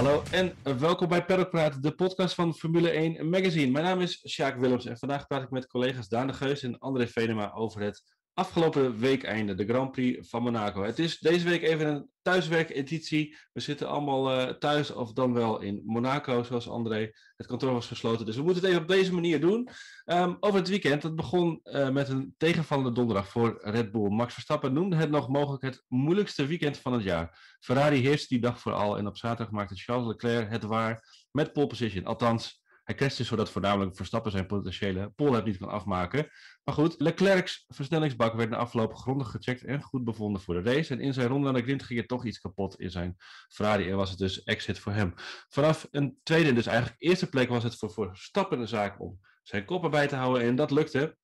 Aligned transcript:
Hallo 0.00 0.22
en 0.30 0.54
welkom 0.78 1.08
bij 1.08 1.24
Paddock 1.24 1.50
Praat, 1.50 1.82
de 1.82 1.94
podcast 1.94 2.34
van 2.34 2.54
Formule 2.54 2.90
1 2.90 3.30
Magazine. 3.30 3.70
Mijn 3.70 3.84
naam 3.84 4.00
is 4.00 4.24
Sjaak 4.28 4.58
Willems 4.58 4.86
en 4.86 4.98
vandaag 4.98 5.26
praat 5.26 5.42
ik 5.42 5.50
met 5.50 5.66
collega's 5.66 6.08
Daan 6.08 6.26
de 6.26 6.32
Geus 6.32 6.62
en 6.62 6.78
André 6.78 7.06
Venema 7.06 7.52
over 7.52 7.80
het 7.80 8.02
afgelopen 8.40 8.98
weekeinde, 8.98 9.54
de 9.54 9.66
Grand 9.66 9.92
Prix 9.92 10.28
van 10.28 10.42
Monaco. 10.42 10.82
Het 10.82 10.98
is 10.98 11.18
deze 11.18 11.48
week 11.48 11.62
even 11.62 11.86
een 11.86 12.08
thuiswerkeditie. 12.22 13.36
We 13.52 13.60
zitten 13.60 13.88
allemaal 13.88 14.32
uh, 14.32 14.54
thuis 14.54 14.92
of 14.92 15.12
dan 15.12 15.32
wel 15.32 15.60
in 15.60 15.82
Monaco, 15.84 16.42
zoals 16.42 16.68
André. 16.68 17.10
Het 17.36 17.46
kantoor 17.46 17.72
was 17.72 17.86
gesloten, 17.86 18.26
dus 18.26 18.36
we 18.36 18.42
moeten 18.42 18.62
het 18.62 18.70
even 18.70 18.82
op 18.82 18.88
deze 18.88 19.14
manier 19.14 19.40
doen. 19.40 19.68
Um, 20.06 20.36
over 20.40 20.58
het 20.58 20.68
weekend, 20.68 21.02
dat 21.02 21.16
begon 21.16 21.60
uh, 21.64 21.88
met 21.90 22.08
een 22.08 22.34
tegenvallende 22.36 22.92
donderdag 22.92 23.28
voor 23.28 23.58
Red 23.62 23.92
Bull. 23.92 24.08
Max 24.08 24.32
Verstappen 24.32 24.72
noemde 24.72 24.96
het 24.96 25.10
nog 25.10 25.28
mogelijk 25.28 25.62
het 25.62 25.84
moeilijkste 25.88 26.46
weekend 26.46 26.78
van 26.78 26.92
het 26.92 27.02
jaar. 27.02 27.56
Ferrari 27.60 27.98
heerst 27.98 28.28
die 28.28 28.40
dag 28.40 28.60
vooral 28.60 28.98
en 28.98 29.06
op 29.06 29.16
zaterdag 29.16 29.52
maakte 29.54 29.74
Charles 29.74 30.06
Leclerc 30.06 30.50
het 30.50 30.62
waar 30.62 31.26
met 31.30 31.52
pole 31.52 31.66
position. 31.66 32.04
Althans, 32.04 32.59
hij 32.90 32.98
crashte 32.98 33.24
zodat 33.24 33.50
voornamelijk 33.50 33.96
Verstappen 33.96 34.30
zijn 34.30 34.46
potentiële 34.46 35.10
pole 35.10 35.42
niet 35.42 35.56
kan 35.56 35.68
afmaken. 35.68 36.28
Maar 36.64 36.74
goed, 36.74 36.94
Leclerc's 37.00 37.64
versnellingsbak 37.68 38.34
werd 38.34 38.50
na 38.50 38.56
afloop 38.56 38.94
grondig 38.94 39.30
gecheckt 39.30 39.64
en 39.64 39.82
goed 39.82 40.04
bevonden 40.04 40.42
voor 40.42 40.62
de 40.62 40.74
race. 40.74 40.94
En 40.94 41.00
in 41.00 41.14
zijn 41.14 41.28
ronde 41.28 41.48
aan 41.48 41.54
de 41.54 41.62
grind 41.62 41.82
ging 41.82 42.00
er 42.00 42.06
toch 42.06 42.24
iets 42.24 42.38
kapot 42.38 42.80
in 42.80 42.90
zijn 42.90 43.16
Ferrari 43.48 43.90
en 43.90 43.96
was 43.96 44.10
het 44.10 44.18
dus 44.18 44.42
exit 44.42 44.78
voor 44.78 44.92
hem. 44.92 45.12
Vanaf 45.48 45.88
een 45.90 46.18
tweede, 46.22 46.52
dus 46.52 46.66
eigenlijk 46.66 47.00
eerste 47.02 47.28
plek, 47.28 47.48
was 47.48 47.62
het 47.62 47.76
voor 47.76 47.90
Verstappen 47.90 48.60
een 48.60 48.68
zaak 48.68 49.00
om 49.00 49.20
zijn 49.42 49.64
kop 49.64 49.84
erbij 49.84 50.06
te 50.06 50.16
houden. 50.16 50.42
En 50.42 50.56
dat 50.56 50.70
lukte. 50.70 51.16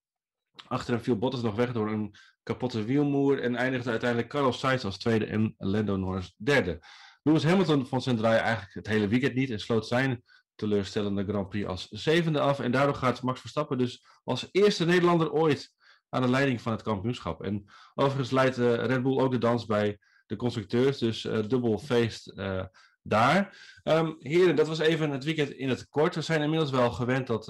Achter 0.69 0.95
hem 0.95 1.03
viel 1.03 1.19
Bottas 1.19 1.43
nog 1.43 1.55
weg 1.55 1.73
door 1.73 1.91
een 1.91 2.15
kapotte 2.43 2.85
wielmoer 2.85 3.43
en 3.43 3.57
eindigde 3.57 3.91
uiteindelijk 3.91 4.31
Carlos 4.31 4.59
Sainz 4.59 4.85
als 4.85 4.99
tweede 4.99 5.27
en 5.27 5.55
Lando 5.59 5.97
Norris 5.97 6.35
derde. 6.37 6.79
Lewis 7.23 7.45
Hamilton 7.45 7.87
vond 7.87 8.03
zijn 8.03 8.17
draai 8.17 8.39
eigenlijk 8.39 8.75
het 8.75 8.87
hele 8.87 9.09
weekend 9.09 9.35
niet 9.35 9.51
en 9.51 9.61
sloot 9.61 9.87
zijn 9.87 10.23
teleurstellende 10.57 11.25
Grand 11.25 11.49
Prix 11.49 11.67
als 11.67 11.89
zevende 11.89 12.41
af. 12.41 12.61
En 12.61 12.73
daardoor 12.73 12.95
gaat 12.95 13.23
Max 13.23 13.41
Verstappen 13.41 13.79
dus 13.79 14.07
als 14.25 14.49
eerste 14.53 14.85
Nederlander 14.85 15.33
ooit 15.33 15.75
aan 16.09 16.23
de 16.23 16.29
leiding 16.29 16.61
van 16.61 16.73
het 16.73 16.83
kampioenschap. 16.83 17.43
En 17.43 17.65
overigens 17.95 18.31
leidt 18.31 18.59
uh, 18.59 18.75
Red 18.75 19.03
Bull 19.03 19.19
ook 19.19 19.31
de 19.31 19.39
dans 19.39 19.67
bij 19.67 19.99
de 20.27 20.37
constructeurs, 20.37 20.99
dus 20.99 21.25
uh, 21.25 21.49
dubbel 21.49 21.79
feest 21.79 22.33
uh, 22.35 22.65
daar. 23.03 23.59
Um, 23.85 24.17
heren, 24.19 24.57
dat 24.57 24.69
was 24.69 24.79
even 24.79 25.11
het 25.11 25.25
weekend 25.25 25.51
in 25.51 25.69
het 25.69 25.89
kort. 25.89 26.15
We 26.15 26.21
zijn 26.21 26.43
inmiddels 26.43 26.71
wel 26.71 26.91
gewend 26.91 27.27
dat 27.27 27.47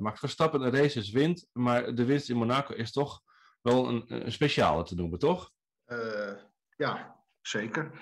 Max 0.00 0.18
Verstappen 0.18 0.60
een 0.60 0.76
races 0.76 1.10
wint, 1.10 1.46
maar 1.52 1.94
de 1.94 2.04
winst 2.04 2.30
in 2.30 2.36
Monaco 2.36 2.74
is 2.74 2.92
toch 2.92 3.22
wel 3.62 3.88
een, 3.88 4.04
een 4.24 4.32
speciale 4.32 4.82
te 4.82 4.94
noemen, 4.94 5.18
toch? 5.18 5.50
ja, 6.76 7.16
zeker. 7.40 7.92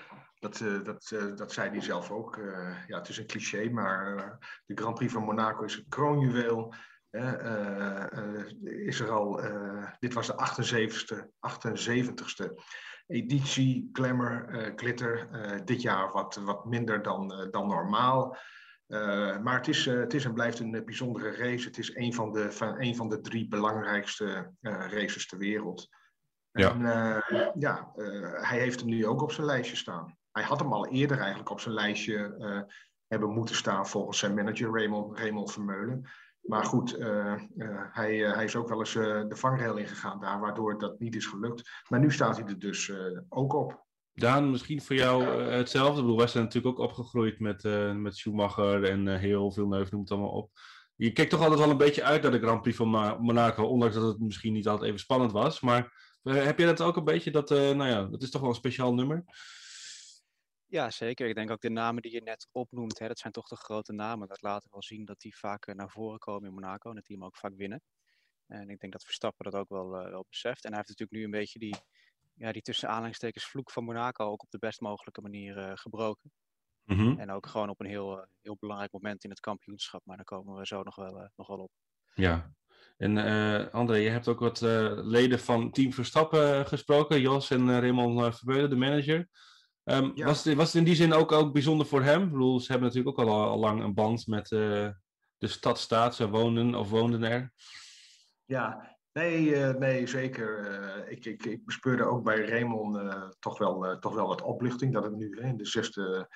Dat, 0.45 0.59
uh, 0.59 0.83
dat, 0.83 1.11
uh, 1.13 1.35
dat 1.35 1.53
zei 1.53 1.69
hij 1.69 1.81
zelf 1.81 2.11
ook. 2.11 2.37
Uh, 2.37 2.87
ja, 2.87 2.97
het 2.97 3.09
is 3.09 3.17
een 3.17 3.27
cliché, 3.27 3.69
maar 3.69 4.37
de 4.65 4.75
Grand 4.75 4.95
Prix 4.95 5.13
van 5.13 5.23
Monaco 5.23 5.63
is 5.63 5.77
een 5.77 5.85
kroonjuweel. 5.89 6.73
is 8.63 8.99
er 8.99 9.11
al, 9.11 9.41
dit 9.99 10.13
was 10.13 10.27
de 10.27 10.33
78ste, 10.33 11.27
78ste 11.39 12.63
editie 13.07 13.89
Glamour 13.93 14.73
Glitter. 14.75 15.27
dit 15.65 15.81
jaar 15.81 16.11
wat, 16.11 16.35
wat 16.35 16.65
minder 16.65 17.01
dan, 17.01 17.47
dan 17.51 17.67
normaal. 17.67 18.37
maar 19.43 19.55
het 19.55 19.67
is, 19.67 19.85
het 19.85 20.13
is 20.13 20.25
en 20.25 20.33
blijft 20.33 20.59
een 20.59 20.85
bijzondere 20.85 21.35
race. 21.35 21.67
Het 21.67 21.77
is 21.77 21.95
een 21.95 22.13
van 22.13 22.31
de, 22.31 22.51
van, 22.51 22.81
een 22.81 22.95
van 22.95 23.09
de 23.09 23.21
drie 23.21 23.47
belangrijkste 23.47 24.51
races 24.61 25.27
ter 25.27 25.37
wereld. 25.37 25.87
Ja. 26.51 26.71
En 26.71 26.81
ja, 27.59 27.91
hij 28.41 28.59
heeft 28.59 28.79
hem 28.79 28.89
nu 28.89 29.05
ook 29.05 29.21
op 29.21 29.31
zijn 29.31 29.47
lijstje 29.47 29.75
staan. 29.75 30.17
Hij 30.35 30.43
had 30.43 30.59
hem 30.59 30.73
al 30.73 30.87
eerder 30.87 31.17
eigenlijk 31.17 31.49
op 31.49 31.59
zijn 31.59 31.73
lijstje 31.73 32.35
uh, 32.39 32.61
hebben 33.07 33.29
moeten 33.29 33.55
staan 33.55 33.87
volgens 33.87 34.19
zijn 34.19 34.33
manager 34.33 34.71
Raymond, 34.71 35.17
Raymond 35.17 35.51
Vermeulen. 35.51 36.09
Maar 36.41 36.63
goed, 36.63 36.99
uh, 36.99 37.33
uh, 37.57 37.81
hij, 37.91 38.17
hij 38.17 38.43
is 38.43 38.55
ook 38.55 38.69
wel 38.69 38.79
eens 38.79 38.93
de 38.93 39.35
vangrail 39.35 39.77
ingegaan 39.77 40.19
daar, 40.19 40.39
waardoor 40.39 40.79
dat 40.79 40.99
niet 40.99 41.15
is 41.15 41.25
gelukt. 41.25 41.69
Maar 41.89 41.99
nu 41.99 42.11
staat 42.11 42.37
hij 42.37 42.47
er 42.47 42.59
dus 42.59 42.91
ook 43.29 43.53
op. 43.53 43.83
Daan, 44.13 44.51
misschien 44.51 44.81
voor 44.81 44.95
jou 44.95 45.23
hetzelfde. 45.41 45.95
Ik 45.95 46.01
bedoel, 46.01 46.17
wij 46.17 46.27
zijn 46.27 46.43
natuurlijk 46.43 46.79
ook 46.79 46.87
opgegroeid 46.87 47.39
met, 47.39 47.63
met 47.95 48.15
Schumacher 48.15 48.83
en 48.83 49.17
heel 49.17 49.51
veel 49.51 49.67
neuf, 49.67 49.91
noem 49.91 50.01
het 50.01 50.11
allemaal 50.11 50.29
op. 50.29 50.49
Je 50.95 51.11
kijkt 51.11 51.31
toch 51.31 51.41
altijd 51.41 51.59
wel 51.59 51.69
een 51.69 51.77
beetje 51.77 52.03
uit 52.03 52.21
naar 52.21 52.31
de 52.31 52.39
Grand 52.39 52.61
Prix 52.61 52.77
van 52.77 52.89
Monaco, 53.19 53.63
ondanks 53.63 53.95
dat 53.95 54.07
het 54.07 54.19
misschien 54.19 54.53
niet 54.53 54.67
altijd 54.67 54.87
even 54.87 54.99
spannend 54.99 55.31
was. 55.31 55.61
Maar 55.61 55.93
heb 56.23 56.59
je 56.59 56.65
dat 56.65 56.81
ook 56.81 56.95
een 56.95 57.03
beetje, 57.03 57.31
dat, 57.31 57.49
nou 57.49 57.87
ja, 57.87 58.03
dat 58.03 58.21
is 58.21 58.31
toch 58.31 58.41
wel 58.41 58.49
een 58.49 58.55
speciaal 58.55 58.93
nummer? 58.93 59.23
Ja, 60.67 60.89
zeker. 60.89 61.27
Ik 61.27 61.35
denk 61.35 61.51
ook 61.51 61.61
de 61.61 61.69
namen 61.69 62.01
die 62.01 62.11
je 62.11 62.21
net 62.21 62.47
opnoemt, 62.51 62.99
hè, 62.99 63.07
dat 63.07 63.19
zijn 63.19 63.33
toch 63.33 63.47
de 63.47 63.55
grote 63.55 63.93
namen. 63.93 64.27
Dat 64.27 64.41
laten 64.41 64.69
wel 64.71 64.83
zien 64.83 65.05
dat 65.05 65.19
die 65.19 65.37
vaak 65.37 65.73
naar 65.75 65.89
voren 65.89 66.19
komen 66.19 66.47
in 66.47 66.53
Monaco 66.53 66.89
en 66.89 66.95
dat 66.95 67.05
die 67.05 67.15
hem 67.15 67.25
ook 67.25 67.37
vaak 67.37 67.55
winnen. 67.55 67.81
En 68.47 68.69
ik 68.69 68.79
denk 68.79 68.93
dat 68.93 69.03
Verstappen 69.03 69.51
dat 69.51 69.61
ook 69.61 69.69
wel, 69.69 70.01
uh, 70.01 70.09
wel 70.09 70.25
beseft. 70.29 70.63
En 70.63 70.69
hij 70.69 70.77
heeft 70.77 70.89
natuurlijk 70.89 71.17
nu 71.17 71.23
een 71.23 71.39
beetje 71.39 71.59
die, 71.59 71.75
ja, 72.33 72.51
die 72.51 72.61
tussen 72.61 72.89
aanhalingstekens 72.89 73.45
vloek 73.45 73.71
van 73.71 73.83
Monaco 73.83 74.25
ook 74.25 74.43
op 74.43 74.51
de 74.51 74.57
best 74.57 74.81
mogelijke 74.81 75.21
manier 75.21 75.57
uh, 75.57 75.71
gebroken. 75.73 76.31
Mm 76.83 76.97
-hmm. 76.97 77.19
En 77.19 77.31
ook 77.31 77.47
gewoon 77.47 77.69
op 77.69 77.79
een 77.79 77.87
heel, 77.87 78.17
uh, 78.17 78.23
heel 78.41 78.57
belangrijk 78.59 78.91
moment 78.91 79.23
in 79.23 79.29
het 79.29 79.39
kampioenschap. 79.39 80.01
Maar 80.05 80.15
daar 80.15 80.25
komen 80.25 80.55
we 80.55 80.65
zo 80.65 80.83
nog 80.83 80.95
wel, 80.95 81.29
nog 81.35 81.47
wel 81.47 81.59
op. 81.59 81.71
Ja, 82.13 82.53
en 82.97 83.71
André, 83.71 83.95
je 83.95 84.09
hebt 84.09 84.27
ook 84.27 84.39
wat 84.39 84.61
leden 84.61 85.39
van 85.39 85.71
Team 85.71 85.93
Verstappen 85.93 86.65
gesproken. 86.65 87.21
Jos 87.21 87.51
en 87.51 87.79
Raymond 87.79 88.35
Verbeulen, 88.35 88.69
de 88.69 88.75
manager. 88.75 89.29
Um, 89.91 90.11
ja. 90.15 90.25
was, 90.25 90.43
het, 90.43 90.55
was 90.55 90.65
het 90.65 90.75
in 90.75 90.83
die 90.83 90.95
zin 90.95 91.13
ook, 91.13 91.31
ook 91.31 91.53
bijzonder 91.53 91.87
voor 91.87 92.01
hem? 92.01 92.23
Ik 92.23 92.31
bedoel, 92.31 92.59
ze 92.59 92.71
hebben 92.71 92.87
natuurlijk 92.87 93.19
ook 93.19 93.27
al, 93.27 93.43
al 93.43 93.59
lang 93.59 93.83
een 93.83 93.93
band 93.93 94.27
met 94.27 94.51
uh, 94.51 94.89
de 95.37 95.47
stadstaat. 95.47 96.15
Ze 96.15 96.29
wonen 96.29 96.75
of 96.75 96.89
woonden 96.89 97.23
er. 97.23 97.51
Ja, 98.45 98.97
nee, 99.11 99.45
uh, 99.45 99.73
nee 99.73 100.07
zeker. 100.07 100.71
Uh, 100.71 101.11
ik, 101.11 101.25
ik, 101.25 101.45
ik 101.45 101.65
bespeurde 101.65 102.03
ook 102.03 102.23
bij 102.23 102.45
Raymond 102.45 103.15
toch, 103.39 103.57
wel, 103.57 103.99
toch 103.99 104.13
wel 104.13 104.27
wat 104.27 104.41
opluchting. 104.41 104.93
Dat 104.93 105.03
het 105.03 105.15
nu 105.15 105.37
in 105.39 105.57
de 105.57 105.65
zesde, 105.65 106.29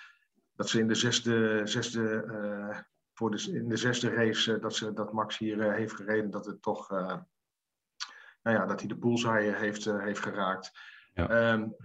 dat 0.53 0.69
ze 0.69 0.79
in 0.79 0.87
de 0.87 0.95
zesde, 0.95 1.61
zesde, 1.63 2.85
voor 3.13 3.31
de, 3.31 3.51
in 3.53 3.69
de 3.69 3.77
zesde 3.77 4.09
race 4.09 4.59
dat, 4.59 4.75
ze, 4.75 4.93
dat 4.93 5.13
Max 5.13 5.37
hier 5.37 5.73
heeft 5.73 5.95
gereden, 5.95 6.31
dat 6.31 6.45
het 6.45 6.61
toch, 6.61 6.89
nou 6.89 8.57
ja, 8.57 8.65
dat 8.65 8.79
hij 8.79 8.87
de 8.87 8.97
bullseye 8.97 9.55
heeft, 9.55 9.85
heeft 9.85 10.21
geraakt. 10.21 10.71
Um, 11.13 11.75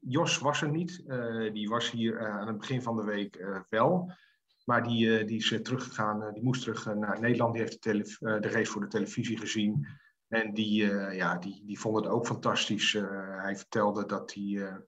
Jos, 0.00 0.38
was 0.38 0.62
er 0.62 0.70
niet. 0.70 1.02
Uh, 1.06 1.52
die 1.52 1.68
was 1.68 1.90
hier 1.90 2.20
uh, 2.20 2.38
aan 2.38 2.46
het 2.46 2.58
begin 2.58 2.82
van 2.82 2.96
de 2.96 3.04
week 3.04 3.36
uh, 3.36 3.60
wel. 3.68 4.12
Maar 4.64 4.82
die, 4.82 5.24
die 5.24 5.36
is 5.36 5.58
teruggegaan. 5.62 6.32
die 6.32 6.42
moest 6.42 6.62
terug 6.62 6.94
naar 6.94 7.20
Nederland. 7.20 7.52
Die 7.52 7.62
heeft 7.62 7.82
de, 7.82 8.38
de, 8.40 8.48
race 8.48 8.70
voor 8.70 8.80
de 8.80 8.86
televisie 8.86 9.38
gezien. 9.38 9.86
En 10.28 10.54
die, 10.54 10.84
ja, 11.14 11.36
die, 11.36 11.62
die 11.66 11.80
vond 11.80 11.96
het 11.96 12.06
ook 12.06 12.26
fantastisch. 12.26 12.92
hij 13.42 13.56
vertelde 13.56 14.06
dat 14.06 14.34
hij, 14.34 14.80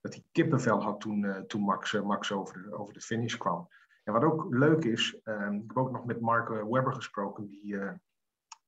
dat 0.00 0.14
hij 0.14 0.24
kippenvel 0.32 0.82
had 0.82 1.00
toen, 1.00 1.44
toen 1.46 1.62
Max, 1.62 1.92
Max 1.92 2.32
over, 2.32 2.62
de, 2.62 2.76
over 2.78 2.94
de 2.94 3.00
finish 3.00 3.36
kwam. 3.36 3.68
En 4.02 4.12
wat 4.12 4.24
ook 4.24 4.46
leuk 4.50 4.84
is, 4.84 5.20
ehm, 5.22 5.54
ik 5.54 5.62
heb 5.66 5.76
ook 5.76 5.92
nog 5.92 6.04
met 6.04 6.20
Mark 6.20 6.48
Webber 6.48 6.94
gesproken. 6.94 7.46
Die, 7.46 7.76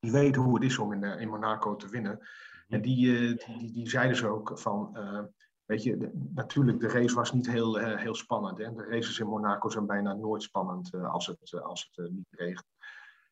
die 0.00 0.12
weet 0.12 0.36
hoe 0.36 0.54
het 0.54 0.64
is 0.64 0.78
om 0.78 0.92
in, 0.92 1.02
in 1.02 1.28
Monaco 1.28 1.76
te 1.76 1.88
winnen. 1.88 2.20
En 2.68 2.82
die, 2.82 3.36
die, 3.36 3.58
die, 3.58 3.72
die 3.72 3.88
zeiden 3.88 4.16
ze 4.16 4.28
ook 4.28 4.58
van, 4.58 4.90
uh, 4.94 5.22
weet 5.64 5.82
je, 5.82 5.96
de, 5.96 6.10
natuurlijk, 6.34 6.80
de 6.80 6.88
race 6.88 7.14
was 7.14 7.32
niet 7.32 7.50
heel, 7.50 7.80
uh, 7.80 7.96
heel 7.96 8.14
spannend. 8.14 8.58
Hè? 8.58 8.74
De 8.74 8.84
races 8.84 9.18
in 9.18 9.26
Monaco 9.26 9.68
zijn 9.68 9.86
bijna 9.86 10.14
nooit 10.14 10.42
spannend 10.42 10.94
uh, 10.94 11.12
als 11.12 11.26
het, 11.26 11.62
als 11.62 11.90
het 11.92 12.10
niet 12.12 12.26
regent. 12.30 12.66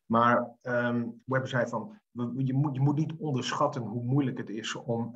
Maar 0.05 0.57
um, 0.61 1.21
Webber 1.25 1.49
zei 1.49 1.67
van, 1.67 1.99
je 2.11 2.53
moet, 2.53 2.75
je 2.75 2.81
moet 2.81 2.97
niet 2.97 3.13
onderschatten 3.17 3.81
hoe 3.81 4.03
moeilijk 4.03 4.37
het 4.37 4.49
is 4.49 4.75
om 4.75 5.15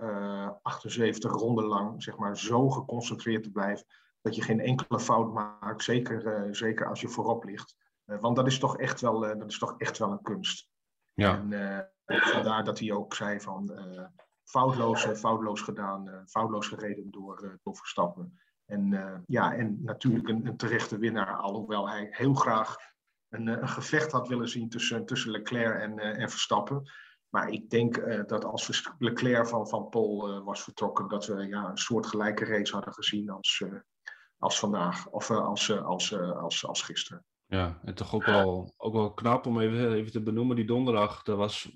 78 0.61 1.31
ronden 1.31 1.65
lang, 1.65 2.03
zeg 2.03 2.17
maar, 2.17 2.37
zo 2.37 2.69
geconcentreerd 2.69 3.43
te 3.43 3.51
blijven, 3.51 3.85
dat 4.21 4.35
je 4.35 4.41
geen 4.41 4.59
enkele 4.59 4.99
fout 4.99 5.33
maakt, 5.33 5.83
zeker, 5.83 6.47
zeker 6.55 6.87
als 6.87 7.01
je 7.01 7.07
voorop 7.07 7.43
ligt. 7.43 7.75
want 8.05 8.35
dat 8.35 8.47
is 8.47 8.59
toch 8.59 8.77
echt 8.77 9.01
wel, 9.01 9.19
dat 9.19 9.49
is 9.49 9.59
toch 9.59 9.75
echt 9.77 9.97
wel 9.97 10.11
een 10.11 10.21
kunst. 10.21 10.69
Ja. 11.13 11.37
En, 11.37 11.49
Vandaar 12.17 12.63
dat 12.63 12.79
hij 12.79 12.91
ook 12.91 13.13
zei 13.13 13.39
van 13.39 13.71
uh, 13.71 14.05
foutloos, 14.43 15.05
foutloos 15.05 15.61
gedaan, 15.61 16.07
uh, 16.07 16.25
foutloos 16.25 16.67
gereden 16.67 17.11
door, 17.11 17.59
door 17.63 17.75
Verstappen. 17.75 18.39
En, 18.65 19.23
ja, 19.27 19.53
en 19.53 19.83
natuurlijk 19.83 20.27
een, 20.27 20.45
een, 20.45 20.57
terechte 20.57 20.97
winnaar, 20.97 21.35
alhoewel 21.35 21.89
hij 21.89 22.07
heel 22.11 22.33
graag 22.33 22.75
een, 23.29 23.47
een 23.47 23.69
gevecht 23.69 24.11
had 24.11 24.27
willen 24.27 24.49
zien 24.49 24.69
tussen, 24.69 25.05
tussen 25.05 25.31
Leclerc 25.31 25.81
en, 25.81 25.99
en 25.99 26.29
Verstappen. 26.29 26.91
Maar 27.29 27.49
ik 27.49 27.69
denk 27.69 28.27
dat 28.27 28.45
als 28.45 28.91
Leclerc 28.97 29.47
van, 29.47 29.67
van 29.67 29.89
Pol 29.89 30.43
was 30.43 30.63
vertrokken, 30.63 31.07
dat 31.07 31.25
we 31.25 31.47
ja, 31.47 31.69
een 31.69 31.77
soort 31.77 32.05
gelijke 32.05 32.45
race 32.45 32.73
hadden 32.73 32.93
gezien 32.93 33.29
als, 33.29 33.63
als 34.37 34.59
vandaag, 34.59 35.07
of 35.07 35.31
als, 35.31 35.81
als, 35.81 36.17
als, 36.17 36.65
als 36.65 36.81
gisteren. 36.81 37.25
Ja, 37.49 37.79
en 37.83 37.93
toch 37.93 38.13
ook 38.13 38.25
wel, 38.25 38.73
ook 38.77 38.93
wel 38.93 39.13
knap 39.13 39.45
om 39.45 39.59
even, 39.59 39.93
even 39.93 40.11
te 40.11 40.21
benoemen, 40.21 40.55
die 40.55 40.65
donderdag, 40.65 41.23
dat 41.23 41.37
was 41.37 41.71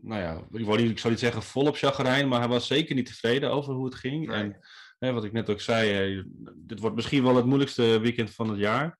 nou 0.00 0.20
ja, 0.20 0.58
ik, 0.58 0.66
wou 0.66 0.80
niet, 0.80 0.90
ik 0.90 0.98
zou 0.98 1.12
niet 1.12 1.22
zeggen 1.22 1.42
volop 1.42 1.76
chagrijn, 1.76 2.28
maar 2.28 2.38
hij 2.38 2.48
was 2.48 2.66
zeker 2.66 2.94
niet 2.94 3.06
tevreden 3.06 3.50
over 3.50 3.74
hoe 3.74 3.84
het 3.84 3.94
ging. 3.94 4.32
En 4.32 4.58
hè, 4.98 5.12
wat 5.12 5.24
ik 5.24 5.32
net 5.32 5.50
ook 5.50 5.60
zei, 5.60 6.22
dit 6.54 6.80
wordt 6.80 6.96
misschien 6.96 7.22
wel 7.22 7.36
het 7.36 7.44
moeilijkste 7.44 7.98
weekend 7.98 8.34
van 8.34 8.48
het 8.48 8.58
jaar. 8.58 8.98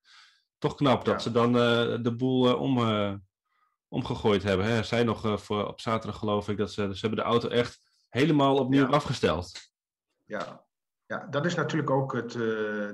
Toch 0.57 0.75
knap 0.75 1.05
dat 1.05 1.21
ze 1.21 1.31
dan 1.31 1.53
de 2.03 2.13
boel 2.17 2.57
om, 2.57 2.79
omgegooid 3.87 4.43
hebben. 4.43 4.65
Hè. 4.65 4.83
Zij 4.83 5.03
nog 5.03 5.41
voor, 5.41 5.67
op 5.67 5.81
zaterdag 5.81 6.19
geloof 6.19 6.49
ik 6.49 6.57
dat 6.57 6.71
ze, 6.71 6.81
ze 6.81 6.99
hebben 6.99 7.19
de 7.19 7.31
auto 7.31 7.47
echt 7.47 7.91
helemaal 8.09 8.57
opnieuw 8.57 8.85
afgesteld. 8.85 9.51
Ja, 10.23 10.65
ja, 11.05 11.27
dat 11.29 11.45
is 11.45 11.55
natuurlijk 11.55 11.89
ook 11.89 12.13
het, 12.13 12.31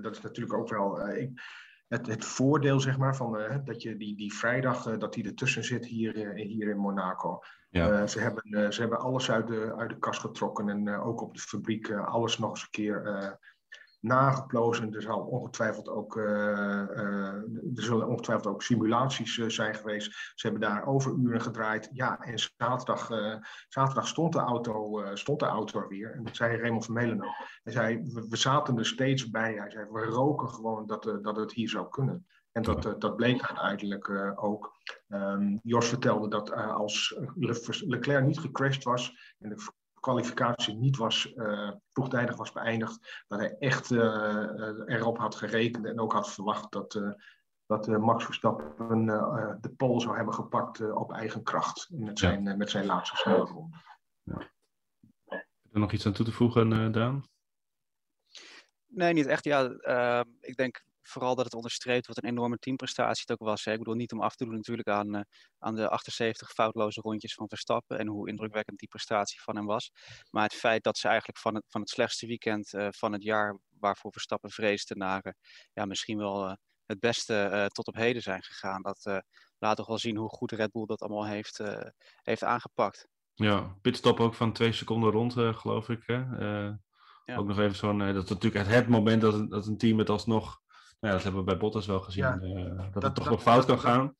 dat 0.04 0.16
is 0.16 0.22
natuurlijk 0.22 0.58
ook 0.58 0.70
wel. 0.70 1.10
ik, 1.10 1.42
het, 1.94 2.08
het 2.08 2.26
voordeel, 2.26 2.80
zeg 2.80 2.98
maar, 2.98 3.16
van 3.16 3.40
uh, 3.40 3.56
dat 3.66 3.82
je 3.82 3.98
die, 3.98 4.16
die 4.16 4.34
vrijdag 4.34 4.88
uh, 4.88 5.00
dat 5.00 5.14
die 5.14 5.26
ertussen 5.26 5.64
zit 5.64 5.86
hier, 5.86 6.16
uh, 6.16 6.46
hier 6.46 6.70
in 6.70 6.78
Monaco. 6.78 7.40
Ja. 7.70 8.08
ze, 8.08 8.20
hebben, 8.20 8.74
ze 8.74 8.82
hebben 8.82 9.00
alles 9.00 9.32
uit 9.32 9.48
de, 9.48 9.74
uit 9.78 9.90
de 9.90 9.98
kast 9.98 10.20
getrokken 10.20 10.70
en 10.70 10.90
ook 10.90 11.22
op 11.22 11.34
de 11.34 11.40
fabriek 11.40 11.92
alles 11.92 12.38
nog 12.38 12.50
eens 12.50 12.62
een 12.62 12.70
keer 12.70 13.40
nageplozen. 14.04 14.94
Er, 14.94 15.02
zal 15.02 15.20
ongetwijfeld 15.20 15.90
ook, 15.90 16.16
uh, 16.16 16.26
uh, 16.26 17.34
er 17.76 17.84
zullen 17.84 18.08
ongetwijfeld 18.08 18.54
ook 18.54 18.64
simulaties 18.64 19.38
uh, 19.38 19.50
zijn 19.50 19.76
geweest. 19.76 20.32
Ze 20.36 20.48
hebben 20.48 20.70
daar 20.70 20.86
overuren 20.86 21.42
gedraaid. 21.42 21.90
Ja, 21.94 22.20
en 22.20 22.40
zaterdag, 22.58 23.10
zaterdag 23.68 24.08
stond, 24.08 24.34
de 24.34 24.40
auto, 24.40 25.02
stond 25.14 25.40
de 25.40 25.46
auto 25.46 25.80
er 25.80 25.88
weer. 25.88 26.12
En 26.12 26.24
dat 26.24 26.36
zei 26.36 26.58
Raymond 26.58 26.86
van 26.86 26.94
Melen 26.94 27.24
ook. 27.24 27.36
Hij 27.64 27.74
zei, 27.74 28.02
we, 28.14 28.26
we, 28.30 28.38
zaten 28.38 28.78
er 28.78 28.86
steeds 28.86 29.30
bij. 29.30 29.54
Hij 29.54 29.70
zei, 29.70 29.86
we 29.92 30.04
roken 30.04 30.50
gewoon 30.50 30.88
dat, 30.88 31.04
dat 31.22 31.36
het 31.36 31.54
hier 31.54 31.70
zou 31.70 31.90
kunnen. 31.90 32.28
En 32.52 32.62
dat, 32.62 33.02
dat 33.02 33.16
bleek 33.16 33.42
uiteindelijk 33.42 34.10
ook. 34.36 34.74
Um, 35.08 35.60
Jos 35.64 35.88
vertelde 35.88 36.28
dat 36.28 36.52
als 36.52 37.16
Leclerc 37.86 38.26
niet 38.26 38.40
gecrashed 38.40 38.84
was 38.84 39.36
en 39.40 39.50
de 39.50 39.60
kwalificatie 40.04 40.76
niet 40.76 40.98
was, 40.98 41.34
uh, 41.36 41.72
vroegtijdig 41.94 42.36
was 42.36 42.52
beëindigd, 42.52 43.24
dat 43.28 43.40
hij 43.40 43.56
echt 43.60 43.92
uh, 43.92 44.00
erop 44.86 45.18
had 45.18 45.36
gerekend 45.36 45.86
en 45.86 46.00
ook 46.00 46.14
had 46.14 46.32
verwacht 46.32 46.72
dat, 46.72 47.02
dat 47.66 47.88
Max 47.88 48.26
Verstappen 48.26 49.06
de 49.62 49.74
pol 49.78 50.02
zou 50.02 50.16
hebben 50.16 50.34
gepakt 50.34 50.92
op 50.92 51.12
eigen 51.12 51.44
kracht 51.44 51.90
met 51.92 52.20
zijn, 52.20 52.58
met 52.58 52.70
zijn 52.70 52.86
laatste 52.86 53.16
snelronde. 53.16 53.78
Ja. 54.24 54.52
Heb 55.26 55.48
je 55.62 55.70
er 55.72 55.80
nog 55.80 55.92
iets 55.92 56.06
aan 56.06 56.14
toe 56.14 56.26
te 56.26 56.32
voegen, 56.32 56.92
Daan? 56.92 57.24
Nee, 58.88 59.14
niet 59.14 59.26
echt. 59.26 59.44
Ja, 59.44 59.64
ik 60.40 60.56
denk 60.56 60.84
vooral 61.04 61.36
dat 61.36 61.46
het 61.46 61.54
onderstreept 61.54 62.08
wat 62.08 62.18
een 62.18 62.30
enorme 62.30 62.58
teamprestatie 62.58 63.24
het 63.28 63.40
ook 63.40 63.48
was. 63.48 63.64
Hè. 63.64 63.72
Ik 63.72 63.78
bedoel, 63.78 63.94
niet 63.94 64.12
om 64.12 64.22
af 64.22 64.36
te 64.36 64.46
doen 64.46 64.54
natuurlijk 64.54 64.88
aan, 64.88 65.16
uh, 65.16 65.22
aan 65.58 65.76
de 65.76 65.90
78 65.90 66.52
foutloze 66.52 67.02
rondjes 67.02 67.34
van 67.34 67.48
Verstappen 67.48 68.00
en 68.00 68.08
hoe 68.08 68.30
indrukwekkend 68.30 68.80
die 68.80 68.88
prestatie 68.88 69.42
van 69.42 69.56
hem 69.56 69.66
was. 69.66 69.92
Maar 70.30 70.44
het 70.44 70.54
feit 70.54 70.84
dat 70.84 70.98
ze 70.98 71.08
eigenlijk 71.08 71.38
van 71.38 71.56
het, 71.56 71.64
van 71.68 71.82
het 71.82 71.90
slechtste 71.90 72.28
weekend 72.28 72.74
uh, 72.74 72.88
van 72.92 73.14
het 73.14 73.24
jaar 73.24 73.60
waarvoor 73.80 74.12
Verstappen 74.12 74.50
vreesde 74.50 74.96
naar 74.96 75.26
uh, 75.26 75.34
ja, 75.74 75.86
misschien 75.86 76.18
wel 76.18 76.58
het 76.86 77.00
beste 77.00 77.70
tot 77.72 77.88
op 77.88 77.96
heden 77.96 78.22
zijn 78.22 78.44
gegaan. 78.44 78.82
Dat 78.82 79.24
laat 79.58 79.78
toch 79.78 79.88
wel 79.88 79.98
zien 79.98 80.18
hoe 80.18 80.30
goed 80.30 80.52
Red 80.52 80.72
Bull 80.72 80.86
dat 80.86 81.02
allemaal 81.02 81.26
heeft, 81.26 81.60
heeft 82.22 82.44
aangepakt. 82.44 83.08
Ja, 83.34 83.78
pitstop 83.82 84.20
ook 84.20 84.34
van 84.34 84.54
twee 84.54 84.72
seconden 84.72 85.12
rond, 85.12 85.34
geloof 85.34 85.90
ik. 85.90 86.04
Hè? 86.06 86.24
Ja. 87.26 87.36
Ook 87.36 87.48
nog 87.48 87.60
even 87.60 87.76
zo'n, 87.76 87.98
dat 87.98 88.24
is 88.24 88.30
natuurlijk 88.30 88.68
het 88.68 88.88
moment 88.88 89.22
dat, 89.22 89.50
dat 89.50 89.68
een 89.68 89.78
team 89.78 90.00
het 90.00 90.10
alsnog 90.10 90.63
nou 91.04 91.16
ja, 91.16 91.22
dat 91.22 91.24
hebben 91.24 91.42
we 91.42 91.52
bij 91.52 91.58
Bottas 91.58 91.88
wel 91.88 92.00
gezien, 92.00 92.24
ja, 92.24 92.40
uh, 92.42 92.78
dat, 92.78 92.94
dat, 92.94 93.04
het 93.04 93.16
toch 93.16 93.30
nog 93.30 93.42
fout 93.42 93.66
kan 93.66 93.80
gaan. 93.80 94.16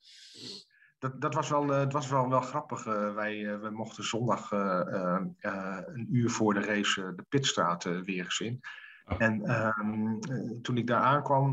Dat, 0.98 1.20
dat 1.20 1.34
was 1.34 1.48
wel, 1.48 1.70
uh, 1.70 1.78
het 1.78 1.92
was 1.92 2.08
wel, 2.08 2.28
wel 2.28 2.40
grappig. 2.40 2.86
Uh, 2.86 3.14
wij, 3.14 3.58
we 3.60 3.70
mochten 3.70 4.04
zondag 4.04 4.50
een 4.50 6.08
uur 6.10 6.30
voor 6.30 6.54
de 6.54 6.60
race 6.60 7.12
de 7.16 7.24
pitstraat 7.28 7.84
weer 7.84 8.24
eens 8.24 8.40
in. 8.40 8.60
Oh. 9.04 9.22
En 9.22 9.50
um, 9.80 10.20
toen 10.62 10.76
ik 10.76 10.86
daar 10.86 11.00
aankwam, 11.00 11.52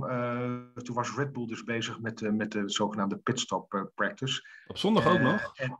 toen 0.73 0.95
was 0.95 1.15
Red 1.15 1.31
Bull 1.31 1.47
dus 1.47 1.63
bezig 1.63 1.99
met, 1.99 2.31
met 2.33 2.51
de 2.51 2.69
zogenaamde 2.69 3.17
pitstop 3.17 3.89
practice. 3.95 4.47
Op 4.67 4.77
zondag 4.77 5.07
ook 5.07 5.19
nog? 5.19 5.57
En, 5.57 5.79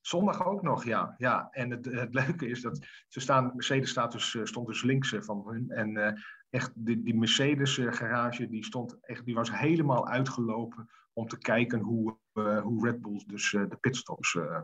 zondag 0.00 0.46
ook 0.46 0.62
nog, 0.62 0.84
ja. 0.84 1.14
ja. 1.18 1.48
En 1.50 1.70
het, 1.70 1.84
het 1.84 2.14
leuke 2.14 2.48
is 2.48 2.60
dat 2.60 2.86
ze 3.08 3.20
staan, 3.20 3.52
Mercedes 3.54 3.90
staat 3.90 4.12
dus, 4.12 4.38
stond 4.42 4.66
dus 4.66 4.82
links 4.82 5.14
van 5.18 5.44
hun. 5.46 5.70
En 5.70 6.18
echt 6.50 6.72
die, 6.74 7.02
die 7.02 7.14
Mercedes 7.14 7.78
eh, 7.78 7.92
garage, 7.92 8.48
die 8.48 8.64
stond 8.64 8.98
echt, 9.00 9.24
die 9.24 9.34
was 9.34 9.58
helemaal 9.58 10.08
uitgelopen 10.08 10.88
om 11.12 11.28
te 11.28 11.38
kijken 11.38 11.80
hoe, 11.80 12.16
uh, 12.34 12.62
hoe 12.62 12.84
Red 12.86 13.00
Bull 13.00 13.22
dus 13.26 13.52
uh, 13.52 13.68
de 13.68 13.76
pitstops 13.76 14.34
uh, 14.34 14.60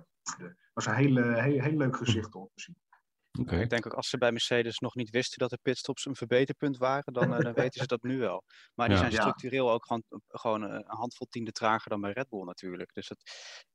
was 0.73 0.87
een 0.87 0.95
hele, 0.95 1.41
heel, 1.41 1.61
heel 1.61 1.77
leuk 1.77 1.97
gezicht 1.97 2.35
om 2.35 2.49
te 2.55 2.63
zien. 2.63 2.77
Okay. 3.41 3.61
Ik 3.61 3.71
denk 3.71 3.87
ook 3.87 3.95
als 3.95 4.09
ze 4.09 4.19
bij 4.19 4.33
Mercedes 4.33 4.79
nog 4.79 4.95
niet 4.95 5.11
wisten 5.11 5.39
dat 5.39 5.51
de 5.51 5.59
pitstops 5.63 6.07
een 6.07 6.17
verbeterpunt 6.17 6.77
waren, 6.77 7.13
dan, 7.13 7.31
dan 7.31 7.53
weten 7.63 7.81
ze 7.81 7.87
dat 7.87 8.03
nu 8.03 8.19
wel. 8.19 8.45
Maar 8.75 8.89
die 8.89 8.97
zijn 8.97 9.13
structureel 9.13 9.71
ook 9.71 9.87
gewoon, 9.87 10.03
gewoon 10.27 10.63
een 10.63 10.85
handvol 10.87 11.27
tiende 11.31 11.53
trager 11.53 11.91
dan 11.91 12.01
bij 12.01 12.13
Red 12.13 12.29
Bull 12.29 12.45
natuurlijk. 12.45 12.93
Dus 12.93 13.09
het, 13.09 13.23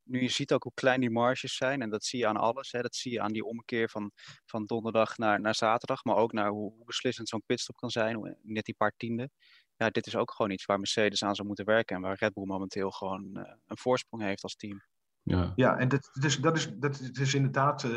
nu 0.03 0.21
je 0.21 0.29
ziet 0.29 0.53
ook 0.53 0.63
hoe 0.63 0.73
klein 0.73 0.99
die 0.99 1.09
marges 1.09 1.55
zijn, 1.55 1.81
en 1.81 1.89
dat 1.89 2.03
zie 2.05 2.19
je 2.19 2.27
aan 2.27 2.37
alles. 2.37 2.71
Hè, 2.71 2.81
dat 2.81 2.95
zie 2.95 3.11
je 3.11 3.21
aan 3.21 3.31
die 3.31 3.45
omkeer 3.45 3.89
van, 3.89 4.11
van 4.45 4.65
donderdag 4.65 5.17
naar, 5.17 5.41
naar 5.41 5.55
zaterdag, 5.55 6.03
maar 6.03 6.15
ook 6.15 6.31
naar 6.31 6.49
hoe, 6.49 6.73
hoe 6.73 6.85
beslissend 6.85 7.29
zo'n 7.29 7.43
pitstop 7.45 7.75
kan 7.75 7.89
zijn, 7.89 8.37
net 8.41 8.65
die 8.65 8.75
paar 8.75 8.93
tienden. 8.97 9.31
Ja, 9.75 9.89
dit 9.89 10.07
is 10.07 10.15
ook 10.15 10.31
gewoon 10.31 10.51
iets 10.51 10.65
waar 10.65 10.77
Mercedes 10.77 11.23
aan 11.23 11.35
zou 11.35 11.47
moeten 11.47 11.65
werken 11.65 11.95
en 11.95 12.01
waar 12.01 12.17
Red 12.19 12.33
Bull 12.33 12.45
momenteel 12.45 12.91
gewoon 12.91 13.29
uh, 13.33 13.43
een 13.65 13.77
voorsprong 13.77 14.23
heeft 14.23 14.43
als 14.43 14.55
team. 14.55 14.81
Ja, 15.23 15.51
ja 15.55 15.77
en 15.77 15.87
dat, 15.87 16.09
dus, 16.19 16.37
dat, 16.37 16.57
is, 16.57 16.73
dat 16.79 16.99
is 17.13 17.33
inderdaad 17.33 17.83
uh, 17.83 17.91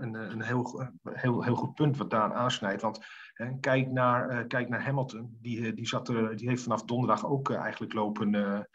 een, 0.00 0.14
een 0.14 0.42
heel, 0.42 0.90
heel, 1.02 1.42
heel 1.42 1.54
goed 1.54 1.74
punt 1.74 1.96
wat 1.96 2.10
daar 2.10 2.32
aansnijdt. 2.34 2.82
Want 2.82 3.04
hè, 3.32 3.58
kijk, 3.60 3.90
naar, 3.90 4.32
uh, 4.32 4.46
kijk 4.46 4.68
naar 4.68 4.84
Hamilton, 4.84 5.36
die, 5.40 5.74
die, 5.74 5.86
zat 5.86 6.08
er, 6.08 6.36
die 6.36 6.48
heeft 6.48 6.62
vanaf 6.62 6.84
donderdag 6.84 7.26
ook 7.26 7.50
eigenlijk 7.50 7.92
lopen, 7.92 8.68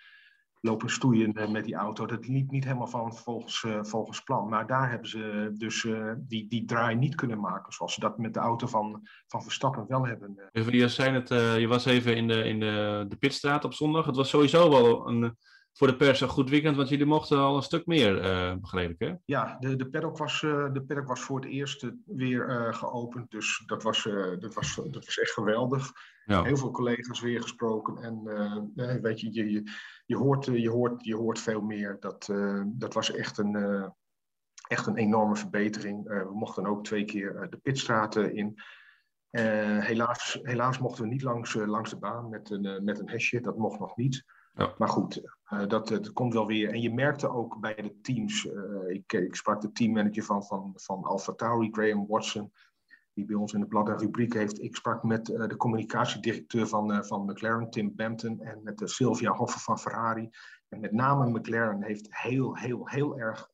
lopen 0.61 0.89
stoeien 0.89 1.33
eh, 1.33 1.49
met 1.49 1.65
die 1.65 1.75
auto. 1.75 2.05
Dat 2.05 2.27
liep 2.27 2.51
niet 2.51 2.63
helemaal 2.63 2.87
van 2.87 3.15
volgens, 3.15 3.65
volgens 3.81 4.23
plan. 4.23 4.49
Maar 4.49 4.67
daar 4.67 4.89
hebben 4.89 5.09
ze 5.09 5.51
dus 5.57 5.87
die, 6.17 6.47
die 6.47 6.65
draai 6.65 6.95
niet 6.95 7.15
kunnen 7.15 7.39
maken. 7.39 7.73
Zoals 7.73 7.93
ze 7.93 7.99
dat 7.99 8.17
met 8.17 8.33
de 8.33 8.39
auto 8.39 8.67
van, 8.67 9.07
van 9.27 9.43
Verstappen 9.43 9.85
wel 9.87 10.05
hebben. 10.05 10.49
Je, 10.51 10.87
zei 10.87 11.13
het, 11.13 11.29
je 11.59 11.67
was 11.67 11.85
even 11.85 12.15
in 12.15 12.27
de, 12.27 12.43
in 12.43 12.59
de, 12.59 13.05
de 13.07 13.15
pitstraat 13.15 13.65
op 13.65 13.73
zondag. 13.73 14.05
Het 14.05 14.15
was 14.15 14.29
sowieso 14.29 14.69
wel 14.69 15.07
een, 15.07 15.37
voor 15.77 15.87
de 15.87 15.95
pers 15.95 16.21
een 16.21 16.29
goed 16.29 16.49
weekend. 16.49 16.75
Want 16.75 16.89
jullie 16.89 17.05
mochten 17.05 17.37
al 17.37 17.55
een 17.55 17.63
stuk 17.63 17.85
meer, 17.85 18.13
begreep 18.59 18.89
ik 18.89 18.99
hè? 19.07 19.13
Ja, 19.25 19.57
de, 19.59 19.75
de, 19.75 19.89
paddock 19.89 20.17
was, 20.17 20.39
de 20.39 20.83
paddock 20.87 21.07
was 21.07 21.21
voor 21.21 21.39
het 21.39 21.49
eerst 21.49 21.91
weer 22.05 22.73
geopend. 22.73 23.31
Dus 23.31 23.63
dat 23.65 23.83
was, 23.83 24.03
dat, 24.39 24.53
was, 24.53 24.75
dat 24.75 25.05
was 25.05 25.19
echt 25.19 25.31
geweldig. 25.31 25.91
Ja. 26.25 26.43
Heel 26.43 26.57
veel 26.57 26.71
collega's 26.71 27.21
weer 27.21 27.41
gesproken. 27.41 27.97
En 27.97 29.01
weet 29.01 29.19
je, 29.19 29.33
je, 29.33 29.51
je 29.51 29.63
je 30.05 30.17
hoort, 30.17 30.47
eh, 30.47 30.61
je 30.61 30.69
hoort, 30.69 31.05
je 31.05 31.15
hoort 31.15 31.39
veel 31.39 31.61
meer. 31.61 31.97
Dat, 31.99 32.27
uh, 32.31 32.63
dat 32.65 32.93
was 32.93 33.11
echt 33.11 33.37
een, 33.37 33.55
uh, 33.55 33.87
echt 34.67 34.87
een 34.87 34.97
enorme 34.97 35.35
verbetering. 35.35 36.09
Uh, 36.09 36.23
we 36.23 36.33
mochten 36.33 36.65
ook 36.65 36.83
twee 36.83 37.05
keer 37.05 37.47
de 37.49 37.57
pitstraten 37.57 38.35
in. 38.35 38.61
helaas, 39.79 40.39
helaas 40.41 40.79
mochten 40.79 41.03
we 41.03 41.09
niet 41.09 41.21
langs, 41.21 41.53
langs 41.53 41.89
de 41.89 41.97
baan 41.97 42.29
met 42.29 42.49
een, 42.49 42.83
met 42.83 42.99
een 42.99 43.09
hesje. 43.09 43.41
Dat 43.41 43.57
mocht 43.57 43.79
nog 43.79 43.95
niet. 43.95 44.23
Ja. 44.55 44.73
Maar 44.77 44.89
goed, 44.89 45.21
dat, 45.67 45.87
dat 45.87 46.13
komt 46.13 46.33
wel 46.33 46.45
weer. 46.45 46.69
En 46.69 46.81
je 46.81 46.93
merkte 46.93 47.29
ook 47.29 47.59
bij 47.59 47.75
de 47.75 48.01
teams. 48.01 48.47
ik, 48.87 49.13
ik 49.13 49.35
sprak 49.35 49.61
de 49.61 49.71
teammanager 49.71 50.23
van, 50.23 50.43
van, 50.43 50.71
van 50.75 51.03
Alpha 51.03 51.33
Tauri, 51.33 51.69
Graham 51.71 52.07
Watson 52.07 52.51
die 53.15 53.25
bij 53.25 53.35
ons 53.35 53.53
in 53.53 53.59
de 53.59 53.67
blad 53.67 53.89
en 53.89 53.97
rubriek 53.97 54.33
heeft. 54.33 54.61
Ik 54.61 54.75
sprak 54.75 55.03
met 55.03 55.29
uh, 55.29 55.47
de 55.47 55.55
communicatiedirecteur 55.55 56.67
van, 56.67 57.05
van 57.05 57.25
McLaren, 57.25 57.69
Tim 57.69 57.95
Bampton, 57.95 58.41
en 58.41 58.63
met 58.63 58.81
Sylvia 58.85 59.31
Hoffer 59.31 59.61
van 59.61 59.79
Ferrari. 59.79 60.29
En 60.69 60.79
met 60.79 60.91
name 60.91 61.29
McLaren 61.29 61.83
heeft 61.83 62.07
heel, 62.09 62.57
heel, 62.57 62.87
heel 62.87 63.19
erg, 63.19 63.49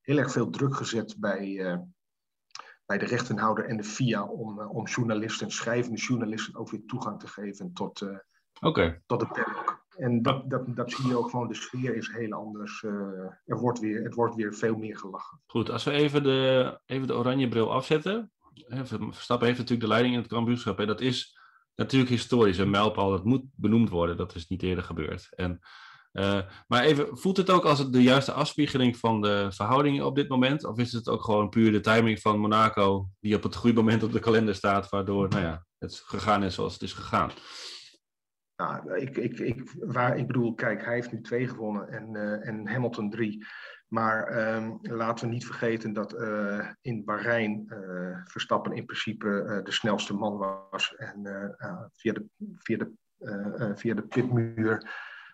heel 0.00 0.18
erg 0.18 0.32
veel 0.32 0.50
druk 0.50 0.74
gezet 0.74 1.16
bij, 1.18 1.80
bij 2.86 2.98
de 2.98 3.04
rechtenhouder 3.04 3.64
en 3.64 3.76
de 3.76 3.84
FIA 3.84 4.24
om, 4.24 4.60
om 4.60 4.86
journalisten, 4.86 5.50
schrijvende 5.50 5.98
journalisten, 5.98 6.56
ook 6.56 6.70
weer 6.70 6.86
toegang 6.86 7.20
te 7.20 7.26
geven 7.26 7.72
tot, 7.72 8.02
okay. 8.60 9.02
tot 9.06 9.20
de. 9.20 9.67
En 9.98 10.22
dat, 10.22 10.50
dat, 10.50 10.76
dat 10.76 10.90
zie 10.90 11.06
je 11.06 11.18
ook 11.18 11.30
gewoon, 11.30 11.48
de 11.48 11.54
sfeer 11.54 11.96
is 11.96 12.08
heel 12.12 12.32
anders. 12.32 12.82
er 12.82 13.58
wordt 13.58 13.78
weer, 13.78 14.02
het 14.02 14.14
wordt 14.14 14.34
weer 14.34 14.54
veel 14.54 14.76
meer 14.76 14.98
gelachen. 14.98 15.40
Goed, 15.46 15.70
als 15.70 15.84
we 15.84 15.90
even 15.90 16.22
de, 16.22 16.80
even 16.86 17.06
de 17.06 17.14
oranje 17.14 17.48
bril 17.48 17.72
afzetten. 17.72 18.32
Verstappen 19.10 19.46
heeft 19.46 19.58
natuurlijk 19.58 19.80
de 19.80 19.88
leiding 19.88 20.14
in 20.14 20.20
het 20.20 20.30
kampioenschap. 20.30 20.80
En 20.80 20.86
dat 20.86 21.00
is 21.00 21.38
natuurlijk 21.74 22.10
historisch. 22.10 22.58
Een 22.58 22.70
mijlpaal, 22.70 23.10
dat 23.10 23.24
moet 23.24 23.44
benoemd 23.54 23.88
worden. 23.88 24.16
Dat 24.16 24.34
is 24.34 24.48
niet 24.48 24.62
eerder 24.62 24.84
gebeurd. 24.84 25.28
En, 25.30 25.60
uh, 26.12 26.40
maar 26.66 26.82
even, 26.82 27.18
voelt 27.18 27.36
het 27.36 27.50
ook 27.50 27.64
als 27.64 27.78
het 27.78 27.92
de 27.92 28.02
juiste 28.02 28.32
afspiegeling 28.32 28.96
van 28.96 29.20
de 29.20 29.46
verhoudingen 29.50 30.06
op 30.06 30.14
dit 30.14 30.28
moment? 30.28 30.64
Of 30.64 30.78
is 30.78 30.92
het 30.92 31.08
ook 31.08 31.24
gewoon 31.24 31.48
puur 31.48 31.72
de 31.72 31.80
timing 31.80 32.20
van 32.20 32.38
Monaco, 32.38 33.08
die 33.20 33.36
op 33.36 33.42
het 33.42 33.56
goede 33.56 33.76
moment 33.76 34.02
op 34.02 34.12
de 34.12 34.18
kalender 34.18 34.54
staat, 34.54 34.88
waardoor 34.88 35.28
nou 35.28 35.42
ja, 35.42 35.66
het 35.78 36.02
gegaan 36.04 36.42
is 36.42 36.54
zoals 36.54 36.72
het 36.72 36.82
is 36.82 36.92
gegaan? 36.92 37.30
Nou, 38.58 38.96
ik, 38.96 39.16
ik, 39.16 39.38
ik, 39.38 39.74
waar, 39.78 40.18
ik 40.18 40.26
bedoel, 40.26 40.54
kijk, 40.54 40.84
hij 40.84 40.94
heeft 40.94 41.12
nu 41.12 41.20
twee 41.20 41.48
gewonnen 41.48 41.88
en, 41.88 42.14
uh, 42.14 42.48
en 42.48 42.68
Hamilton 42.68 43.10
drie. 43.10 43.46
Maar 43.88 44.26
ehm, 44.26 44.76
laten 44.82 45.26
we 45.26 45.32
niet 45.32 45.46
vergeten 45.46 45.92
dat 45.92 46.14
uh, 46.14 46.68
in 46.80 47.04
Bahrein 47.04 47.66
uh, 47.68 48.16
Verstappen 48.24 48.72
in 48.72 48.84
principe 48.84 49.60
de 49.64 49.72
snelste 49.72 50.14
man 50.14 50.36
was. 50.70 50.94
En 50.96 51.22
via, 51.92 52.12
de, 52.12 52.26
via, 52.54 52.76
de, 52.76 52.92
via 53.76 53.94
de 53.94 54.02
pitmuur 54.02 54.90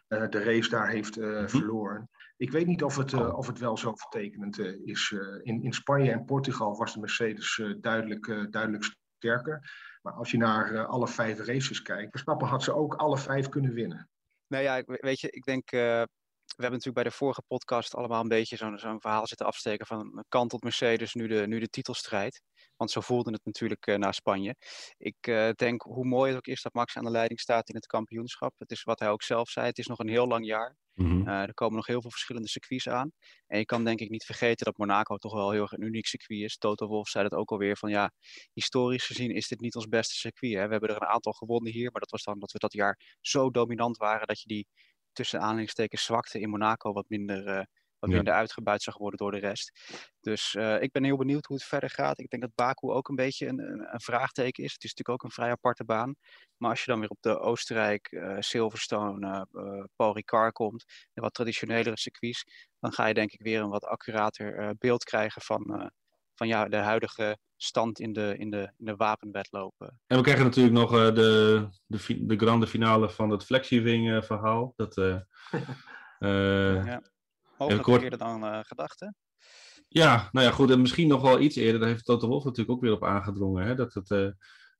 de 0.08 0.42
race 0.44 0.70
daar 0.70 0.88
heeft 0.88 1.16
mm 1.16 1.48
verloren. 1.48 2.08
Ik 2.36 2.50
weet 2.50 2.66
niet 2.66 2.82
of 2.82 2.96
het, 2.96 3.32
of 3.32 3.46
het 3.46 3.58
wel 3.58 3.76
zo 3.76 3.94
vertekenend 3.94 4.58
is. 4.84 5.14
in, 5.42 5.62
in 5.62 5.72
Spanje 5.72 6.10
en 6.10 6.24
Portugal 6.24 6.76
was 6.76 6.94
de 6.94 7.00
Mercedes 7.00 7.62
duidelijk, 7.80 8.46
duidelijk 8.50 8.84
sterker. 9.16 9.60
Maar 10.04 10.12
als 10.12 10.30
je 10.30 10.36
naar 10.36 10.86
alle 10.86 11.08
vijf 11.08 11.38
races 11.38 11.82
kijkt, 11.82 12.10
Verstappen 12.10 12.48
had 12.48 12.62
ze 12.62 12.74
ook 12.74 12.94
alle 12.94 13.18
vijf 13.18 13.48
kunnen 13.48 13.72
winnen. 13.72 14.08
Nou 14.46 14.62
ja, 14.62 14.82
weet 14.86 15.20
je, 15.20 15.30
ik 15.30 15.44
denk 15.44 15.70
we 15.70 16.62
hebben 16.62 16.78
natuurlijk 16.78 17.04
bij 17.04 17.12
de 17.12 17.18
vorige 17.18 17.42
podcast 17.46 17.94
allemaal 17.94 18.20
een 18.20 18.28
beetje 18.28 18.56
zo'n 18.56 19.00
verhaal 19.00 19.26
zitten 19.26 19.46
afsteken 19.46 19.86
van 19.86 20.24
kantelt 20.28 20.62
Mercedes 20.62 21.14
nu 21.14 21.26
de, 21.26 21.46
nu 21.46 21.58
de 21.58 21.68
titelstrijd. 21.68 22.42
Want 22.76 22.90
zo 22.90 23.00
voelde 23.00 23.32
het 23.32 23.44
natuurlijk 23.44 23.86
uh, 23.86 23.96
naar 23.96 24.14
Spanje. 24.14 24.56
Ik 24.96 25.26
uh, 25.26 25.50
denk 25.50 25.82
hoe 25.82 26.06
mooi 26.06 26.28
het 26.28 26.36
ook 26.36 26.46
is 26.46 26.62
dat 26.62 26.74
Max 26.74 26.96
aan 26.96 27.04
de 27.04 27.10
leiding 27.10 27.40
staat 27.40 27.68
in 27.68 27.74
het 27.74 27.86
kampioenschap. 27.86 28.54
Het 28.58 28.70
is 28.70 28.82
wat 28.82 28.98
hij 28.98 29.08
ook 29.10 29.22
zelf 29.22 29.48
zei, 29.48 29.66
het 29.66 29.78
is 29.78 29.86
nog 29.86 29.98
een 29.98 30.08
heel 30.08 30.26
lang 30.26 30.46
jaar. 30.46 30.76
Mm 30.94 31.14
uh, 31.28 31.42
er 31.42 31.54
komen 31.54 31.76
nog 31.76 31.86
heel 31.86 32.00
veel 32.00 32.10
verschillende 32.10 32.48
circuits 32.48 32.88
aan. 32.88 33.12
En 33.46 33.58
je 33.58 33.64
kan 33.64 33.84
denk 33.84 34.00
ik 34.00 34.10
niet 34.10 34.24
vergeten 34.24 34.64
dat 34.64 34.76
Monaco 34.76 35.16
toch 35.16 35.32
wel 35.32 35.50
heel 35.50 35.62
erg 35.62 35.72
een 35.72 35.82
uniek 35.82 36.06
circuit 36.06 36.40
is. 36.40 36.56
Toto 36.58 36.86
Wolff 36.86 37.10
zei 37.10 37.28
dat 37.28 37.38
ook 37.38 37.50
alweer 37.50 37.76
van 37.76 37.90
ja, 37.90 38.10
historisch 38.52 39.06
gezien 39.06 39.30
is 39.30 39.48
dit 39.48 39.60
niet 39.60 39.74
ons 39.74 39.88
beste 39.88 40.14
circuit. 40.14 40.54
Hè? 40.54 40.64
We 40.64 40.70
hebben 40.70 40.88
er 40.88 40.96
een 40.96 41.08
aantal 41.08 41.32
gewonnen 41.32 41.72
hier, 41.72 41.90
maar 41.90 42.00
dat 42.00 42.10
was 42.10 42.22
dan 42.22 42.38
dat 42.38 42.52
we 42.52 42.58
dat 42.58 42.72
jaar 42.72 43.16
zo 43.20 43.50
dominant 43.50 43.96
waren 43.96 44.26
dat 44.26 44.40
je 44.40 44.48
die 44.48 44.66
tussen 45.12 45.40
aanhalingstekens 45.40 46.04
zwakte 46.04 46.40
in 46.40 46.50
Monaco 46.50 46.92
wat 46.92 47.08
minder, 47.08 47.68
uh, 48.04 48.10
wat 48.10 48.16
minder 48.16 48.34
uitgebuit 48.34 48.82
zag 48.82 48.98
worden 48.98 49.18
door 49.18 49.30
de 49.30 49.38
rest. 49.38 49.72
Dus 50.20 50.54
uh, 50.54 50.82
ik 50.82 50.92
ben 50.92 51.04
heel 51.04 51.16
benieuwd 51.16 51.46
hoe 51.46 51.56
het 51.56 51.66
verder 51.66 51.90
gaat. 51.90 52.18
Ik 52.18 52.28
denk 52.28 52.42
dat 52.42 52.54
Baku 52.54 52.88
ook 52.88 53.08
een 53.08 53.14
beetje 53.14 53.46
een, 53.46 53.58
een, 53.58 53.94
een, 53.94 54.00
vraagteken 54.00 54.64
is. 54.64 54.72
Het 54.72 54.84
is 54.84 54.94
natuurlijk 54.94 55.22
ook 55.22 55.22
een 55.22 55.34
vrij 55.34 55.50
aparte 55.50 55.84
baan. 55.84 56.14
Maar 56.56 56.70
als 56.70 56.84
je 56.84 56.90
dan 56.90 57.00
weer 57.00 57.08
op 57.08 57.20
de 57.20 57.38
Oostenrijk, 57.38 58.12
uh, 58.12 58.36
Silverstone, 58.38 59.46
Paul 59.96 60.14
Ricard 60.14 60.52
komt, 60.52 60.84
de 61.12 61.20
wat 61.20 61.34
traditionelere 61.34 61.98
circuits, 61.98 62.44
dan 62.80 62.92
ga 62.92 63.06
je 63.06 63.14
denk 63.14 63.32
ik 63.32 63.42
weer 63.42 63.60
een 63.60 63.68
wat 63.68 63.84
accurater 63.84 64.74
beeld 64.78 65.04
krijgen 65.04 65.42
van, 65.42 65.92
van 66.34 66.46
ja, 66.46 66.68
de 66.68 66.76
huidige 66.76 67.38
stand 67.56 68.00
in 68.00 68.12
de, 68.12 68.34
in 68.38 68.50
de, 68.50 68.72
in 68.76 68.84
de 68.84 68.96
wapenwedloop. 68.96 69.74
En 70.06 70.16
we 70.16 70.22
krijgen 70.22 70.44
natuurlijk 70.44 70.74
nog 70.74 70.92
uh, 70.92 71.14
de, 71.14 71.68
de, 71.86 72.26
de 72.26 72.36
grande 72.36 72.66
finale 72.66 73.10
van 73.10 73.30
het 73.30 73.44
Flexiving 73.44 74.08
uh, 74.08 74.22
verhaal. 74.22 74.72
Dat, 74.76 74.96
uh, 74.96 75.20
ja. 76.86 77.02
Hopelijk 77.64 77.84
kort... 77.84 78.02
eerder 78.02 78.18
dan 78.18 78.64
gedacht, 78.64 79.00
hè? 79.00 79.06
Ja, 79.88 80.28
nou 80.32 80.46
ja, 80.46 80.52
goed. 80.52 80.70
En 80.70 80.80
misschien 80.80 81.08
nog 81.08 81.22
wel 81.22 81.40
iets 81.40 81.56
eerder. 81.56 81.80
Daar 81.80 81.88
heeft 81.88 82.04
Toto 82.04 82.28
Wolff 82.28 82.44
natuurlijk 82.44 82.76
ook 82.76 82.82
weer 82.82 82.92
op 82.92 83.04
aangedrongen. 83.04 83.66
Hè? 83.66 83.74
Dat, 83.74 83.94
het, 83.94 84.08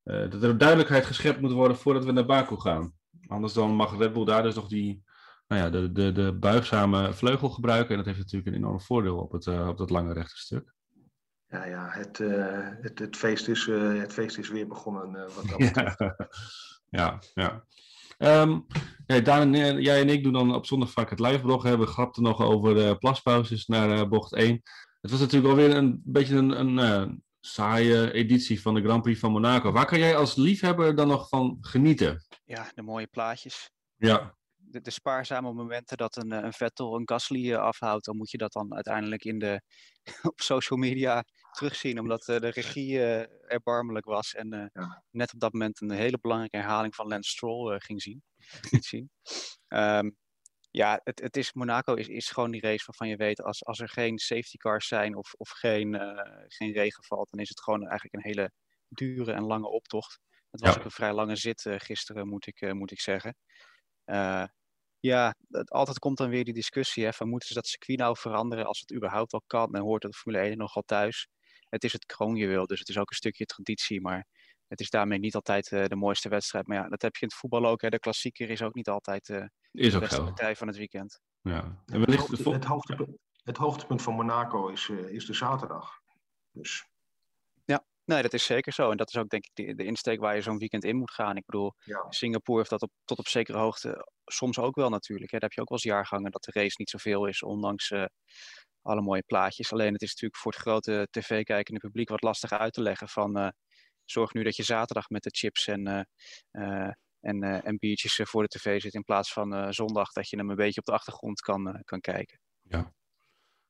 dat 0.04 0.42
er 0.42 0.58
duidelijkheid 0.58 1.04
geschept 1.04 1.40
moet 1.40 1.52
worden 1.52 1.76
voordat 1.76 2.04
we 2.04 2.12
naar 2.12 2.26
Baku 2.26 2.60
gaan. 2.60 2.92
Anders 3.26 3.52
dan 3.52 3.70
mag 3.70 3.98
Red 3.98 4.12
Bull 4.12 4.24
daar 4.24 4.42
dus 4.42 4.54
nog 4.54 4.68
die, 4.68 5.02
nou 5.46 5.62
ja, 5.62 5.70
de, 5.70 5.92
de, 5.92 6.12
de 6.12 6.32
buigzame 6.32 7.12
vleugel 7.12 7.48
gebruiken. 7.50 7.90
En 7.90 7.96
dat 7.96 8.06
heeft 8.06 8.18
natuurlijk 8.18 8.46
een 8.46 8.62
enorm 8.62 8.80
voordeel 8.80 9.18
op, 9.18 9.32
het, 9.32 9.46
op 9.46 9.76
dat 9.76 9.90
lange 9.90 10.12
rechte 10.12 10.36
stuk 10.36 10.74
ja, 11.54 11.64
ja 11.64 11.88
het, 11.90 12.18
uh, 12.18 12.68
het, 12.80 12.98
het, 12.98 13.16
feest 13.16 13.48
is, 13.48 13.66
uh, 13.66 14.00
het 14.00 14.12
feest 14.12 14.38
is 14.38 14.48
weer 14.48 14.66
begonnen. 14.66 15.14
Uh, 15.14 15.34
wat 15.34 15.48
dat 15.48 15.60
ja, 15.74 16.12
ja. 16.90 17.18
ja. 17.34 17.64
Um, 18.18 18.66
ja 19.06 19.20
Daan 19.20 19.54
en, 19.54 19.82
jij 19.82 20.00
en 20.00 20.08
ik 20.08 20.22
doen 20.22 20.32
dan 20.32 20.54
op 20.54 20.66
zondag 20.66 20.90
vaak 20.90 21.10
het 21.10 21.20
live 21.20 21.76
We 21.78 21.86
grapten 21.86 22.22
nog 22.22 22.40
over 22.40 22.74
de 22.74 22.96
plaspauzes 22.98 23.66
naar 23.66 24.08
bocht 24.08 24.34
1. 24.34 24.60
Het 25.00 25.10
was 25.10 25.20
natuurlijk 25.20 25.50
alweer 25.50 25.76
een 25.76 26.02
beetje 26.04 26.36
een, 26.36 26.78
een 26.78 27.22
saaie 27.46 28.12
editie 28.12 28.60
van 28.60 28.74
de 28.74 28.82
Grand 28.82 29.02
Prix 29.02 29.20
van 29.20 29.32
Monaco. 29.32 29.72
Waar 29.72 29.86
kan 29.86 29.98
jij 29.98 30.16
als 30.16 30.34
liefhebber 30.34 30.94
dan 30.94 31.08
nog 31.08 31.28
van 31.28 31.58
genieten? 31.60 32.26
Ja, 32.44 32.70
de 32.74 32.82
mooie 32.82 33.06
plaatjes. 33.06 33.70
Ja. 33.96 34.36
De, 34.56 34.80
de 34.80 34.90
spaarzame 34.90 35.52
momenten 35.52 35.96
dat 35.96 36.16
een, 36.16 36.30
een 36.30 36.52
Vettel 36.52 36.96
een 36.96 37.08
Gasly 37.08 37.54
afhoudt, 37.54 38.04
dan 38.04 38.16
moet 38.16 38.30
je 38.30 38.38
dat 38.38 38.52
dan 38.52 38.74
uiteindelijk 38.74 39.24
in 39.24 39.38
de, 39.38 39.62
op 40.30 40.40
social 40.40 40.78
media 40.78 41.24
terugzien, 41.54 41.98
omdat 41.98 42.28
uh, 42.28 42.38
de 42.38 42.48
regie 42.48 42.92
uh, 42.92 43.52
erbarmelijk 43.52 44.04
was. 44.04 44.34
En 44.34 44.54
uh, 44.54 44.64
ja. 44.72 45.04
net 45.10 45.32
op 45.34 45.40
dat 45.40 45.52
moment 45.52 45.80
een 45.80 45.90
hele 45.90 46.18
belangrijke 46.20 46.56
herhaling 46.56 46.94
van 46.94 47.06
Lance 47.06 47.30
Stroll 47.30 47.78
ging 47.78 48.02
zien. 48.02 48.22
zien. 48.90 49.10
Um, 49.68 50.16
ja, 50.70 51.00
het, 51.04 51.20
het 51.20 51.36
is, 51.36 51.52
Monaco 51.52 51.94
is, 51.94 52.08
is 52.08 52.30
gewoon 52.30 52.50
die 52.50 52.60
race 52.60 52.84
waarvan 52.86 53.08
je 53.08 53.16
weet, 53.16 53.42
als, 53.42 53.64
als 53.64 53.80
er 53.80 53.88
geen 53.88 54.18
safety 54.18 54.56
cars 54.56 54.88
zijn 54.88 55.16
of, 55.16 55.34
of 55.34 55.48
geen, 55.48 55.94
geen 56.48 56.72
regen 56.72 57.04
valt, 57.04 57.30
dan 57.30 57.40
is 57.40 57.48
het 57.48 57.62
gewoon 57.62 57.86
eigenlijk 57.86 58.14
een 58.14 58.30
hele 58.30 58.52
dure 58.88 59.32
en 59.32 59.42
lange 59.42 59.68
optocht. 59.68 60.20
Het 60.50 60.60
was 60.60 60.72
ja. 60.72 60.78
ook 60.78 60.84
een 60.84 60.90
vrij 60.90 61.12
lange 61.12 61.36
zit 61.36 61.66
gisteren, 61.68 62.28
moet 62.28 62.46
ik, 62.46 62.72
moet 62.72 62.90
ik 62.90 63.00
zeggen. 63.00 63.36
Ja, 65.04 65.34
het, 65.48 65.70
altijd 65.70 65.98
komt 65.98 66.18
dan 66.18 66.28
weer 66.28 66.44
die 66.44 66.54
discussie 66.54 67.04
hè, 67.04 67.12
van 67.12 67.28
moeten 67.28 67.48
ze 67.48 67.54
dat 67.54 67.66
circuit 67.66 67.98
nou 67.98 68.16
veranderen 68.16 68.66
als 68.66 68.80
het 68.80 68.94
überhaupt 68.94 69.32
wel 69.32 69.42
kan. 69.46 69.72
Dan 69.72 69.82
hoort 69.82 70.02
de 70.02 70.12
Formule 70.12 70.42
1 70.42 70.58
nogal 70.58 70.82
thuis 70.82 71.28
het 71.74 71.84
is 71.84 71.92
het 71.92 72.06
kroonjuweel, 72.06 72.66
dus 72.66 72.78
het 72.78 72.88
is 72.88 72.98
ook 72.98 73.10
een 73.10 73.16
stukje 73.16 73.44
traditie, 73.44 74.00
maar 74.00 74.26
het 74.66 74.80
is 74.80 74.90
daarmee 74.90 75.18
niet 75.18 75.34
altijd 75.34 75.70
uh, 75.70 75.84
de 75.84 75.96
mooiste 75.96 76.28
wedstrijd. 76.28 76.66
Maar 76.66 76.76
ja, 76.76 76.88
dat 76.88 77.02
heb 77.02 77.14
je 77.16 77.22
in 77.22 77.28
het 77.28 77.36
voetbal 77.36 77.66
ook. 77.66 77.82
Hè. 77.82 77.88
De 77.88 77.98
klassieker 77.98 78.50
is 78.50 78.62
ook 78.62 78.74
niet 78.74 78.88
altijd 78.88 79.28
uh, 79.28 79.44
is 79.70 79.92
de 79.92 79.98
beste 79.98 80.22
partij 80.22 80.56
van 80.56 80.66
het 80.66 80.76
weekend. 80.76 81.20
Ja. 81.40 81.82
En 81.86 82.00
het, 82.00 82.14
hoogte, 82.14 82.50
het, 82.50 82.64
hoogtepunt, 82.64 83.18
het 83.42 83.56
hoogtepunt 83.56 84.02
van 84.02 84.14
Monaco 84.14 84.68
is, 84.68 84.88
uh, 84.88 85.08
is 85.08 85.26
de 85.26 85.34
zaterdag. 85.34 86.00
Dus. 86.50 86.92
Nee, 88.04 88.22
dat 88.22 88.32
is 88.32 88.44
zeker 88.44 88.72
zo. 88.72 88.90
En 88.90 88.96
dat 88.96 89.08
is 89.08 89.16
ook 89.16 89.28
denk 89.28 89.44
ik 89.44 89.50
de, 89.54 89.74
de 89.74 89.84
insteek 89.84 90.20
waar 90.20 90.34
je 90.34 90.42
zo'n 90.42 90.58
weekend 90.58 90.84
in 90.84 90.96
moet 90.96 91.12
gaan. 91.12 91.36
Ik 91.36 91.44
bedoel, 91.46 91.72
ja. 91.78 92.06
Singapore 92.08 92.58
heeft 92.58 92.70
dat 92.70 92.82
op, 92.82 92.90
tot 93.04 93.18
op 93.18 93.28
zekere 93.28 93.58
hoogte 93.58 94.08
soms 94.24 94.58
ook 94.58 94.76
wel 94.76 94.88
natuurlijk. 94.88 95.30
Hè. 95.30 95.38
Daar 95.38 95.48
heb 95.48 95.52
je 95.52 95.60
ook 95.60 95.68
wel 95.68 95.78
eens 95.78 95.86
jaargangen 95.86 96.30
dat 96.30 96.42
de 96.42 96.60
race 96.60 96.74
niet 96.78 96.90
zoveel 96.90 97.26
is, 97.26 97.42
ondanks 97.42 97.92
alle 98.82 99.00
mooie 99.00 99.22
plaatjes. 99.26 99.72
Alleen 99.72 99.92
het 99.92 100.02
is 100.02 100.08
natuurlijk 100.08 100.40
voor 100.40 100.52
het 100.52 100.60
grote 100.60 101.08
tv-kijkende 101.10 101.80
publiek 101.80 102.08
wat 102.08 102.22
lastig 102.22 102.52
uit 102.52 102.72
te 102.72 102.82
leggen 102.82 103.08
van 103.08 103.38
uh, 103.38 103.48
zorg 104.04 104.32
nu 104.32 104.42
dat 104.42 104.56
je 104.56 104.62
zaterdag 104.62 105.08
met 105.08 105.22
de 105.22 105.30
chips 105.32 105.66
en, 105.66 106.06
uh, 106.52 106.90
en, 107.20 107.42
en 107.62 107.78
biertjes 107.78 108.20
voor 108.22 108.42
de 108.42 108.58
tv 108.58 108.80
zit 108.80 108.94
in 108.94 109.04
plaats 109.04 109.32
van 109.32 109.72
zondag 109.72 110.12
dat 110.12 110.28
je 110.28 110.36
hem 110.36 110.50
een 110.50 110.56
beetje 110.56 110.80
op 110.80 110.86
de 110.86 110.92
achtergrond 110.92 111.40
kan, 111.40 111.80
kan 111.84 112.00
kijken. 112.00 112.40
Ja, 112.62 112.78
oké. 112.78 112.92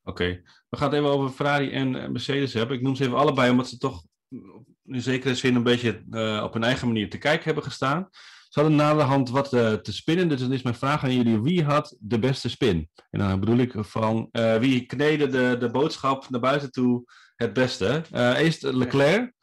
Okay. 0.03 0.43
We 0.69 0.77
gaan 0.77 0.89
het 0.89 0.99
even 0.99 1.11
over 1.11 1.29
Ferrari 1.29 1.71
en 1.71 1.91
Mercedes 1.91 2.53
hebben. 2.53 2.77
Ik 2.77 2.83
noem 2.83 2.95
ze 2.95 3.03
even 3.03 3.17
allebei 3.17 3.51
omdat 3.51 3.67
ze 3.67 3.77
toch 3.77 4.03
in 4.85 5.01
zekere 5.01 5.35
zin 5.35 5.55
een 5.55 5.63
beetje 5.63 6.03
op 6.43 6.53
hun 6.53 6.63
eigen 6.63 6.87
manier 6.87 7.09
te 7.09 7.17
kijken 7.17 7.45
hebben 7.45 7.63
gestaan. 7.63 8.09
Ze 8.49 8.61
hadden 8.61 8.99
hand 8.99 9.29
wat 9.29 9.53
uh, 9.53 9.73
te 9.73 9.93
spinnen. 9.93 10.29
Dus 10.29 10.39
dan 10.39 10.53
is 10.53 10.61
mijn 10.61 10.75
vraag 10.75 11.03
aan 11.03 11.15
jullie: 11.15 11.41
wie 11.41 11.63
had 11.63 11.95
de 11.99 12.19
beste 12.19 12.49
spin? 12.49 12.89
En 13.09 13.19
dan 13.19 13.39
bedoel 13.39 13.57
ik 13.57 13.73
van 13.77 14.29
uh, 14.31 14.57
wie 14.57 14.85
kneden 14.85 15.31
de, 15.31 15.55
de 15.59 15.71
boodschap 15.71 16.29
naar 16.29 16.39
buiten 16.39 16.71
toe 16.71 17.03
het 17.35 17.53
beste? 17.53 18.01
Eerst 18.11 18.63
Leclerc. 18.63 19.33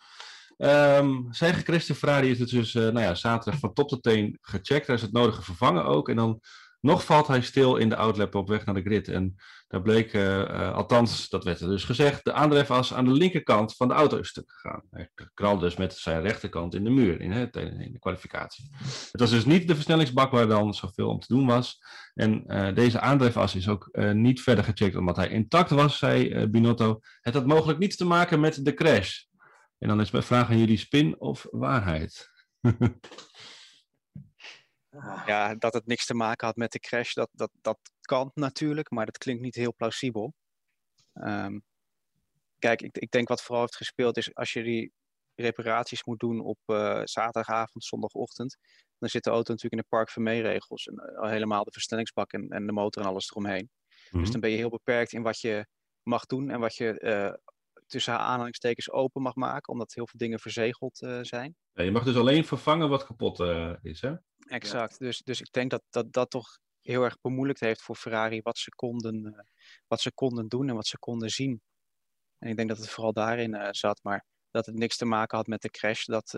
Um, 0.56 1.26
zijn 1.30 1.54
gecrashte 1.54 1.94
Ferrari 1.94 2.30
is 2.30 2.38
dus 2.38 2.72
nou 2.72 3.00
ja, 3.00 3.14
zaterdag 3.14 3.60
van 3.60 3.72
top 3.72 3.88
tot 3.88 4.02
teen 4.02 4.38
gecheckt. 4.40 4.86
Daar 4.86 4.96
is 4.96 5.02
het 5.02 5.12
nodige 5.12 5.42
vervangen 5.42 5.84
ook. 5.84 6.08
En 6.08 6.16
dan 6.16 6.40
nog 6.82 7.04
valt 7.04 7.26
hij 7.26 7.42
stil 7.42 7.76
in 7.76 7.88
de 7.88 7.96
outlap 7.96 8.34
op 8.34 8.48
weg 8.48 8.64
naar 8.64 8.74
de 8.74 8.82
grid. 8.82 9.08
En 9.08 9.34
daar 9.68 9.82
bleek, 9.82 10.12
uh, 10.12 10.74
althans, 10.74 11.28
dat 11.28 11.44
werd 11.44 11.60
er 11.60 11.68
dus 11.68 11.84
gezegd, 11.84 12.24
de 12.24 12.32
aandrijfas 12.32 12.94
aan 12.94 13.04
de 13.04 13.10
linkerkant 13.10 13.76
van 13.76 13.88
de 13.88 13.94
auto 13.94 14.18
is 14.18 14.28
stuk 14.28 14.52
gegaan. 14.52 14.82
Hij 14.90 15.10
knalde 15.34 15.60
dus 15.60 15.76
met 15.76 15.94
zijn 15.94 16.22
rechterkant 16.22 16.74
in 16.74 16.84
de 16.84 16.90
muur 16.90 17.20
in, 17.20 17.32
in, 17.32 17.92
de 17.92 17.98
kwalificatie. 17.98 18.70
Het 19.12 19.20
was 19.20 19.30
dus 19.30 19.44
niet 19.44 19.68
de 19.68 19.74
versnellingsbak 19.74 20.30
waar 20.30 20.46
dan 20.46 20.74
zoveel 20.74 21.08
om 21.08 21.20
te 21.20 21.34
doen 21.34 21.46
was. 21.46 21.78
En 22.14 22.44
uh, 22.46 22.74
deze 22.74 23.00
aandrijfas 23.00 23.54
is 23.54 23.68
ook 23.68 23.88
niet 24.12 24.40
verder 24.40 24.64
gecheckt 24.64 24.96
omdat 24.96 25.16
hij 25.16 25.28
intact 25.28 25.70
was, 25.70 25.98
zei 25.98 26.46
Binotto. 26.46 27.00
Het 27.20 27.34
had 27.34 27.46
mogelijk 27.46 27.78
niets 27.78 27.96
te 27.96 28.04
maken 28.04 28.40
met 28.40 28.64
de 28.64 28.74
crash. 28.74 29.22
En 29.78 29.88
dan 29.88 30.00
is 30.00 30.10
mijn 30.10 30.24
vraag 30.24 30.50
aan 30.50 30.58
jullie 30.58 30.76
spin 30.76 31.20
of 31.20 31.46
waarheid? 31.50 32.30
Ah. 34.96 35.22
Ja, 35.26 35.54
dat 35.54 35.74
het 35.74 35.86
niks 35.86 36.06
te 36.06 36.14
maken 36.14 36.46
had 36.46 36.56
met 36.56 36.72
de 36.72 36.78
crash, 36.78 37.12
dat, 37.12 37.28
dat, 37.32 37.50
dat 37.60 37.78
kan 38.00 38.30
natuurlijk, 38.34 38.90
maar 38.90 39.06
dat 39.06 39.18
klinkt 39.18 39.42
niet 39.42 39.54
heel 39.54 39.74
plausibel. 39.74 40.34
Um, 41.14 41.62
kijk, 42.58 42.82
ik, 42.82 42.98
ik 42.98 43.10
denk 43.10 43.28
wat 43.28 43.42
vooral 43.42 43.60
heeft 43.60 43.76
gespeeld 43.76 44.16
is 44.16 44.34
als 44.34 44.52
je 44.52 44.62
die 44.62 44.92
reparaties 45.34 46.04
moet 46.04 46.20
doen 46.20 46.40
op 46.40 46.58
uh, 46.66 47.00
zaterdagavond, 47.04 47.84
zondagochtend, 47.84 48.56
dan 48.98 49.08
zit 49.08 49.24
de 49.24 49.30
auto 49.30 49.52
natuurlijk 49.52 49.82
in 49.82 49.88
de 49.88 49.96
Park 49.96 50.10
Vermee-regels. 50.10 50.86
En 50.86 50.94
uh, 50.94 51.30
helemaal 51.30 51.64
de 51.64 51.72
versnellingsbak 51.72 52.32
en, 52.32 52.48
en 52.48 52.66
de 52.66 52.72
motor 52.72 53.02
en 53.02 53.08
alles 53.08 53.30
eromheen. 53.30 53.70
Dus 54.10 54.20
mhm. 54.20 54.30
dan 54.30 54.40
ben 54.40 54.50
je 54.50 54.56
heel 54.56 54.70
beperkt 54.70 55.12
in 55.12 55.22
wat 55.22 55.40
je 55.40 55.66
mag 56.02 56.26
doen 56.26 56.50
en 56.50 56.60
wat 56.60 56.76
je 56.76 57.00
uh, 57.00 57.51
tussen 57.92 58.18
aanhalingstekens 58.18 58.90
open 58.90 59.22
mag 59.22 59.34
maken, 59.34 59.72
omdat 59.72 59.94
heel 59.94 60.06
veel 60.06 60.18
dingen 60.18 60.38
verzegeld 60.38 60.96
zijn. 61.22 61.56
Ja, 61.72 61.82
je 61.82 61.90
mag 61.90 62.04
dus 62.04 62.16
alleen 62.16 62.44
vervangen 62.44 62.88
wat 62.88 63.06
kapot 63.06 63.40
is, 63.82 64.00
hè? 64.00 64.14
Exact. 64.46 64.98
Dus, 64.98 65.22
dus 65.22 65.40
ik 65.40 65.52
denk 65.52 65.70
dat, 65.70 65.82
dat 65.90 66.12
dat 66.12 66.30
toch 66.30 66.58
heel 66.80 67.02
erg 67.02 67.20
bemoeilijkt 67.20 67.60
heeft 67.60 67.82
voor 67.82 67.96
Ferrari 67.96 68.40
wat 68.42 68.58
ze 68.58 68.70
konden, 68.74 69.46
wat 69.86 70.00
ze 70.00 70.12
konden 70.12 70.48
doen 70.48 70.68
en 70.68 70.74
wat 70.74 70.86
ze 70.86 70.98
konden 70.98 71.30
zien. 71.30 71.62
En 72.38 72.48
ik 72.48 72.56
denk 72.56 72.68
dat 72.68 72.78
het 72.78 72.88
vooral 72.88 73.12
daarin 73.12 73.74
zat, 73.74 74.00
maar 74.02 74.24
dat 74.50 74.66
het 74.66 74.74
niks 74.74 74.96
te 74.96 75.04
maken 75.04 75.36
had 75.36 75.46
met 75.46 75.62
de 75.62 75.70
crash, 75.70 76.04
dat, 76.04 76.30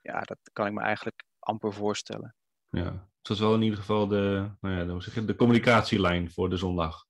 ja, 0.00 0.20
dat 0.20 0.38
kan 0.52 0.66
ik 0.66 0.72
me 0.72 0.80
eigenlijk 0.80 1.22
amper 1.38 1.72
voorstellen. 1.72 2.34
Ja, 2.68 3.08
het 3.18 3.28
was 3.28 3.40
wel 3.40 3.54
in 3.54 3.62
ieder 3.62 3.78
geval 3.78 4.06
de, 4.06 4.50
nou 4.60 5.00
ja, 5.00 5.20
de 5.20 5.36
communicatielijn 5.36 6.30
voor 6.30 6.50
de 6.50 6.56
zondag. 6.56 7.04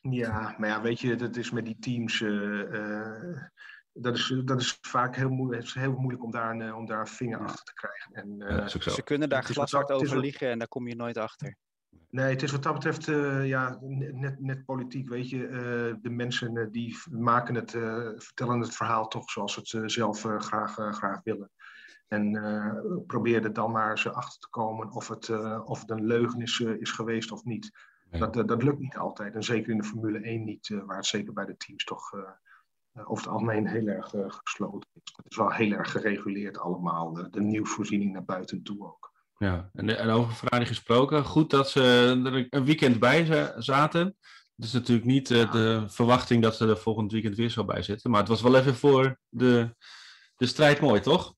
Ja, 0.00 0.54
maar 0.58 0.68
ja, 0.68 0.80
weet 0.80 1.00
je, 1.00 1.16
dat 1.16 1.36
is 1.36 1.50
met 1.50 1.64
die 1.64 1.78
teams. 1.78 2.20
Uh, 2.20 3.42
dat, 3.92 4.16
is, 4.16 4.34
dat 4.44 4.60
is 4.60 4.78
vaak 4.80 5.16
heel 5.16 5.28
moeilijk, 5.28 5.58
het 5.58 5.68
is 5.68 5.82
heel 5.82 5.96
moeilijk 5.96 6.24
om 6.24 6.30
daar 6.30 6.50
een, 6.50 6.74
om 6.74 6.86
daar 6.86 7.00
een 7.00 7.06
vinger 7.06 7.38
achter 7.38 7.64
te 7.64 7.72
krijgen. 7.74 8.12
En, 8.12 8.52
uh, 8.52 8.66
Ze 8.66 9.02
kunnen 9.02 9.28
daar 9.28 9.44
glashard 9.44 9.90
over 9.90 10.18
liegen 10.18 10.50
en 10.50 10.58
daar 10.58 10.68
kom 10.68 10.88
je 10.88 10.94
nooit 10.94 11.16
achter. 11.16 11.56
Nee, 12.10 12.30
het 12.30 12.42
is 12.42 12.52
wat 12.52 12.62
dat 12.62 12.74
betreft 12.74 13.06
ja, 13.46 13.78
net, 13.80 14.40
net 14.40 14.64
politiek, 14.64 15.08
weet 15.08 15.28
je. 15.28 15.48
de 16.02 16.10
mensen 16.10 16.72
die 16.72 16.98
maken 17.10 17.54
het, 17.54 17.70
vertellen 18.16 18.60
het 18.60 18.76
verhaal 18.76 19.08
toch 19.08 19.30
zoals 19.30 19.52
ze 19.52 19.78
het 19.78 19.92
zelf 19.92 20.20
graag, 20.38 20.74
graag 20.74 21.20
willen. 21.22 21.50
En 22.08 22.32
probeer 23.06 23.44
er 23.44 23.52
dan 23.52 23.70
maar 23.70 23.98
ze 23.98 24.12
achter 24.12 24.40
te 24.40 24.48
komen 24.48 24.90
of 24.90 25.08
het, 25.08 25.30
of 25.64 25.80
het 25.80 25.90
een 25.90 26.06
leugen 26.06 26.40
is, 26.40 26.60
is 26.60 26.90
geweest 26.90 27.32
of 27.32 27.44
niet. 27.44 27.70
Dat, 28.10 28.36
eh, 28.36 28.46
dat 28.46 28.62
lukt 28.62 28.78
niet 28.78 28.96
altijd. 28.96 29.34
En 29.34 29.42
zeker 29.42 29.70
in 29.70 29.78
de 29.78 29.84
Formule 29.84 30.26
1 30.26 30.44
niet, 30.44 30.70
eh, 30.70 30.84
waar 30.84 30.96
het 30.96 31.06
zeker 31.06 31.32
bij 31.32 31.44
de 31.44 31.56
teams 31.56 31.84
toch 31.84 32.12
eh, 32.12 32.20
over 33.10 33.24
het 33.24 33.32
algemeen 33.32 33.66
heel 33.66 33.86
erg 33.86 34.14
gesloten 34.44 34.90
is. 34.92 35.12
Dat 35.16 35.26
is 35.28 35.36
wel 35.36 35.52
heel 35.52 35.72
erg 35.72 35.90
gereguleerd 35.90 36.58
allemaal. 36.58 37.12
De, 37.12 37.30
de 37.30 37.40
nieuwsvoorziening 37.40 38.12
naar 38.12 38.24
buiten 38.24 38.62
toe 38.62 38.86
ook. 38.86 39.12
Ja, 39.36 39.70
en, 39.72 39.98
en 39.98 40.08
over 40.08 40.32
Ferrari 40.32 40.66
gesproken. 40.66 41.24
Goed 41.24 41.50
dat 41.50 41.70
ze 41.70 41.80
er 42.24 42.46
een 42.50 42.64
weekend 42.64 42.98
bij 42.98 43.52
zaten. 43.58 44.16
Het 44.56 44.66
is 44.66 44.72
natuurlijk 44.72 45.06
niet 45.06 45.28
de 45.28 45.84
verwachting 45.86 46.42
dat 46.42 46.56
ze 46.56 46.68
er 46.68 46.78
volgend 46.78 47.12
weekend 47.12 47.36
weer 47.36 47.48
zo 47.48 47.64
bij 47.64 47.82
zitten. 47.82 48.10
Maar 48.10 48.20
het 48.20 48.28
was 48.28 48.42
wel 48.42 48.56
even 48.56 48.74
voor 48.74 49.18
de, 49.28 49.74
de 50.36 50.46
strijd 50.46 50.80
mooi, 50.80 51.00
toch? 51.00 51.34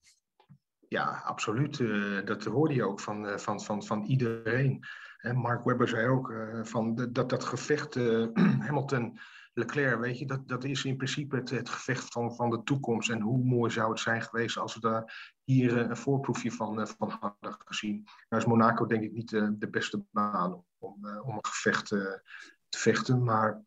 Ja, 0.89 1.23
absoluut. 1.25 1.79
dat 2.27 2.45
hoorde 2.45 2.75
je 2.75 2.85
ook 2.85 3.01
van, 3.01 3.41
van, 3.41 3.61
van, 3.61 3.83
van 3.83 4.05
iedereen. 4.05 4.85
Mark 5.23 5.65
Webber 5.65 5.89
zei 5.89 6.09
ook 6.09 6.31
uh, 6.31 6.65
van 6.65 7.09
dat, 7.13 7.29
dat 7.29 7.45
gevecht 7.45 7.97
uh, 7.97 8.27
Hamilton. 8.67 9.19
Leclerc, 9.55 10.01
weet 10.01 10.19
je, 10.19 10.27
dat, 10.27 10.49
dat 10.49 10.65
is 10.65 10.85
in 10.85 10.97
principe 10.97 11.37
het, 11.37 11.51
het 11.51 11.69
gevecht 11.69 12.13
van, 12.13 12.35
van 12.35 12.51
de 12.51 12.63
toekomst. 12.63 13.11
En 13.11 13.21
hoe 13.21 13.45
mooi 13.45 13.71
zou 13.71 13.91
het 13.91 14.01
zijn 14.01 14.23
geweest 14.23 14.57
als 14.57 14.75
we 14.75 14.81
daar 14.81 15.35
hier 15.45 15.73
uh, 15.73 15.89
een 15.89 15.97
voorproefje 15.97 16.53
van, 16.53 16.89
van 16.99 17.11
hadden 17.21 17.57
gezien. 17.65 18.05
Nou 18.29 18.43
is 18.43 18.49
Monaco 18.49 18.87
denk 18.87 19.03
ik 19.03 19.13
niet 19.13 19.29
de 19.31 19.69
beste 19.71 20.05
baan 20.11 20.65
om, 20.79 21.07
om 21.23 21.35
een 21.35 21.47
gevecht 21.47 21.87
te 21.87 22.79
vechten. 22.79 23.25
Maar 23.25 23.63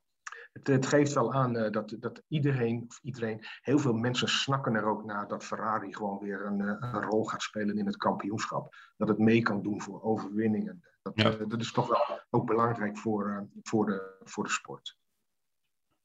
het, 0.54 0.68
het, 0.68 0.86
geeft 0.86 1.14
wel 1.14 1.34
aan 1.34 1.54
dat, 1.54 1.96
dat 2.00 2.24
iedereen, 2.28 2.86
of 2.88 3.00
iedereen, 3.02 3.46
heel 3.62 3.80
veel 3.80 3.94
mensen 3.94 4.28
snakken 4.28 4.76
er 4.76 4.86
ook 4.86 5.06
naar 5.06 5.28
dat 5.28 5.44
Ferrari 5.44 5.94
gewoon 5.94 6.20
weer 6.20 6.46
een, 6.46 6.60
een, 6.60 7.02
rol 7.02 7.26
gaat 7.26 7.42
spelen 7.42 7.78
in 7.78 7.86
het 7.86 7.98
kampioenschap. 7.98 8.76
Dat 8.98 9.08
het 9.08 9.18
mee 9.18 9.42
kan 9.42 9.62
doen 9.62 9.82
voor 9.82 10.04
overwinningen. 10.04 10.84
Dat, 11.04 11.14
ja. 11.16 11.40
uh, 11.40 11.48
dat 11.48 11.62
is 11.62 11.72
toch 11.72 11.88
wel 11.88 12.20
ook 12.30 12.46
belangrijk 12.46 12.98
voor, 12.98 13.30
uh, 13.30 13.62
voor, 13.64 13.86
de, 13.86 14.16
voor 14.24 14.44
de 14.44 14.50
sport. 14.50 14.98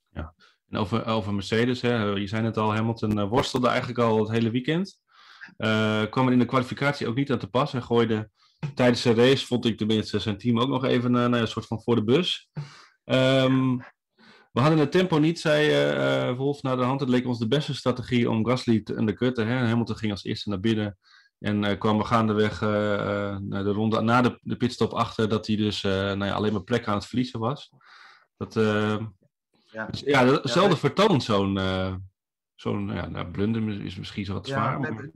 Ja, 0.09 0.35
en 0.69 0.79
over, 0.79 1.07
over 1.07 1.35
Mercedes, 1.35 1.81
hè, 1.81 2.05
je 2.05 2.27
zei 2.27 2.45
het 2.45 2.57
al, 2.57 2.75
Hamilton 2.75 3.19
uh, 3.19 3.29
worstelde 3.29 3.69
eigenlijk 3.69 3.99
al 3.99 4.19
het 4.19 4.31
hele 4.31 4.51
weekend. 4.51 5.01
kwam 6.11 6.27
er 6.27 6.33
in 6.33 6.39
de 6.39 6.45
kwalificatie 6.45 7.09
ook 7.09 7.15
niet 7.15 7.33
aan 7.33 7.39
te 7.39 7.51
pas. 7.51 7.73
Hij 7.73 7.81
gooide 7.81 8.31
tijdens 8.75 9.03
de 9.03 9.15
race, 9.15 9.47
vond 9.47 9.65
ik 9.65 9.79
tenminste 9.79 10.19
zijn 10.19 10.39
team 10.39 10.61
ook 10.61 10.69
nog 10.69 10.85
even 10.85 11.11
nou, 11.11 11.37
een 11.37 11.49
soort 11.49 11.67
van 11.67 11.83
voor 11.83 11.95
de 11.95 12.05
bus. 12.05 12.51
Um, 13.05 13.77
we 14.53 14.61
hadden 14.61 14.79
het 14.79 14.93
tempo 14.93 15.19
niet, 15.19 15.41
zei 15.41 16.37
Wolf 16.37 16.63
naar 16.63 16.77
de 16.77 16.83
hand. 16.83 17.01
Het 17.01 17.09
leek 17.09 17.27
ons 17.27 17.39
de 17.39 17.49
beste 17.49 17.75
strategie 17.75 18.31
om 18.31 18.47
Gasly 18.47 18.81
te 18.81 18.97
undercutten. 18.97 19.49
Hamilton 19.49 19.97
ging 19.97 20.13
als 20.13 20.25
eerste 20.25 20.49
naar 20.49 20.61
binnen. 20.61 20.99
En 21.39 21.65
uh, 21.65 21.79
kwam 21.79 21.99
we 21.99 22.05
gaandeweg 22.05 22.63
uh, 22.63 22.69
naar 23.37 23.65
de 23.65 23.73
ronde, 23.73 24.01
na 24.01 24.23
de, 24.23 24.39
de 24.43 24.57
pitstop 24.57 24.93
achter 24.93 25.29
dat 25.29 25.47
hij 25.47 25.57
dus 25.57 25.83
nou 25.83 26.25
ja, 26.25 26.33
alleen 26.33 26.53
maar 26.53 26.63
plek 26.63 26.87
aan 26.87 26.95
het 26.95 27.07
verliezen 27.07 27.41
was. 27.41 27.73
Dat, 28.37 28.55
ja, 28.55 29.87
dus, 29.91 30.01
ja, 30.01 30.27
hetzelfde 30.27 30.75
ja, 30.75 30.77
vertoont 30.77 31.23
zo'n 31.23 31.59
zo'n 32.55 32.89
ja, 32.89 33.09
nou, 33.09 33.31
blunder 33.31 33.85
is 33.85 33.97
misschien 33.97 34.25
zo 34.25 34.33
wat 34.33 34.47
zwaar. 34.47 34.73
Ja, 34.73 34.79
maar... 34.79 35.11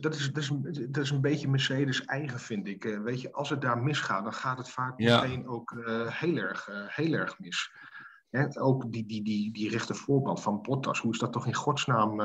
dat, 0.00 0.14
is, 0.14 0.32
dat, 0.32 0.42
is, 0.42 0.50
dat 0.88 1.04
is 1.04 1.10
een 1.10 1.20
beetje 1.20 1.48
Mercedes 1.48 2.04
eigen, 2.04 2.40
vind 2.40 2.66
ik. 2.66 2.84
weet 2.84 3.20
je, 3.20 3.32
als 3.32 3.50
het 3.50 3.60
daar 3.60 3.78
misgaat, 3.78 4.22
dan 4.22 4.32
gaat 4.32 4.58
het 4.58 4.70
vaak 4.70 4.98
meteen 4.98 5.48
ook 5.48 5.74
heel, 6.08 6.36
erg, 6.36 6.68
heel 6.86 7.12
erg 7.12 7.38
mis. 7.38 7.72
Hè, 8.30 8.60
ook 8.60 8.92
die, 8.92 9.06
die, 9.06 9.24
die, 9.24 9.52
die 9.52 9.70
rechte 9.70 9.94
voorband 9.94 10.42
van 10.42 10.62
Bottas, 10.62 11.00
hoe 11.00 11.12
is 11.12 11.18
dat 11.18 11.32
toch 11.32 11.46
in 11.46 11.54
godsnaam 11.54 12.20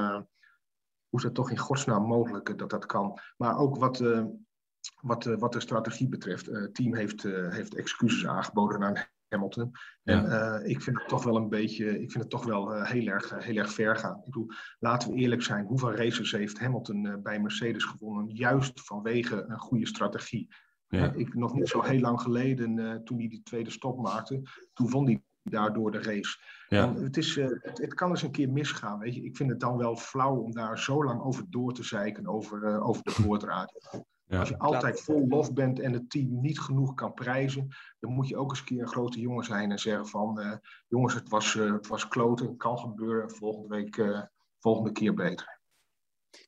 hoe 1.15 1.23
is 1.23 1.29
dat 1.33 1.45
toch 1.45 1.51
in 1.51 1.65
godsnaam 1.65 2.03
mogelijk 2.03 2.57
dat 2.57 2.69
dat 2.69 2.85
kan? 2.85 3.19
Maar 3.37 3.57
ook 3.57 3.77
wat, 3.77 3.99
uh, 3.99 4.25
wat, 5.01 5.25
uh, 5.25 5.37
wat 5.37 5.53
de 5.53 5.59
strategie 5.59 6.09
betreft. 6.09 6.45
Het 6.45 6.55
uh, 6.55 6.71
team 6.71 6.95
heeft, 6.95 7.23
heeft 7.49 7.75
excuses 7.75 8.27
aangeboden 8.27 8.83
aan 8.83 9.07
Hamilton. 9.27 9.71
Ja. 10.03 10.25
En 10.25 10.69
ik 10.69 10.81
vind 10.81 10.97
het 10.97 11.07
toch 11.07 11.23
wel 11.23 11.35
een 11.35 11.49
beetje, 11.49 12.01
ik 12.01 12.11
vind 12.11 12.23
het 12.23 12.29
toch 12.29 12.45
wel 12.45 12.83
heel, 12.83 13.07
erg, 13.07 13.43
heel 13.43 13.55
erg 13.55 13.73
ver 13.73 13.95
gaan. 13.95 14.17
Ik 14.17 14.23
bedoel, 14.23 14.47
laten 14.79 15.09
we 15.09 15.15
eerlijk 15.15 15.41
zijn, 15.41 15.65
hoeveel 15.65 15.95
races 15.95 16.31
heeft 16.31 16.59
Hamilton 16.59 17.19
bij 17.23 17.39
Mercedes 17.39 17.83
gewonnen? 17.83 18.35
Juist 18.35 18.81
vanwege 18.85 19.45
een 19.47 19.59
goede 19.59 19.87
strategie. 19.87 20.53
Ja. 20.87 21.13
Ik, 21.13 21.33
nog 21.33 21.53
niet 21.53 21.67
zo 21.67 21.81
heel 21.81 21.99
lang 21.99 22.21
geleden, 22.21 23.01
toen 23.03 23.17
hij 23.17 23.27
die 23.27 23.43
tweede 23.43 23.69
stop 23.69 23.99
maakte, 23.99 24.41
toen 24.73 24.89
vond 24.89 25.07
hij 25.07 25.23
daardoor 25.49 25.91
de 25.91 26.01
race. 26.01 26.39
Ja. 26.67 26.93
het, 26.93 27.17
is, 27.17 27.37
uh, 27.37 27.47
het, 27.61 27.77
het, 27.77 27.93
kan 27.93 28.09
eens 28.09 28.21
een 28.21 28.31
keer 28.31 28.49
misgaan. 28.49 28.99
Weet 28.99 29.15
je? 29.15 29.23
Ik 29.23 29.35
vind 29.35 29.49
het 29.49 29.59
dan 29.59 29.77
wel 29.77 29.95
flauw 29.95 30.35
om 30.35 30.51
daar 30.51 30.79
zo 30.79 31.03
lang 31.03 31.21
over 31.21 31.45
door 31.49 31.73
te 31.73 31.83
zeiken 31.83 32.27
over, 32.27 32.63
uh, 32.63 32.87
over 32.87 33.03
de 33.03 33.11
voordraad. 33.21 33.99
Ja. 34.27 34.39
Als 34.39 34.49
je 34.49 34.57
altijd 34.57 35.01
vol 35.01 35.27
lof 35.27 35.53
bent 35.53 35.79
en 35.79 35.93
het 35.93 36.09
team 36.09 36.41
niet 36.41 36.59
genoeg 36.59 36.93
kan 36.93 37.13
prijzen, 37.13 37.67
dan 37.99 38.11
moet 38.11 38.27
je 38.27 38.37
ook 38.37 38.49
eens 38.49 38.59
een 38.59 38.65
keer 38.65 38.81
een 38.81 38.87
grote 38.87 39.19
jongen 39.19 39.45
zijn 39.45 39.71
en 39.71 39.79
zeggen 39.79 40.07
van 40.07 40.39
uh, 40.39 40.51
jongens, 40.87 41.13
het 41.13 41.29
was, 41.29 41.53
het 41.53 41.87
was 41.87 42.07
kloten, 42.07 42.57
kan 42.57 42.77
gebeuren, 42.77 43.31
volgende 43.31 43.67
week, 43.67 44.27
volgende 44.59 44.91
keer 44.91 45.13
beter. 45.13 45.54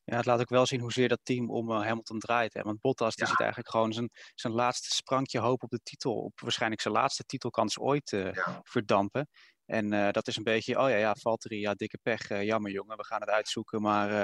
Ja, 0.03 0.15
het 0.15 0.25
laat 0.25 0.39
ook 0.39 0.49
wel 0.49 0.65
zien 0.65 0.79
hoezeer 0.79 1.07
dat 1.07 1.19
team 1.23 1.49
om 1.49 1.71
Hamilton 1.71 2.19
draait. 2.19 2.53
Hè? 2.53 2.61
Want 2.61 2.81
Bottas 2.81 3.15
ja. 3.15 3.15
die 3.15 3.27
ziet 3.27 3.39
eigenlijk 3.39 3.69
gewoon 3.69 3.93
zijn, 3.93 4.09
zijn 4.35 4.53
laatste 4.53 4.95
sprankje 4.95 5.39
hoop 5.39 5.63
op 5.63 5.69
de 5.69 5.79
titel, 5.83 6.13
op 6.13 6.39
waarschijnlijk 6.39 6.81
zijn 6.81 6.93
laatste 6.93 7.23
titelkans 7.23 7.79
ooit 7.79 8.09
ja. 8.09 8.61
verdampen. 8.63 9.27
En 9.67 9.93
uh, 9.93 10.11
dat 10.11 10.27
is 10.27 10.35
een 10.35 10.43
beetje, 10.43 10.79
oh 10.79 10.89
ja, 10.89 10.95
ja, 10.95 11.15
Valtteri, 11.15 11.59
ja, 11.59 11.73
dikke 11.73 11.97
pech, 12.01 12.29
uh, 12.29 12.43
jammer 12.43 12.71
jongen, 12.71 12.97
we 12.97 13.05
gaan 13.05 13.21
het 13.21 13.29
uitzoeken, 13.29 13.81
maar 13.81 14.11
uh, 14.11 14.23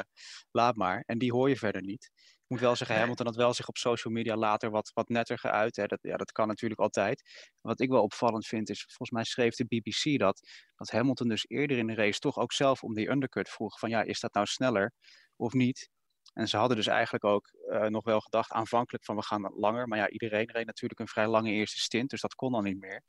laat 0.51 0.75
maar. 0.75 1.03
En 1.05 1.17
die 1.17 1.31
hoor 1.31 1.49
je 1.49 1.57
verder 1.57 1.81
niet. 1.81 2.11
Ik 2.15 2.49
moet 2.49 2.59
wel 2.59 2.75
zeggen, 2.75 2.97
Hamilton 2.97 3.25
had 3.25 3.35
wel 3.35 3.53
zich 3.53 3.67
op 3.67 3.77
social 3.77 4.13
media 4.13 4.35
later 4.35 4.69
wat, 4.69 4.91
wat 4.93 5.09
netter 5.09 5.39
geuit. 5.39 5.75
Hè. 5.75 5.85
Dat, 5.85 5.99
ja, 6.01 6.17
dat 6.17 6.31
kan 6.31 6.47
natuurlijk 6.47 6.81
altijd. 6.81 7.21
Wat 7.61 7.81
ik 7.81 7.89
wel 7.89 8.01
opvallend 8.01 8.45
vind 8.45 8.69
is, 8.69 8.85
volgens 8.87 9.09
mij 9.09 9.23
schreef 9.23 9.55
de 9.55 9.65
BBC 9.65 10.19
dat, 10.19 10.39
dat 10.75 10.91
Hamilton 10.91 11.27
dus 11.27 11.45
eerder 11.47 11.77
in 11.77 11.87
de 11.87 11.95
race 11.95 12.19
toch 12.19 12.37
ook 12.37 12.53
zelf 12.53 12.83
om 12.83 12.93
die 12.93 13.09
undercut 13.09 13.49
vroeg. 13.49 13.79
Van 13.79 13.89
ja, 13.89 14.01
is 14.01 14.19
dat 14.19 14.33
nou 14.33 14.45
sneller 14.45 14.93
of 15.35 15.53
niet? 15.53 15.89
En 16.33 16.47
ze 16.47 16.57
hadden 16.57 16.77
dus 16.77 16.87
eigenlijk 16.87 17.23
ook 17.23 17.49
nog 17.89 18.03
wel 18.03 18.19
gedacht 18.19 18.51
aanvankelijk 18.51 19.05
van 19.05 19.15
we 19.15 19.23
gaan 19.23 19.53
langer. 19.55 19.87
Maar 19.87 19.97
ja, 19.97 20.09
iedereen 20.09 20.51
reed 20.51 20.65
natuurlijk 20.65 20.99
een 20.99 21.07
vrij 21.07 21.27
lange 21.27 21.51
eerste 21.51 21.79
stint, 21.79 22.09
dus 22.09 22.21
dat 22.21 22.35
kon 22.35 22.51
dan 22.51 22.63
niet 22.63 22.79
meer. 22.79 23.03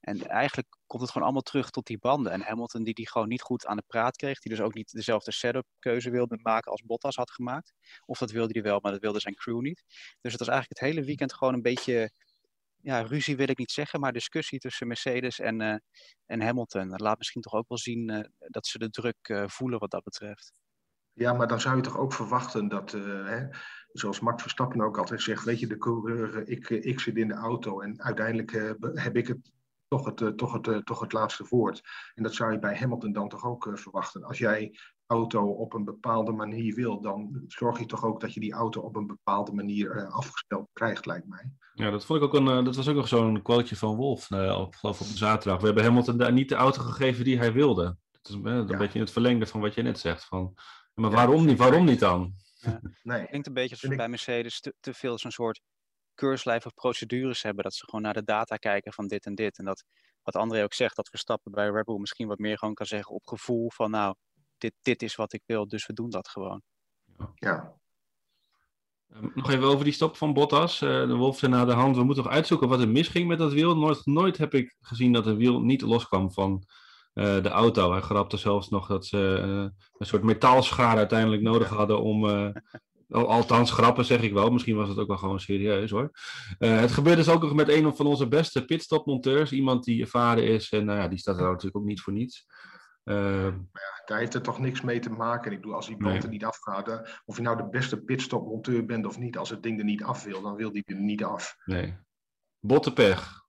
En 0.00 0.26
eigenlijk 0.26 0.68
komt 0.86 1.02
het 1.02 1.10
gewoon 1.10 1.26
allemaal 1.26 1.42
terug 1.42 1.70
tot 1.70 1.86
die 1.86 1.98
banden. 1.98 2.32
En 2.32 2.40
Hamilton 2.40 2.82
die 2.82 2.94
die 2.94 3.08
gewoon 3.08 3.28
niet 3.28 3.42
goed 3.42 3.66
aan 3.66 3.76
de 3.76 3.84
praat 3.86 4.16
kreeg. 4.16 4.38
Die 4.38 4.52
dus 4.52 4.60
ook 4.60 4.74
niet 4.74 4.92
dezelfde 4.92 5.32
setup 5.32 5.66
keuze 5.78 6.10
wilde 6.10 6.38
maken 6.42 6.70
als 6.70 6.82
Bottas 6.82 7.16
had 7.16 7.30
gemaakt. 7.30 7.72
Of 8.06 8.18
dat 8.18 8.30
wilde 8.30 8.52
hij 8.52 8.62
wel, 8.62 8.78
maar 8.80 8.92
dat 8.92 9.00
wilde 9.00 9.20
zijn 9.20 9.34
crew 9.34 9.60
niet. 9.60 9.84
Dus 10.20 10.32
het 10.32 10.40
was 10.40 10.48
eigenlijk 10.48 10.80
het 10.80 10.90
hele 10.90 11.06
weekend 11.06 11.34
gewoon 11.34 11.54
een 11.54 11.62
beetje... 11.62 12.10
Ja, 12.82 13.00
ruzie 13.00 13.36
wil 13.36 13.48
ik 13.48 13.58
niet 13.58 13.70
zeggen, 13.70 14.00
maar 14.00 14.12
discussie 14.12 14.58
tussen 14.58 14.86
Mercedes 14.86 15.38
en, 15.38 15.60
uh, 15.60 15.76
en 16.26 16.40
Hamilton. 16.40 16.88
Dat 16.88 17.00
laat 17.00 17.18
misschien 17.18 17.42
toch 17.42 17.54
ook 17.54 17.68
wel 17.68 17.78
zien 17.78 18.10
uh, 18.10 18.24
dat 18.38 18.66
ze 18.66 18.78
de 18.78 18.90
druk 18.90 19.44
voelen 19.46 19.78
wat 19.78 19.90
dat 19.90 20.02
betreft. 20.02 20.52
Ja, 21.14 21.32
maar 21.32 21.48
dan 21.48 21.60
zou 21.60 21.76
je 21.76 21.82
toch 21.82 21.98
ook 21.98 22.12
verwachten 22.12 22.68
dat, 22.68 22.92
hè, 22.92 23.46
zoals 23.92 24.20
Max 24.20 24.42
Verstappen 24.42 24.80
ook 24.80 24.98
altijd 24.98 25.22
zegt, 25.22 25.44
weet 25.44 25.60
je, 25.60 25.66
de 25.66 25.78
coureur, 25.78 26.48
ik, 26.48 26.70
ik 26.70 27.00
zit 27.00 27.16
in 27.16 27.28
de 27.28 27.34
auto 27.34 27.80
en 27.80 28.02
uiteindelijk 28.02 28.76
heb 28.94 29.16
ik 29.16 29.26
het 29.26 29.52
toch 29.88 30.04
het, 30.04 30.20
eh, 30.20 30.28
toch, 30.28 30.52
het, 30.52 30.68
eh, 30.68 30.76
toch 30.76 31.00
het 31.00 31.12
laatste 31.12 31.46
woord. 31.48 31.82
En 32.14 32.22
dat 32.22 32.34
zou 32.34 32.52
je 32.52 32.58
bij 32.58 32.76
Hamilton 32.76 33.12
dan 33.12 33.28
toch 33.28 33.44
ook 33.44 33.66
eh, 33.66 33.74
verwachten. 33.74 34.24
Als 34.24 34.38
jij 34.38 34.78
auto 35.06 35.46
op 35.46 35.74
een 35.74 35.84
bepaalde 35.84 36.32
manier 36.32 36.74
wil, 36.74 37.00
dan 37.00 37.44
zorg 37.46 37.78
je 37.78 37.86
toch 37.86 38.04
ook 38.04 38.20
dat 38.20 38.34
je 38.34 38.40
die 38.40 38.52
auto 38.52 38.80
op 38.80 38.96
een 38.96 39.06
bepaalde 39.06 39.52
manier 39.52 40.06
afgesteld 40.06 40.68
krijgt, 40.72 41.06
lijkt 41.06 41.28
mij. 41.28 41.50
Ja, 41.74 41.90
dat 41.90 42.04
vond 42.04 42.22
ik 42.22 42.24
ook 42.24 42.34
een, 42.34 42.64
dat 42.64 42.76
was 42.76 42.88
ook 42.88 42.94
nog 42.94 43.08
zo'n 43.08 43.42
quoteje 43.42 43.76
van 43.76 43.96
Wolf, 43.96 44.30
uh, 44.30 44.58
op, 44.60 44.74
geloof 44.74 45.00
op 45.00 45.06
zaterdag. 45.06 45.60
We 45.60 45.66
hebben 45.66 45.84
Hamilton 45.84 46.16
daar 46.16 46.32
niet 46.32 46.48
de 46.48 46.54
auto 46.54 46.82
gegeven 46.82 47.24
die 47.24 47.38
hij 47.38 47.52
wilde. 47.52 47.96
Dat 48.10 48.28
is 48.28 48.34
een 48.34 48.66
ja. 48.66 48.76
beetje 48.76 48.94
in 48.94 49.04
het 49.04 49.10
verlengde 49.10 49.46
van 49.46 49.60
wat 49.60 49.74
je 49.74 49.82
net 49.82 49.98
zegt. 49.98 50.24
Van, 50.24 50.54
maar 50.94 51.10
waarom, 51.10 51.44
niet, 51.44 51.58
waarom 51.58 51.84
niet 51.84 52.00
dan? 52.00 52.34
Ja. 52.54 52.80
Nee. 53.02 53.18
Het 53.18 53.28
klinkt 53.28 53.46
een 53.46 53.54
beetje 53.54 53.76
alsof 53.80 53.96
bij 53.96 54.08
Mercedes 54.08 54.60
te, 54.60 54.74
te 54.80 54.94
veel 54.94 55.18
zo'n 55.18 55.30
soort 55.30 55.60
keurslijf 56.14 56.66
of 56.66 56.74
procedures 56.74 57.42
hebben. 57.42 57.64
Dat 57.64 57.74
ze 57.74 57.84
gewoon 57.84 58.02
naar 58.02 58.14
de 58.14 58.24
data 58.24 58.56
kijken 58.56 58.92
van 58.92 59.06
dit 59.06 59.26
en 59.26 59.34
dit. 59.34 59.58
En 59.58 59.64
dat, 59.64 59.84
wat 60.22 60.36
André 60.36 60.62
ook 60.62 60.74
zegt, 60.74 60.96
dat 60.96 61.08
Verstappen 61.08 61.52
bij 61.52 61.68
Red 61.68 61.84
Bull 61.84 61.98
misschien 61.98 62.28
wat 62.28 62.38
meer 62.38 62.58
gewoon 62.58 62.74
kan 62.74 62.86
zeggen 62.86 63.14
op 63.14 63.26
gevoel 63.26 63.70
van 63.70 63.90
nou, 63.90 64.14
dit, 64.58 64.72
dit 64.82 65.02
is 65.02 65.14
wat 65.14 65.32
ik 65.32 65.42
wil, 65.46 65.68
dus 65.68 65.86
we 65.86 65.92
doen 65.92 66.10
dat 66.10 66.28
gewoon. 66.28 66.62
Ja. 67.34 67.74
Ehm, 69.08 69.28
nog 69.34 69.50
even 69.50 69.64
over 69.64 69.84
die 69.84 69.92
stop 69.92 70.16
van 70.16 70.32
Bottas. 70.32 70.80
Uh, 70.80 71.06
de 71.06 71.14
Wolf 71.14 71.38
zei 71.38 71.52
na 71.52 71.64
de 71.64 71.72
hand, 71.72 71.96
we 71.96 72.04
moeten 72.04 72.24
nog 72.24 72.32
uitzoeken 72.32 72.68
wat 72.68 72.80
er 72.80 72.88
misging 72.88 73.28
met 73.28 73.38
dat 73.38 73.52
wiel. 73.52 73.76
Nooit, 73.76 74.06
nooit 74.06 74.36
heb 74.36 74.54
ik 74.54 74.76
gezien 74.80 75.12
dat 75.12 75.26
een 75.26 75.36
wiel 75.36 75.60
niet 75.60 75.80
loskwam 75.80 76.32
van 76.32 76.64
uh, 77.14 77.42
de 77.42 77.48
auto. 77.48 77.92
Hij 77.92 78.00
grapte 78.00 78.36
zelfs 78.36 78.68
nog 78.68 78.86
dat 78.86 79.06
ze 79.06 79.42
uh, 79.44 79.80
een 79.98 80.06
soort 80.06 80.22
metaalschaar 80.22 80.96
uiteindelijk 80.96 81.42
nodig 81.42 81.68
hadden 81.68 82.02
om... 82.02 82.52
althans, 83.08 83.70
grappen 83.70 84.04
zeg 84.04 84.22
ik 84.22 84.32
wel. 84.32 84.50
Misschien 84.50 84.76
was 84.76 84.88
het 84.88 84.98
ook 84.98 85.08
wel 85.08 85.16
gewoon 85.16 85.40
serieus 85.40 85.90
hoor. 85.90 86.10
het 86.58 86.92
gebeurde 86.92 87.22
dus 87.22 87.32
ook 87.32 87.42
nog 87.42 87.54
met 87.54 87.68
een 87.68 87.96
van 87.96 88.06
onze 88.06 88.28
beste 88.28 88.64
pitstopmonteurs. 88.64 89.52
Iemand 89.52 89.84
die 89.84 90.02
ervaren 90.02 90.44
is 90.44 90.70
en 90.70 90.84
nou 90.84 90.98
ja, 90.98 91.08
die 91.08 91.18
staat 91.18 91.36
er 91.36 91.42
natuurlijk 91.42 91.76
ook 91.76 91.84
niet 91.84 92.00
voor 92.00 92.12
niets. 92.12 92.46
Uh, 93.04 93.44
ja, 93.72 94.02
daar 94.04 94.18
heeft 94.18 94.32
het 94.32 94.44
toch 94.44 94.58
niks 94.58 94.80
mee 94.80 94.98
te 94.98 95.10
maken. 95.10 95.52
Ik 95.52 95.60
bedoel, 95.60 95.74
als 95.76 95.86
die 95.86 95.96
band 95.96 96.22
er 96.22 96.28
niet 96.28 96.44
afgaat, 96.44 97.22
of 97.24 97.36
je 97.36 97.42
nou 97.42 97.56
de 97.56 97.68
beste 97.68 98.02
pitstopmonteur 98.02 98.84
bent 98.84 99.06
of 99.06 99.18
niet, 99.18 99.38
als 99.38 99.50
het 99.50 99.62
ding 99.62 99.78
er 99.78 99.84
niet 99.84 100.02
af 100.02 100.24
wil, 100.24 100.42
dan 100.42 100.54
wil 100.54 100.72
die 100.72 100.82
er 100.86 100.96
niet 100.96 101.24
af. 101.24 101.56
Nee. 101.64 101.96
Bottenpech, 102.60 103.43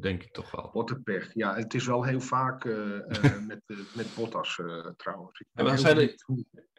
denk 0.00 0.22
ik 0.22 0.32
toch 0.32 0.50
wel. 0.50 0.70
Bottenpech, 0.72 1.30
ja. 1.34 1.54
Het 1.54 1.74
is 1.74 1.86
wel 1.86 2.02
heel 2.04 2.20
vaak 2.20 2.64
uh, 2.64 2.76
uh, 2.76 3.46
met, 3.46 3.60
met 3.94 4.14
Bottas 4.16 4.60
trouwens. 4.96 5.40
Ik, 5.40 6.24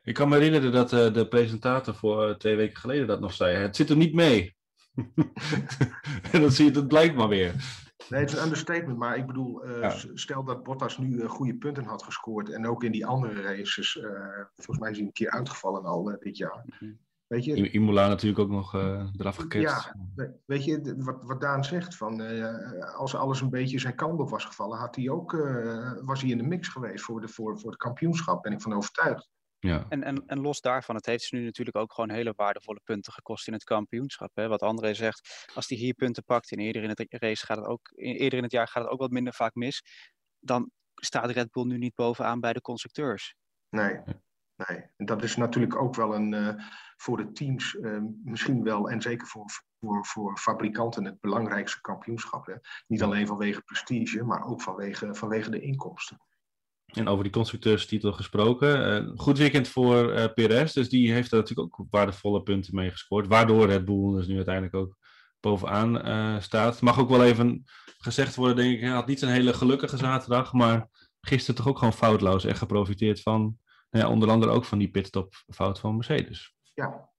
ik 0.03 0.13
kan 0.13 0.29
me 0.29 0.36
herinneren 0.36 0.71
dat 0.71 0.89
de 0.89 1.27
presentator 1.29 1.95
voor 1.95 2.38
twee 2.38 2.55
weken 2.55 2.77
geleden 2.77 3.08
dat 3.08 3.19
nog 3.19 3.34
zei. 3.34 3.55
Het 3.55 3.75
zit 3.75 3.89
er 3.89 3.97
niet 3.97 4.13
mee. 4.13 4.55
en 6.32 6.41
dan 6.41 6.51
zie 6.51 6.71
je 6.71 6.79
het 6.79 6.88
blijkt 6.88 7.15
maar 7.15 7.27
weer. 7.27 7.53
Nee, 8.10 8.19
het 8.19 8.29
is 8.29 8.38
een 8.38 8.43
understatement, 8.43 8.97
maar 8.97 9.17
ik 9.17 9.25
bedoel, 9.25 9.67
uh, 9.67 9.95
stel 10.13 10.43
dat 10.43 10.63
Bottas 10.63 10.97
nu 10.97 11.15
uh, 11.15 11.29
goede 11.29 11.55
punten 11.55 11.84
had 11.84 12.03
gescoord 12.03 12.49
en 12.49 12.67
ook 12.67 12.84
in 12.84 12.91
die 12.91 13.05
andere 13.05 13.41
races, 13.41 13.95
uh, 13.95 14.12
volgens 14.55 14.79
mij 14.79 14.91
is 14.91 14.97
hij 14.97 15.05
een 15.05 15.13
keer 15.13 15.29
uitgevallen 15.29 15.84
al 15.84 16.17
dit 16.19 16.38
jaar. 16.38 16.63
Mhm. 16.65 16.91
Weet 17.30 17.46
je, 17.46 17.72
Imola 17.72 18.08
natuurlijk 18.08 18.39
ook 18.39 18.50
nog 18.50 18.74
eraf 18.74 19.36
geketst. 19.36 19.92
Ja, 20.15 20.36
weet 20.46 20.63
je, 20.63 20.96
wat, 20.98 21.24
wat 21.24 21.42
Daan 21.42 21.63
zegt, 21.63 21.96
van, 21.96 22.22
als 22.96 23.15
alles 23.15 23.42
een 23.42 23.50
beetje 23.50 23.80
zijn 23.80 23.96
kant 23.96 24.20
op 24.20 24.30
was 24.30 24.46
gevallen, 24.46 24.78
had 24.78 24.96
hij 24.96 25.10
ook, 25.10 25.32
was 26.02 26.22
hij 26.22 26.30
in 26.30 26.38
de 26.38 26.44
mix 26.44 26.68
geweest 26.68 27.04
voor, 27.04 27.22
de, 27.22 27.28
voor, 27.28 27.60
voor 27.60 27.70
het 27.70 27.80
kampioenschap, 27.80 28.44
ben 28.44 28.52
ik 28.52 28.62
van 28.62 28.74
overtuigd. 28.74 29.30
Ja. 29.60 29.86
En, 29.89 30.04
en, 30.04 30.24
en 30.28 30.39
los 30.39 30.62
daarvan, 30.62 30.96
het 30.96 31.06
heeft 31.06 31.24
ze 31.24 31.36
nu 31.36 31.44
natuurlijk 31.44 31.78
ook 31.78 31.94
gewoon 31.94 32.10
hele 32.10 32.34
waardevolle 32.36 32.80
punten 32.84 33.13
gekost 33.13 33.48
in 33.48 33.54
het 33.54 33.63
kampioenschap. 33.63 34.32
Hè? 34.34 34.48
Wat 34.48 34.62
André 34.62 34.94
zegt, 34.94 35.50
als 35.54 35.68
hij 35.68 35.78
hier 35.78 35.94
punten 35.94 36.24
pakt 36.24 36.52
en 36.52 36.60
eerder 36.60 36.84
in 36.84 36.89
het 36.89 37.06
race 37.10 37.46
gaat 37.46 37.58
het 37.58 37.65
ook, 37.65 37.92
eerder 37.96 38.38
in 38.38 38.44
het 38.44 38.52
jaar 38.52 38.68
gaat 38.68 38.84
het 38.84 38.92
ook 38.92 39.00
wat 39.00 39.12
minder 39.12 39.34
vaak 39.34 39.56
mis, 39.56 39.84
dan 40.39 40.72
staat 40.94 41.32
Red 41.32 41.52
Bull 41.52 41.65
nu 41.65 41.78
niet 41.78 41.96
bovenaan 41.96 42.39
bij 42.39 42.54
de 42.54 42.62
constructeurs. 42.62 43.36
Nee, 43.70 44.00
nee. 44.67 44.84
En 44.98 45.06
dat 45.06 45.24
is 45.24 45.36
natuurlijk 45.36 45.76
ook 45.76 45.95
wel 45.95 46.15
een, 46.15 46.34
uh, 46.34 46.54
voor 46.98 47.17
de 47.17 47.32
teams 47.32 47.74
uh, 47.74 48.02
misschien 48.24 48.63
wel, 48.63 48.89
en 48.89 49.02
zeker 49.02 49.28
voor, 49.28 49.45
voor, 49.80 50.06
voor 50.06 50.38
fabrikanten, 50.38 51.06
het 51.06 51.19
belangrijkste 51.22 51.82
kampioenschap. 51.82 52.45
Hè? 52.45 52.54
Niet 52.88 53.04
alleen 53.04 53.28
vanwege 53.28 53.62
prestige, 53.62 54.24
maar 54.24 54.45
ook 54.45 54.62
vanwege, 54.62 55.15
vanwege 55.15 55.50
de 55.50 55.62
inkomsten. 55.62 56.22
En 56.86 57.08
over 57.08 57.24
die 57.24 57.34
constructeurstitel 57.34 58.12
gesproken. 58.12 59.04
Uh, 59.06 59.12
goed 59.15 59.38
weekend 59.38 59.67
voor 59.67 60.32
Perez, 60.34 60.74
dus 60.74 60.89
die 60.89 61.12
heeft 61.12 61.32
er 61.32 61.38
natuurlijk 61.38 61.80
ook 61.80 61.88
waardevolle 61.89 62.43
punten 62.43 62.76
mee 62.76 62.91
gescoord. 62.91 63.28
Waardoor 63.28 63.65
Red 63.65 63.86
Bull 63.86 64.15
dus 64.15 64.28
nu 64.28 64.36
uiteindelijk 64.36 64.76
ook 64.76 64.98
bovenaan 65.39 66.41
staat. 66.41 66.82
Mag 66.82 67.00
ook 67.00 67.10
wel 67.10 67.24
even 67.24 67.63
gezegd 67.98 68.36
worden, 68.36 68.56
denk 68.56 68.74
ik. 68.74 68.82
Hij 68.82 68.89
had 68.89 69.08
niet 69.08 69.22
een 69.22 69.30
hele 69.30 69.54
gelukkige 69.54 69.98
zaterdag, 69.98 70.54
maar 70.54 70.88
gisteren 71.22 71.56
toch 71.56 71.67
ook 71.67 71.78
gewoon 71.78 71.93
foutloos 71.93 72.45
en 72.45 72.56
geprofiteerd 72.56 73.22
van, 73.22 73.58
nou 73.89 74.06
ja, 74.06 74.12
onder 74.12 74.30
andere 74.30 74.52
ook 74.52 74.65
van 74.65 74.78
die 74.78 74.89
pitstop-fout 74.89 75.80
van 75.80 75.95
Mercedes. 75.95 76.56
Ja. 76.73 77.10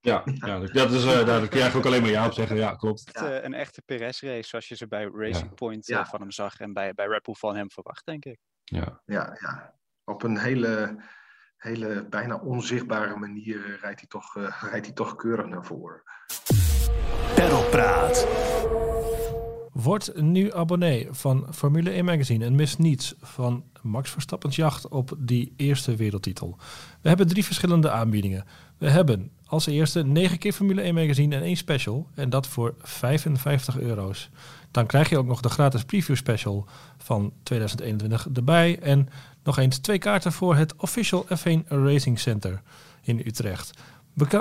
Ja, 0.00 0.22
ja 0.46 0.58
dat 0.58 0.90
is, 0.90 1.04
uh, 1.04 1.26
daar 1.26 1.48
kun 1.48 1.58
je 1.58 1.72
ook 1.74 1.86
alleen 1.86 2.02
maar 2.02 2.10
ja 2.10 2.26
op 2.26 2.32
zeggen. 2.32 2.56
Ja, 2.56 2.74
klopt. 2.74 3.10
Ja. 3.12 3.42
een 3.42 3.54
echte 3.54 3.82
Perez-race, 3.82 4.48
zoals 4.48 4.68
je 4.68 4.76
ze 4.76 4.88
bij 4.88 5.10
Racing 5.14 5.54
Point 5.54 5.86
van 5.86 6.20
hem 6.20 6.30
zag 6.30 6.60
en 6.60 6.72
bij, 6.72 6.94
bij 6.94 7.06
Red 7.06 7.22
Bull 7.22 7.34
van 7.34 7.56
hem 7.56 7.70
verwacht, 7.70 8.06
denk 8.06 8.24
ik. 8.24 8.38
Ja. 8.64 9.02
Ja, 9.04 9.36
ja. 9.40 9.74
Op 10.04 10.22
een 10.22 10.38
hele, 10.38 11.02
hele 11.56 12.06
bijna 12.08 12.36
onzichtbare 12.36 13.16
manier 13.16 13.78
rijdt 13.80 14.00
hij 14.00 14.08
toch, 14.08 14.36
uh, 14.36 14.62
rijdt 14.70 14.86
hij 14.86 14.94
toch 14.94 15.16
keurig 15.16 15.46
naar 15.46 15.64
voren. 15.64 16.02
Perlpraat. 17.34 18.37
Word 19.82 20.20
nu 20.20 20.52
abonnee 20.54 21.08
van 21.10 21.46
Formule 21.50 21.90
1 21.90 22.04
Magazine 22.04 22.44
en 22.44 22.54
mis 22.54 22.76
niets 22.76 23.14
van 23.20 23.64
Max 23.82 24.10
Verstappen's 24.10 24.56
jacht 24.56 24.88
op 24.88 25.14
die 25.18 25.52
eerste 25.56 25.96
wereldtitel. 25.96 26.56
We 27.00 27.08
hebben 27.08 27.28
drie 27.28 27.44
verschillende 27.44 27.90
aanbiedingen. 27.90 28.44
We 28.78 28.90
hebben 28.90 29.30
als 29.46 29.66
eerste 29.66 30.04
9 30.04 30.38
keer 30.38 30.52
Formule 30.52 30.80
1 30.80 30.94
Magazine 30.94 31.36
en 31.36 31.42
één 31.42 31.56
special 31.56 32.06
en 32.14 32.30
dat 32.30 32.46
voor 32.46 32.74
55 32.78 33.78
euro's. 33.78 34.30
Dan 34.70 34.86
krijg 34.86 35.08
je 35.08 35.18
ook 35.18 35.26
nog 35.26 35.40
de 35.40 35.48
gratis 35.48 35.84
preview 35.84 36.16
special 36.16 36.66
van 36.96 37.32
2021 37.42 38.28
erbij. 38.34 38.78
En 38.78 39.08
nog 39.44 39.58
eens 39.58 39.78
twee 39.78 39.98
kaarten 39.98 40.32
voor 40.32 40.56
het 40.56 40.76
Official 40.76 41.26
F1 41.26 41.68
Racing 41.68 42.18
Center 42.18 42.62
in 43.02 43.22
Utrecht. 43.26 43.70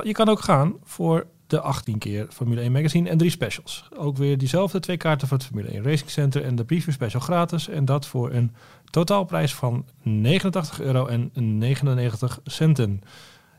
Je 0.03 0.11
kan 0.11 0.29
ook 0.29 0.41
gaan 0.41 0.73
voor 0.83 1.27
de 1.47 1.61
18 1.61 1.97
keer 1.97 2.27
Formule 2.29 2.61
1 2.61 2.71
Magazine 2.71 3.09
en 3.09 3.17
drie 3.17 3.29
specials. 3.29 3.89
Ook 3.97 4.17
weer 4.17 4.37
diezelfde 4.37 4.79
twee 4.79 4.97
kaarten 4.97 5.27
voor 5.27 5.37
het 5.37 5.45
Formule 5.45 5.67
1 5.67 5.83
Racing 5.83 6.09
Center 6.09 6.43
en 6.43 6.55
de 6.55 6.65
preview 6.65 6.93
special 6.93 7.21
gratis. 7.21 7.67
En 7.67 7.85
dat 7.85 8.05
voor 8.05 8.31
een 8.31 8.51
totaalprijs 8.89 9.55
van 9.55 9.85
89 10.01 10.81
euro 10.81 11.05
en 11.05 11.31
99 11.33 12.39
centen. 12.43 13.01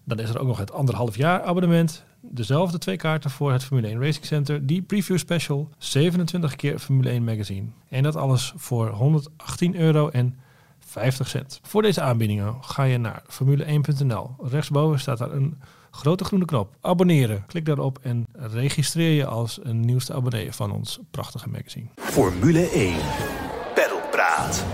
Dan 0.04 0.18
is 0.18 0.28
er 0.28 0.38
ook 0.38 0.46
nog 0.46 0.58
het 0.58 0.72
anderhalf 0.72 1.16
jaar 1.16 1.42
abonnement 1.42 2.04
dezelfde 2.20 2.78
twee 2.78 2.96
kaarten 2.96 3.30
voor 3.30 3.52
het 3.52 3.64
Formule 3.64 3.88
1 3.88 4.00
Racing 4.00 4.24
Center, 4.24 4.66
die 4.66 4.82
preview 4.82 5.18
special, 5.18 5.68
27 5.78 6.56
keer 6.56 6.78
Formule 6.78 7.10
1 7.10 7.24
magazine. 7.24 7.66
En 7.88 8.02
dat 8.02 8.16
alles 8.16 8.52
voor 8.56 8.88
118 8.88 9.76
euro 9.76 10.08
en 10.08 10.38
50 10.78 11.28
cent. 11.28 11.60
Voor 11.62 11.82
deze 11.82 12.00
aanbiedingen 12.00 12.56
ga 12.60 12.82
je 12.82 12.98
naar 12.98 13.22
formule1.nl. 13.22 14.34
Rechtsboven 14.42 15.00
staat 15.00 15.18
daar 15.18 15.32
een 15.32 15.58
grote 15.98 16.24
groene 16.24 16.44
knop. 16.44 16.76
Abonneren. 16.80 17.44
Klik 17.46 17.64
daarop 17.64 17.98
en 18.02 18.24
registreer 18.32 19.12
je 19.12 19.26
als 19.26 19.58
een 19.62 19.80
nieuwste 19.80 20.14
abonnee 20.14 20.52
van 20.52 20.72
ons 20.72 20.98
prachtige 21.10 21.48
magazine. 21.48 21.88
Formule 21.94 22.68
1. 22.68 22.96
Pedalpraat. 23.74 24.64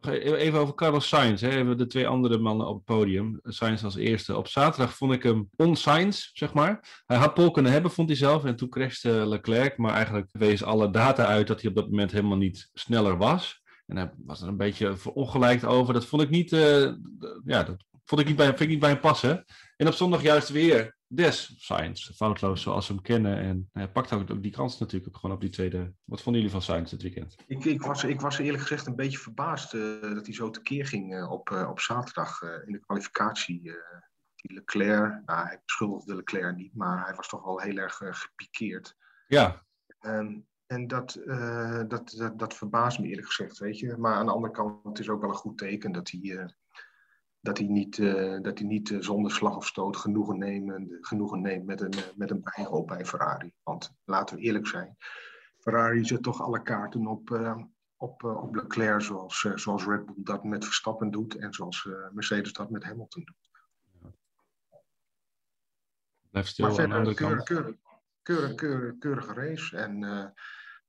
Even 0.00 0.58
over 0.58 0.74
Carlos 0.74 1.08
Sainz. 1.08 1.40
Hè. 1.40 1.48
Hebben 1.48 1.78
de 1.78 1.86
twee 1.86 2.08
andere 2.08 2.38
mannen 2.38 2.68
op 2.68 2.74
het 2.74 2.84
podium. 2.84 3.40
Sainz 3.42 3.84
als 3.84 3.96
eerste. 3.96 4.36
Op 4.36 4.48
zaterdag 4.48 4.96
vond 4.96 5.12
ik 5.12 5.22
hem 5.22 5.48
on-Sainz, 5.56 6.30
zeg 6.32 6.52
maar. 6.52 7.02
Hij 7.06 7.16
had 7.16 7.34
pol 7.34 7.50
kunnen 7.50 7.72
hebben, 7.72 7.90
vond 7.90 8.08
hij 8.08 8.16
zelf. 8.16 8.44
En 8.44 8.56
toen 8.56 8.68
crashte 8.68 9.08
Leclerc. 9.08 9.76
Maar 9.78 9.94
eigenlijk 9.94 10.28
wees 10.32 10.64
alle 10.64 10.90
data 10.90 11.26
uit 11.26 11.46
dat 11.46 11.60
hij 11.60 11.70
op 11.70 11.76
dat 11.76 11.90
moment 11.90 12.12
helemaal 12.12 12.36
niet 12.36 12.70
sneller 12.72 13.16
was. 13.16 13.62
En 13.86 13.96
hij 13.96 14.10
was 14.24 14.42
er 14.42 14.48
een 14.48 14.56
beetje 14.56 14.96
verongelijkt 14.96 15.64
over. 15.64 15.94
Dat 15.94 16.06
vond 16.06 16.22
ik 16.22 16.30
niet, 16.30 16.52
uh, 16.52 16.92
ja, 17.44 17.62
dat 17.62 17.84
vond 18.04 18.20
ik 18.20 18.26
niet 18.26 18.36
bij, 18.36 18.46
vind 18.46 18.60
ik 18.60 18.68
niet 18.68 18.78
bij 18.78 18.90
hem 18.90 19.00
passen. 19.00 19.44
En 19.76 19.86
op 19.86 19.92
zondag 19.92 20.22
juist 20.22 20.48
weer 20.48 20.96
Des 21.06 21.54
Science, 21.58 22.14
foutloos 22.14 22.62
zoals 22.62 22.88
we 22.88 22.94
hem 22.94 23.02
kennen. 23.02 23.38
En 23.38 23.68
hij 23.72 23.88
pakt 23.88 24.12
ook 24.12 24.42
die 24.42 24.52
kans 24.52 24.78
natuurlijk 24.78 25.14
ook 25.14 25.20
gewoon 25.20 25.34
op 25.36 25.40
die 25.40 25.50
tweede. 25.50 25.92
Wat 26.04 26.22
vonden 26.22 26.42
jullie 26.42 26.56
van 26.56 26.62
Science 26.62 26.96
dit 26.96 27.02
weekend? 27.02 27.36
Ik, 27.46 27.64
ik, 27.64 27.82
was, 27.82 28.04
ik 28.04 28.20
was 28.20 28.38
eerlijk 28.38 28.62
gezegd 28.62 28.86
een 28.86 28.96
beetje 28.96 29.18
verbaasd 29.18 29.74
uh, 29.74 30.00
dat 30.00 30.26
hij 30.26 30.34
zo 30.34 30.50
tekeer 30.50 30.86
ging 30.86 31.14
uh, 31.14 31.30
op, 31.30 31.50
uh, 31.50 31.68
op 31.70 31.80
zaterdag 31.80 32.42
in 32.42 32.72
de 32.72 32.80
kwalificatie. 32.80 33.62
die 34.36 34.52
Leclerc, 34.52 35.22
nou, 35.26 35.46
hij 35.46 35.60
beschuldigde 35.64 36.14
Leclerc 36.14 36.56
niet, 36.56 36.74
maar 36.74 37.04
hij 37.04 37.14
was 37.14 37.28
toch 37.28 37.44
wel 37.44 37.60
heel 37.60 37.76
erg 37.76 38.00
gepikeerd. 38.00 38.96
Ja. 39.26 39.64
Um, 40.00 40.46
en 40.66 40.86
dat, 40.86 41.20
dat, 41.88 42.14
dat, 42.16 42.38
dat 42.38 42.54
verbaast 42.54 42.98
me 42.98 43.06
eerlijk 43.06 43.26
gezegd, 43.26 43.58
weet 43.58 43.78
je. 43.78 43.96
Maar 43.96 44.14
aan 44.14 44.26
de 44.26 44.32
andere 44.32 44.52
kant, 44.52 44.84
het 44.84 44.98
is 44.98 45.08
ook 45.08 45.20
wel 45.20 45.30
een 45.30 45.36
goed 45.36 45.58
teken 45.58 45.92
dat 45.92 46.10
hij 46.10 46.50
dat 47.44 47.58
hij 47.58 47.66
niet, 47.66 47.98
uh, 47.98 48.40
dat 48.40 48.58
hij 48.58 48.66
niet 48.66 48.90
uh, 48.90 49.00
zonder 49.00 49.32
slag 49.32 49.56
of 49.56 49.66
stoot 49.66 49.96
genoegen, 49.96 50.38
nemen, 50.38 50.98
genoegen 51.00 51.40
neemt 51.40 51.66
met 51.66 51.80
een, 51.80 51.94
uh, 51.96 52.02
met 52.14 52.30
een 52.30 52.42
bijrol 52.42 52.84
bij 52.84 53.04
Ferrari. 53.04 53.52
Want 53.62 53.94
laten 54.04 54.36
we 54.36 54.42
eerlijk 54.42 54.66
zijn, 54.66 54.96
Ferrari 55.58 56.04
zet 56.04 56.22
toch 56.22 56.40
alle 56.40 56.62
kaarten 56.62 57.06
op, 57.06 57.30
op, 57.96 58.24
op 58.24 58.54
Leclerc 58.54 59.00
zoals, 59.00 59.46
zoals 59.54 59.84
Red 59.84 60.06
Bull 60.06 60.14
dat 60.16 60.44
met 60.44 60.64
Verstappen 60.64 61.10
doet 61.10 61.36
en 61.36 61.52
zoals 61.52 61.88
Mercedes 62.12 62.52
dat 62.52 62.70
met 62.70 62.84
Hamilton 62.84 63.24
doet. 63.24 63.50
Blijft 66.30 66.48
stil 66.48 66.66
maar 66.66 66.74
verder, 66.74 66.96
aan 66.96 67.04
de 67.04 67.14
keurig, 67.14 67.42
keurig, 67.42 67.76
keurig, 68.22 68.54
keurig, 68.54 68.98
keurige 68.98 69.32
race 69.32 69.76
en 69.76 70.00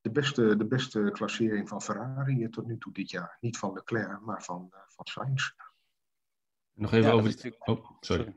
de 0.00 0.10
beste, 0.10 0.56
de 0.56 0.66
beste 0.66 1.10
klassering 1.12 1.68
van 1.68 1.82
Ferrari 1.82 2.48
tot 2.48 2.66
nu 2.66 2.78
toe 2.78 2.92
dit 2.92 3.10
jaar. 3.10 3.36
Niet 3.40 3.58
van 3.58 3.72
Leclerc, 3.72 4.20
maar 4.20 4.42
van, 4.42 4.68
van 4.86 5.06
Sainz. 5.06 5.54
Nog 6.76 6.92
even 6.92 7.12
over... 7.12 7.40
Die... 7.42 7.54
Oh, 7.58 7.90
sorry. 8.00 8.36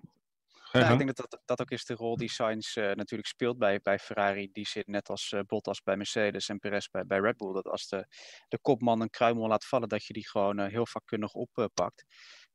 Ja, 0.71 0.89
ik 0.89 0.97
denk 0.97 1.15
dat, 1.15 1.29
dat 1.29 1.41
dat 1.45 1.61
ook 1.61 1.71
is 1.71 1.85
de 1.85 1.93
rol 1.93 2.17
die 2.17 2.29
Sainz 2.29 2.75
uh, 2.75 2.91
natuurlijk 2.91 3.29
speelt 3.29 3.57
bij, 3.57 3.79
bij 3.81 3.99
Ferrari. 3.99 4.49
Die 4.51 4.67
zit 4.67 4.87
net 4.87 5.09
als 5.09 5.31
uh, 5.31 5.39
Bottas 5.45 5.81
bij 5.81 5.97
Mercedes 5.97 6.49
en 6.49 6.59
Perez 6.59 6.87
bij, 6.87 7.05
bij 7.05 7.19
Red 7.19 7.37
Bull. 7.37 7.53
Dat 7.53 7.67
als 7.67 7.87
de, 7.87 8.07
de 8.47 8.59
kopman 8.61 9.01
een 9.01 9.09
kruimel 9.09 9.47
laat 9.47 9.65
vallen, 9.65 9.89
dat 9.89 10.05
je 10.05 10.13
die 10.13 10.29
gewoon 10.29 10.59
uh, 10.59 10.67
heel 10.67 10.85
vakkundig 10.85 11.33
oppakt. 11.33 12.05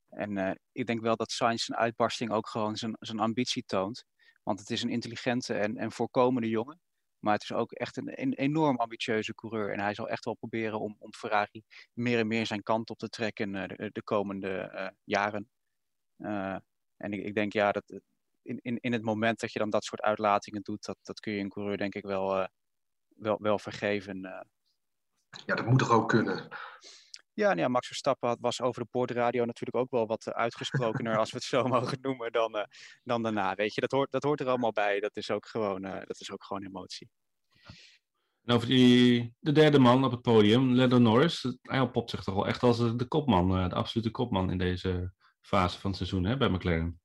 En 0.08 0.60
ik 0.72 0.86
denk 0.86 1.00
wel 1.00 1.16
dat 1.16 1.30
Sainz 1.30 1.64
zijn 1.64 1.78
uitbarsting 1.78 2.30
ook 2.30 2.48
gewoon 2.48 2.76
zijn, 2.76 2.96
zijn 2.98 3.18
ambitie 3.18 3.64
toont. 3.66 4.04
Want 4.42 4.58
het 4.58 4.70
is 4.70 4.82
een 4.82 4.90
intelligente 4.90 5.54
en, 5.54 5.76
en 5.76 5.92
voorkomende 5.92 6.48
jongen. 6.48 6.80
Maar 7.18 7.32
het 7.32 7.42
is 7.42 7.52
ook 7.52 7.72
echt 7.72 7.96
een, 7.96 8.20
een, 8.22 8.34
enorm 8.34 8.76
ambitieuze 8.76 9.34
coureur. 9.34 9.72
En 9.72 9.80
hij 9.80 9.94
zal 9.94 10.08
echt 10.08 10.24
wel 10.24 10.34
proberen 10.34 10.80
om, 10.80 10.96
om 10.98 11.12
Ferrari 11.12 11.62
meer 11.92 12.18
en 12.18 12.26
meer 12.26 12.46
zijn 12.46 12.62
kant 12.62 12.90
op 12.90 12.98
te 12.98 13.08
trekken 13.08 13.52
de, 13.52 13.90
de 13.92 14.02
komende 14.02 14.92
jaren. 15.04 15.48
En 16.96 17.12
ik, 17.12 17.24
ik 17.24 17.34
denk 17.34 17.52
ja, 17.52 17.72
dat 17.72 18.00
in, 18.44 18.58
in, 18.62 18.78
in 18.80 18.92
het 18.92 19.02
moment 19.02 19.40
dat 19.40 19.52
je 19.52 19.58
dan 19.58 19.70
dat 19.70 19.84
soort 19.84 20.00
uitlatingen 20.00 20.62
doet, 20.62 20.84
dat, 20.84 20.98
dat 21.02 21.20
kun 21.20 21.32
je 21.32 21.40
een 21.40 21.48
coureur 21.48 21.76
denk 21.76 21.94
ik 21.94 22.04
wel, 22.04 22.38
uh, 22.38 22.46
wel, 23.08 23.38
wel 23.40 23.58
vergeven. 23.58 24.16
Uh. 24.16 24.40
Ja, 25.46 25.54
dat 25.54 25.66
moet 25.66 25.78
toch 25.78 25.90
ook 25.90 26.08
kunnen? 26.08 26.48
Ja, 27.32 27.46
nou 27.46 27.60
ja, 27.60 27.68
Max 27.68 27.86
Verstappen 27.86 28.28
had, 28.28 28.38
was 28.40 28.60
over 28.60 28.82
de 28.82 28.88
boordradio 28.90 29.44
natuurlijk 29.44 29.76
ook 29.76 29.90
wel 29.90 30.06
wat 30.06 30.32
uitgesprokener, 30.32 31.16
als 31.18 31.30
we 31.30 31.36
het 31.36 31.46
zo 31.46 31.64
mogen 31.64 31.98
noemen, 32.00 32.32
dan, 32.32 32.56
uh, 32.56 32.64
dan 33.02 33.22
daarna. 33.22 33.54
Weet 33.54 33.74
je, 33.74 33.80
dat 33.80 33.90
hoort, 33.90 34.10
dat 34.10 34.22
hoort 34.22 34.40
er 34.40 34.48
allemaal 34.48 34.72
bij. 34.72 35.00
Dat 35.00 35.16
is 35.16 35.30
ook 35.30 35.46
gewoon, 35.46 35.82
dat 35.82 36.20
is 36.20 36.30
ook 36.30 36.44
gewoon 36.44 36.64
emotie. 36.64 37.10
En 38.44 38.54
over 38.54 38.68
die, 38.68 39.34
de 39.40 39.52
derde 39.52 39.78
man 39.78 40.04
op 40.04 40.10
het 40.10 40.22
podium, 40.22 40.74
Lando 40.74 40.98
Norris, 40.98 41.56
hij 41.62 41.90
popt 41.90 42.10
zich 42.10 42.22
toch 42.22 42.34
wel 42.34 42.46
echt 42.46 42.62
als 42.62 42.96
de 42.96 43.06
kopman, 43.08 43.68
de 43.68 43.74
absolute 43.74 44.10
kopman 44.10 44.50
in 44.50 44.58
deze 44.58 45.12
fase 45.44 45.80
van 45.80 45.90
het 45.90 45.98
seizoen 45.98 46.24
hè, 46.24 46.36
bij 46.36 46.48
McLaren. 46.48 47.00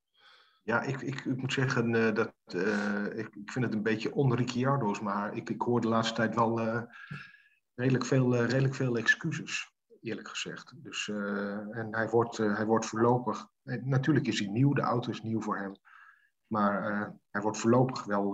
Ja, 0.63 0.81
ik, 0.81 1.01
ik, 1.01 1.25
ik 1.25 1.37
moet 1.37 1.53
zeggen 1.53 1.93
uh, 1.93 2.13
dat 2.13 2.33
uh, 2.55 3.05
ik, 3.05 3.35
ik 3.35 3.51
vind 3.51 3.65
het 3.65 3.73
een 3.73 3.83
beetje 3.83 4.13
on-Ricciardo's, 4.13 4.99
maar 4.99 5.35
ik, 5.35 5.49
ik 5.49 5.61
hoor 5.61 5.81
de 5.81 5.87
laatste 5.87 6.15
tijd 6.15 6.35
wel 6.35 6.59
uh, 6.59 6.81
redelijk, 7.75 8.05
veel, 8.05 8.45
redelijk 8.45 8.75
veel 8.75 8.97
excuses, 8.97 9.73
eerlijk 10.01 10.27
gezegd. 10.27 10.73
Dus, 10.83 11.07
en 11.71 11.87
hij 11.91 12.09
wordt, 12.09 12.37
hij 12.37 12.65
wordt 12.65 12.85
voorlopig, 12.85 13.47
natuurlijk 13.63 14.27
is 14.27 14.39
hij 14.39 14.47
nieuw, 14.47 14.73
de 14.73 14.81
auto 14.81 15.09
is 15.09 15.21
nieuw 15.21 15.41
voor 15.41 15.57
hem, 15.57 15.77
maar 16.47 16.83
hij 17.29 17.41
wordt 17.41 17.57
voorlopig 17.57 18.03
wel, 18.03 18.31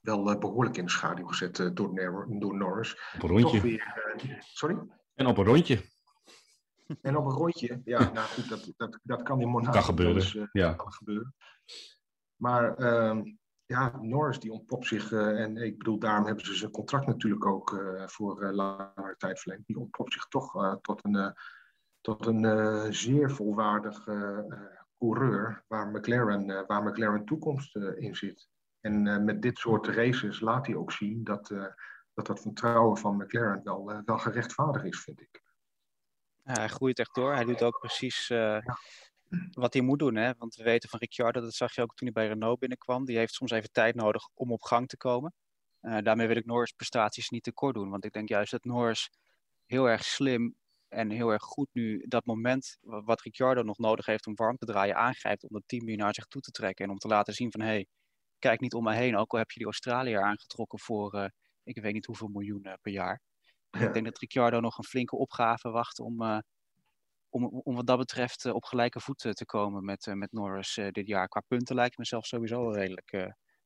wel 0.00 0.38
behoorlijk 0.38 0.76
in 0.76 0.84
de 0.84 0.90
schaduw 0.90 1.26
gezet 1.26 1.56
door, 1.56 1.94
door 2.38 2.56
Norris. 2.56 3.12
Op 3.14 3.22
een 3.22 3.28
rondje. 3.28 3.60
Weer, 3.60 4.40
sorry? 4.40 4.78
En 5.14 5.26
op 5.26 5.38
een 5.38 5.44
rondje. 5.44 5.80
En 7.02 7.16
op 7.16 7.24
een 7.24 7.32
rondje, 7.32 7.80
ja, 7.84 7.98
nou 8.12 8.26
goed, 8.26 8.48
dat, 8.48 8.72
dat, 8.76 8.98
dat 9.02 9.22
kan 9.22 9.40
in 9.40 9.48
Monaco. 9.48 9.72
Kan 9.72 9.82
gebeuren, 9.82 10.14
dus, 10.14 10.34
uh, 10.34 10.46
ja. 10.52 10.72
Kan 10.72 10.92
gebeuren. 10.92 11.34
Maar 12.36 12.80
uh, 12.80 13.20
ja, 13.66 13.98
Norris 14.00 14.38
die 14.38 14.52
ontpopt 14.52 14.86
zich, 14.86 15.10
uh, 15.10 15.40
en 15.40 15.56
ik 15.56 15.78
bedoel, 15.78 15.98
daarom 15.98 16.26
hebben 16.26 16.44
ze 16.44 16.54
zijn 16.54 16.70
contract 16.70 17.06
natuurlijk 17.06 17.46
ook 17.46 17.72
uh, 17.72 18.06
voor 18.06 18.52
langere 18.52 19.14
tijd 19.16 19.40
verlengd. 19.40 19.66
Die 19.66 19.78
ontpopt 19.78 20.12
zich 20.12 20.28
toch 20.28 20.78
tot 20.80 21.04
een, 21.04 21.34
tot 22.00 22.26
een 22.26 22.94
zeer 22.94 23.30
volwaardig 23.30 24.04
coureur 24.98 25.64
waar 25.66 25.88
McLaren, 25.88 26.66
waar 26.66 26.82
McLaren 26.82 27.24
toekomst 27.24 27.76
in 27.76 28.16
zit. 28.16 28.48
En 28.80 29.24
met 29.24 29.42
dit 29.42 29.58
soort 29.58 29.86
races 29.86 30.40
laat 30.40 30.66
hij 30.66 30.76
ook 30.76 30.92
zien 30.92 31.24
dat 31.24 31.52
dat, 32.18 32.26
dat 32.26 32.40
vertrouwen 32.40 32.96
van 32.96 33.16
McLaren 33.16 33.60
wel, 33.64 34.02
wel 34.04 34.18
gerechtvaardigd 34.18 34.84
is, 34.84 35.00
vind 35.00 35.20
ik. 35.20 35.42
Hij 36.52 36.68
groeit 36.68 36.98
echt 36.98 37.14
door. 37.14 37.34
Hij 37.34 37.44
doet 37.44 37.62
ook 37.62 37.78
precies 37.78 38.30
uh, 38.30 38.58
wat 39.50 39.72
hij 39.72 39.82
moet 39.82 39.98
doen. 39.98 40.16
Hè? 40.16 40.32
Want 40.38 40.54
we 40.54 40.62
weten 40.62 40.88
van 40.88 40.98
Ricciardo, 40.98 41.40
dat 41.40 41.54
zag 41.54 41.74
je 41.74 41.82
ook 41.82 41.94
toen 41.94 42.08
hij 42.12 42.22
bij 42.22 42.32
Renault 42.32 42.58
binnenkwam. 42.58 43.04
Die 43.04 43.16
heeft 43.16 43.34
soms 43.34 43.50
even 43.50 43.72
tijd 43.72 43.94
nodig 43.94 44.28
om 44.34 44.52
op 44.52 44.62
gang 44.62 44.88
te 44.88 44.96
komen. 44.96 45.34
Uh, 45.82 45.98
daarmee 46.02 46.26
wil 46.26 46.36
ik 46.36 46.44
Norris 46.44 46.72
prestaties 46.72 47.28
niet 47.28 47.42
tekort 47.42 47.74
doen. 47.74 47.90
Want 47.90 48.04
ik 48.04 48.12
denk 48.12 48.28
juist 48.28 48.50
dat 48.50 48.64
Norris 48.64 49.10
heel 49.66 49.88
erg 49.88 50.04
slim 50.04 50.54
en 50.88 51.10
heel 51.10 51.30
erg 51.30 51.42
goed 51.42 51.68
nu 51.72 52.04
dat 52.06 52.24
moment 52.26 52.76
wat 52.80 53.20
Ricciardo 53.20 53.62
nog 53.62 53.78
nodig 53.78 54.06
heeft 54.06 54.26
om 54.26 54.34
warm 54.34 54.56
te 54.56 54.66
draaien 54.66 54.96
aangrijpt. 54.96 55.48
Om 55.48 55.54
het 55.54 55.68
team 55.68 55.84
weer 55.84 55.96
naar 55.96 56.14
zich 56.14 56.26
toe 56.26 56.40
te 56.40 56.50
trekken. 56.50 56.84
En 56.84 56.90
om 56.90 56.98
te 56.98 57.08
laten 57.08 57.34
zien 57.34 57.50
van 57.50 57.60
hé, 57.60 57.66
hey, 57.66 57.86
kijk 58.38 58.60
niet 58.60 58.74
om 58.74 58.84
me 58.84 58.94
heen. 58.94 59.16
Ook 59.16 59.32
al 59.32 59.38
heb 59.38 59.50
je 59.50 59.58
die 59.58 59.66
Australiër 59.66 60.22
aangetrokken 60.22 60.78
voor 60.78 61.14
uh, 61.14 61.24
ik 61.62 61.80
weet 61.82 61.92
niet 61.92 62.06
hoeveel 62.06 62.28
miljoen 62.28 62.62
per 62.82 62.92
jaar. 62.92 63.20
Ik 63.70 63.92
denk 63.92 64.04
dat 64.04 64.18
Ricciardo 64.18 64.60
nog 64.60 64.78
een 64.78 64.84
flinke 64.84 65.16
opgave 65.16 65.70
wacht 65.70 66.00
om, 66.00 66.22
uh, 66.22 66.38
om, 67.28 67.44
om 67.44 67.74
wat 67.74 67.86
dat 67.86 67.98
betreft 67.98 68.44
uh, 68.44 68.54
op 68.54 68.64
gelijke 68.64 69.00
voeten 69.00 69.34
te 69.34 69.44
komen 69.44 69.84
met, 69.84 70.06
uh, 70.06 70.14
met 70.14 70.32
Norris 70.32 70.80
dit 70.90 71.06
jaar. 71.06 71.28
Qua 71.28 71.42
punten 71.46 71.74
lijkt 71.74 71.98
me 71.98 72.04
zelf 72.04 72.26
sowieso 72.26 72.70
redelijk 72.70 73.12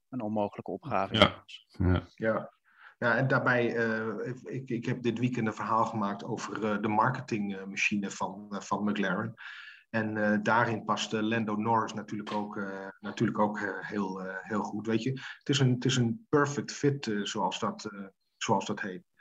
een 0.08 0.20
onmogelijke 0.20 0.70
opgave. 0.70 1.14
Ja, 1.14 1.44
ja. 1.68 2.06
ja. 2.14 2.52
ja 2.98 3.16
en 3.16 3.28
daarbij, 3.28 3.66
ik, 4.44 4.70
ik 4.70 4.84
heb 4.84 5.02
dit 5.02 5.18
weekend 5.18 5.46
een 5.46 5.54
verhaal 5.54 5.84
gemaakt 5.84 6.24
over 6.24 6.82
de 6.82 6.88
marketingmachine 6.88 8.10
van, 8.10 8.46
van 8.58 8.84
McLaren. 8.84 9.34
En 9.90 10.42
daarin 10.42 10.84
past 10.84 11.12
Lando 11.12 11.56
Norris 11.56 11.92
natuurlijk 11.92 12.32
ook, 12.32 12.60
natuurlijk 13.00 13.38
ook 13.38 13.60
heel, 13.80 14.20
heel 14.22 14.62
goed. 14.62 14.86
Weet 14.86 15.02
je, 15.02 15.10
het 15.10 15.48
is 15.48 15.58
een, 15.58 15.74
het 15.74 15.84
is 15.84 15.96
een 15.96 16.26
perfect 16.28 16.72
fit, 16.72 17.10
zoals, 17.22 17.58
dat, 17.58 17.90
zoals 18.36 18.66
dat 18.66 18.80
heet. 18.80 19.11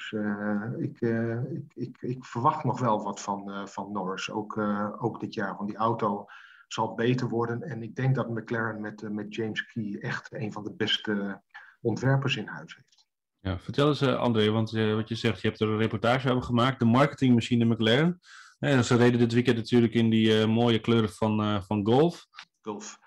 Dus 0.00 0.12
uh, 0.12 0.72
ik, 0.78 1.00
uh, 1.00 1.52
ik, 1.52 1.72
ik, 1.74 1.96
ik, 2.00 2.24
verwacht 2.24 2.64
nog 2.64 2.80
wel 2.80 3.02
wat 3.02 3.20
van, 3.20 3.50
uh, 3.50 3.66
van 3.66 3.92
Norris, 3.92 4.30
ook, 4.30 4.58
ook 4.98 5.20
dit 5.20 5.34
jaar. 5.34 5.56
Want 5.56 5.68
die 5.68 5.78
auto 5.78 6.26
zal 6.68 6.94
beter 6.94 7.28
worden. 7.28 7.62
En 7.62 7.82
ik 7.82 7.94
denk 7.94 8.14
dat 8.14 8.30
McLaren 8.30 8.80
met, 8.80 9.12
met 9.12 9.34
James 9.34 9.66
Key 9.66 9.98
echt 10.00 10.34
een 10.34 10.52
van 10.52 10.64
de 10.64 10.74
beste 10.74 11.42
ontwerpers 11.80 12.36
in 12.36 12.46
huis 12.46 12.74
heeft. 12.74 13.08
Ja, 13.40 13.58
vertel 13.58 13.88
eens 13.88 14.02
André, 14.02 14.50
want 14.50 14.70
wat 14.70 15.08
je 15.08 15.14
zegt, 15.14 15.40
je 15.40 15.48
hebt 15.48 15.60
er 15.60 15.68
een 15.68 15.78
reportage 15.78 16.30
over 16.30 16.42
gemaakt. 16.42 16.78
De 16.78 16.84
marketingmachine 16.84 17.64
McLaren. 17.64 18.20
En 18.58 18.84
ze 18.84 18.96
reden 18.96 19.18
dit 19.18 19.32
weekend 19.32 19.56
natuurlijk 19.56 19.94
in 19.94 20.10
die 20.10 20.46
mooie 20.46 20.80
kleuren 20.80 21.10
van, 21.10 21.64
van 21.64 21.86
Golf. 21.86 22.26
Golf. 22.60 22.98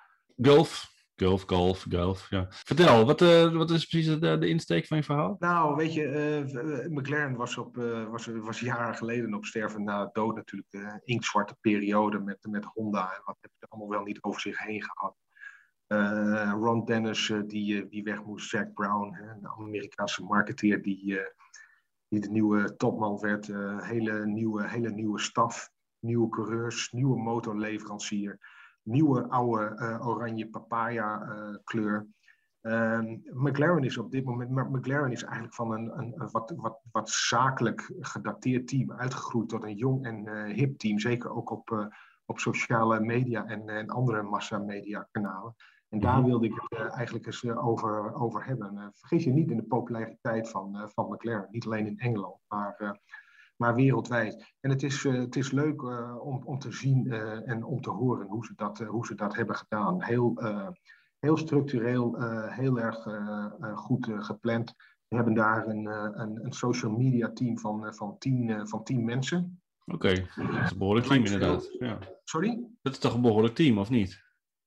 Golf, 0.41 0.92
Golf, 1.15 1.43
golf, 1.45 1.85
golf. 1.89 2.29
Ja. 2.29 2.45
Vertel, 2.49 3.05
wat, 3.05 3.21
uh, 3.21 3.55
wat 3.55 3.71
is 3.71 3.85
precies 3.85 4.19
de, 4.19 4.37
de, 4.37 4.47
insteek 4.47 4.87
van 4.87 4.97
je 4.97 5.03
verhaal? 5.03 5.35
Nou, 5.39 5.75
weet 5.75 5.93
je, 5.93 6.03
uh, 6.47 6.97
McLaren 6.97 7.35
was, 7.35 7.57
op, 7.57 7.75
was, 8.09 8.25
was 8.25 8.59
jaren 8.59 8.95
geleden 8.95 9.33
op 9.33 9.45
sterven 9.45 9.83
na 9.83 10.09
dood 10.13 10.35
natuurlijk. 10.35 10.71
De 10.71 11.01
inktzwarte 11.03 11.55
periode 11.61 12.19
met, 12.19 12.37
met 12.41 12.65
Honda. 12.65 13.01
En 13.01 13.21
wat 13.25 13.37
hebben 13.39 13.59
ze 13.59 13.65
allemaal 13.69 13.89
wel 13.89 14.03
niet 14.03 14.23
over 14.23 14.41
zich 14.41 14.59
heen 14.59 14.83
gehad. 14.83 15.15
Ron 16.61 16.85
Dennis, 16.85 17.33
die, 17.47 17.87
die 17.87 18.03
weg 18.03 18.23
moest. 18.23 18.49
Zack 18.49 18.73
Brown, 18.73 19.15
een 19.15 19.47
Amerikaanse 19.47 20.23
marketeer 20.23 20.81
die, 20.81 21.19
die 22.07 22.19
de 22.19 22.29
nieuwe 22.29 22.75
topman 22.75 23.19
werd. 23.19 23.47
hele, 23.77 24.25
nieuwe, 24.25 24.67
hele 24.67 24.89
nieuwe 24.89 25.19
staf, 25.19 25.69
nieuwe 25.99 26.29
coureurs, 26.29 26.91
nieuwe 26.91 27.17
motorleverancier 27.21 28.39
nieuwe 28.83 29.29
oude 29.29 29.75
uh, 29.75 30.07
oranje 30.07 30.49
papaya 30.49 31.21
uh, 31.21 31.57
kleur. 31.63 32.07
Um, 32.61 33.21
McLaren 33.33 33.83
is 33.83 33.97
op 33.97 34.11
dit 34.11 34.25
moment, 34.25 34.49
maar 34.49 34.71
McLaren 34.71 35.11
is 35.11 35.23
eigenlijk 35.23 35.53
van 35.53 35.71
een, 35.71 35.99
een, 35.99 36.13
een 36.21 36.29
wat, 36.31 36.53
wat, 36.55 36.79
wat 36.91 37.09
zakelijk 37.09 37.93
gedateerd 37.99 38.67
team 38.67 38.91
uitgegroeid 38.91 39.49
tot 39.49 39.63
een 39.63 39.75
jong 39.75 40.05
en 40.05 40.25
uh, 40.25 40.43
hip 40.43 40.77
team. 40.77 40.99
Zeker 40.99 41.31
ook 41.31 41.49
op, 41.49 41.91
op 42.25 42.39
sociale 42.39 42.99
media 42.99 43.45
en, 43.45 43.69
en 43.69 43.87
andere 43.87 44.21
massamedia 44.21 45.07
kanalen. 45.11 45.55
En 45.89 45.99
daar 45.99 46.19
mhm. 46.19 46.25
wilde 46.25 46.45
ik 46.45 46.61
het 46.67 46.91
eigenlijk 46.91 47.25
eens 47.25 47.45
over, 47.45 48.13
over 48.13 48.45
hebben. 48.45 48.91
vergeet 48.93 49.23
je 49.23 49.31
niet 49.31 49.51
in 49.51 49.57
de 49.57 49.63
populariteit 49.63 50.49
van, 50.49 50.89
van 50.93 51.11
McLaren. 51.11 51.47
Niet 51.51 51.65
alleen 51.65 51.87
in 51.87 51.99
Engeland, 51.99 52.39
maar 52.47 52.99
maar 53.63 53.75
wereldwijd. 53.75 54.53
En 54.59 54.69
het 54.69 54.83
is, 54.83 55.03
uh, 55.03 55.19
het 55.19 55.35
is 55.35 55.51
leuk 55.51 55.81
uh, 55.81 56.25
om, 56.25 56.41
om 56.43 56.59
te 56.59 56.71
zien 56.71 57.05
uh, 57.07 57.49
en 57.49 57.63
om 57.63 57.81
te 57.81 57.89
horen 57.89 58.27
hoe 58.27 58.45
ze 58.45 58.53
dat, 58.55 58.79
hoe 58.79 59.05
ze 59.05 59.15
dat 59.15 59.35
hebben 59.35 59.55
gedaan. 59.55 60.03
Heel, 60.03 60.41
heel 61.19 61.37
structureel, 61.37 62.21
heel 62.49 62.79
erg 62.79 63.07
goed 63.75 64.07
gepland. 64.17 64.73
We 65.07 65.15
hebben 65.15 65.33
daar 65.33 65.67
een, 65.67 65.85
een, 66.19 66.45
een, 66.45 66.51
social 66.51 66.91
media 66.91 67.31
team 67.33 67.59
van, 67.59 67.93
van, 67.93 68.17
tien, 68.17 68.67
van 68.67 68.83
tien 68.83 69.03
mensen. 69.03 69.61
Oké, 69.85 69.95
okay. 69.95 70.27
dat 70.35 70.63
is 70.63 70.71
een 70.71 70.77
behoorlijk 70.77 71.07
team 71.07 71.25
inderdaad. 71.25 71.75
Ja. 71.79 71.97
Sorry? 72.23 72.67
Dat 72.81 72.93
is 72.93 72.99
toch 72.99 73.13
een 73.13 73.21
behoorlijk 73.21 73.55
team, 73.55 73.77
of 73.77 73.89
niet? 73.89 74.23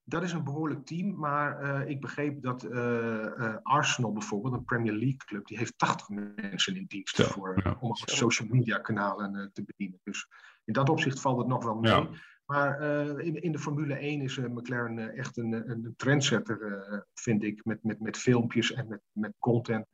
Dat 0.09 0.23
is 0.23 0.33
een 0.33 0.45
behoorlijk 0.45 0.87
team, 0.87 1.16
maar 1.16 1.62
uh, 1.62 1.88
ik 1.88 2.01
begreep 2.01 2.42
dat 2.42 2.64
uh, 2.64 2.71
uh, 2.73 3.57
Arsenal 3.62 4.12
bijvoorbeeld, 4.12 4.55
een 4.55 4.64
Premier 4.64 4.92
League 4.92 5.16
club, 5.16 5.47
die 5.47 5.59
heeft 5.59 5.79
80 5.79 6.09
mensen 6.09 6.77
in 6.77 6.85
dienst 6.88 7.16
ja, 7.16 7.25
voor, 7.25 7.61
ja. 7.64 7.77
om 7.81 7.90
social 7.95 8.49
media 8.49 8.79
kanalen 8.79 9.51
te 9.53 9.64
bedienen. 9.64 10.01
Dus 10.05 10.29
in 10.64 10.73
dat 10.73 10.88
opzicht 10.88 11.21
valt 11.21 11.38
het 11.38 11.47
nog 11.47 11.64
wel 11.64 11.75
mee. 11.75 11.92
Ja. 11.92 12.09
Maar 12.45 12.81
in, 13.21 13.42
in, 13.42 13.53
de 13.53 13.59
Formule 13.59 13.95
1 13.95 14.21
is 14.21 14.38
McLaren 14.38 15.14
echt 15.16 15.37
een, 15.37 15.71
een 15.71 15.95
trendsetter, 15.97 17.07
vind 17.14 17.42
ik, 17.42 17.64
met, 17.64 17.83
met, 17.83 18.01
met 18.01 18.16
filmpjes 18.16 18.73
en 18.73 18.88
met, 18.88 19.01
met 19.12 19.33
content. 19.38 19.87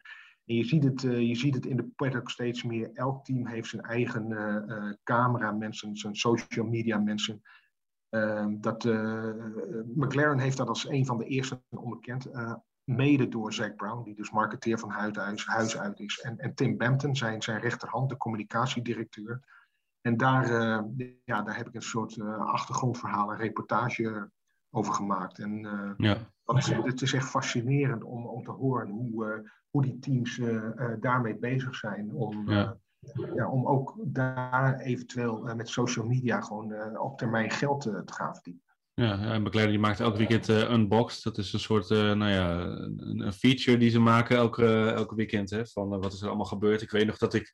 En 0.45 0.55
je 0.55 0.65
ziet, 0.65 0.85
het, 0.85 1.01
je 1.03 1.35
ziet 1.35 1.55
het 1.55 1.67
in 1.67 1.77
de 1.77 1.89
paddock 1.97 2.31
steeds 2.31 2.63
meer. 2.63 2.91
Elk 2.95 3.25
team 3.25 3.47
heeft 3.47 3.69
zijn 3.69 3.83
eigen 3.83 4.29
camera 5.03 5.53
mensen, 5.53 5.97
zijn 5.97 6.17
social 6.17 6.67
media 6.67 6.99
mensen 6.99 7.43
dat, 8.61 8.85
McLaren 9.95 10.39
heeft 10.39 10.57
dat 10.57 10.69
als 10.69 10.89
een 10.89 11.07
van 11.07 11.19
de 11.19 11.25
eerste 11.25 11.63
onbekend. 11.71 12.31
mede 12.85 13.29
door 13.29 13.53
Zack 13.53 13.77
Brown, 13.77 14.03
die 14.03 14.15
dus 14.15 14.31
marketeer 14.31 14.79
van 14.79 14.91
huis, 14.91 15.47
huis 15.47 15.79
uit 15.79 16.01
is. 16.01 16.21
En, 16.21 16.39
en 16.39 16.55
Tim 16.55 16.77
Bampton, 16.77 17.17
zijn, 17.17 17.43
zijn 17.43 17.61
rechterhand, 17.61 18.09
de 18.09 18.17
communicatiedirecteur. 18.17 19.41
En 20.01 20.17
daar, 20.17 20.47
ja, 21.25 21.43
daar 21.43 21.57
heb 21.57 21.69
ik 21.69 21.75
een 21.75 21.83
soort 21.83 22.21
achtergrondverhaal, 22.39 23.31
een 23.31 23.37
reportage 23.37 24.31
over 24.71 24.95
gemaakt. 24.95 25.39
En 25.39 25.61
ja. 25.97 26.17
is, 26.55 26.67
het 26.67 27.03
is 27.03 27.13
echt 27.13 27.29
fascinerend 27.29 28.05
om, 28.05 28.27
om 28.27 28.45
te 28.45 28.51
horen 28.51 28.89
hoe, 28.89 29.51
hoe 29.71 29.83
die 29.83 29.99
teams 29.99 30.41
daarmee 31.01 31.39
bezig 31.39 31.75
zijn. 31.75 32.13
Om, 32.13 32.51
ja 32.51 32.81
ja, 33.35 33.51
om 33.51 33.67
ook 33.67 33.95
daar 33.99 34.79
eventueel 34.79 35.49
uh, 35.49 35.55
met 35.55 35.69
social 35.69 36.07
media 36.07 36.41
gewoon 36.41 36.71
uh, 36.71 37.03
op 37.03 37.19
termijn 37.19 37.51
geld 37.51 37.87
uh, 37.87 38.01
te 38.01 38.13
gaan 38.13 38.35
verdienen. 38.35 38.63
Ja, 38.95 39.19
en 39.19 39.43
McLaren 39.43 39.71
die 39.71 39.79
maakt 39.79 40.01
elke 40.01 40.19
weekend 40.19 40.49
Unboxed. 40.49 41.23
Dat 41.23 41.39
is 41.39 41.53
een 41.53 41.61
soort 41.61 41.89
nou 41.89 42.29
ja, 42.29 42.61
een, 42.97 43.33
feature 43.33 43.79
die 43.79 43.91
ze 43.91 43.99
maken 43.99 44.37
elke, 44.37 44.91
elke 44.91 45.15
weekend. 45.15 45.51
Hè, 45.51 45.67
van 45.67 45.89
wat 45.89 46.13
is 46.13 46.21
er 46.21 46.29
allemaal 46.29 46.47
gebeurd. 46.47 46.83
Ik 46.83 46.91
weet 46.91 47.07
nog 47.07 47.19
dat 47.19 47.35
ik 47.35 47.53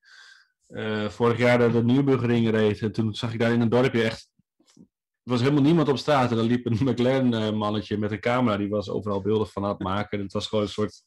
vorig 1.09 1.39
jaar 1.39 1.73
de, 1.73 1.85
Nürburgring 1.85 2.51
reed. 2.51 2.81
En 2.81 2.93
toen 2.93 3.15
zag 3.15 3.33
ik 3.33 3.39
daar 3.39 3.53
in 3.53 3.61
een 3.61 3.69
dorpje 3.69 4.03
echt... 4.03 4.31
Er 4.75 5.35
was 5.35 5.41
helemaal 5.41 5.63
niemand 5.63 5.89
op 5.89 5.99
straat. 5.99 6.31
En 6.31 6.37
dan 6.37 6.47
liep 6.47 6.67
een 6.67 6.79
McLaren-mannetje 6.91 7.99
met 7.99 8.13
een 8.13 8.21
camera. 8.21 8.57
Die 8.57 8.69
was 8.69 8.91
overal 8.91 9.23
beelden 9.23 9.47
van 9.47 9.65
aan 9.65 9.71
het 9.71 9.79
maken. 9.79 10.21
het 10.21 10.33
was 10.33 10.47
gewoon 10.47 10.65
een 10.65 10.71
soort 10.71 11.03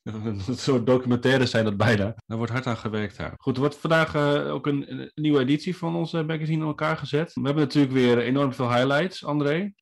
een 0.04 0.40
soort 0.40 0.86
documentaire 0.86 1.46
zijn 1.46 1.64
dat 1.64 1.76
bijna. 1.76 2.14
Daar 2.26 2.36
wordt 2.38 2.52
hard 2.52 2.66
aan 2.66 2.76
gewerkt 2.76 3.16
daar. 3.16 3.34
Goed, 3.36 3.54
er 3.54 3.60
wordt 3.60 3.76
vandaag 3.76 4.14
uh, 4.14 4.52
ook 4.52 4.66
een, 4.66 4.92
een, 4.92 5.10
nieuwe 5.14 5.40
editie 5.40 5.76
van 5.76 5.96
onze 5.96 6.22
magazine 6.22 6.60
in 6.60 6.66
elkaar 6.66 6.96
gezet. 6.96 7.32
We 7.34 7.40
hebben 7.40 7.62
natuurlijk 7.62 7.92
weer 7.92 8.18
enorm 8.18 8.52
veel 8.52 8.72
highlights, 8.72 9.24
André. 9.24 9.72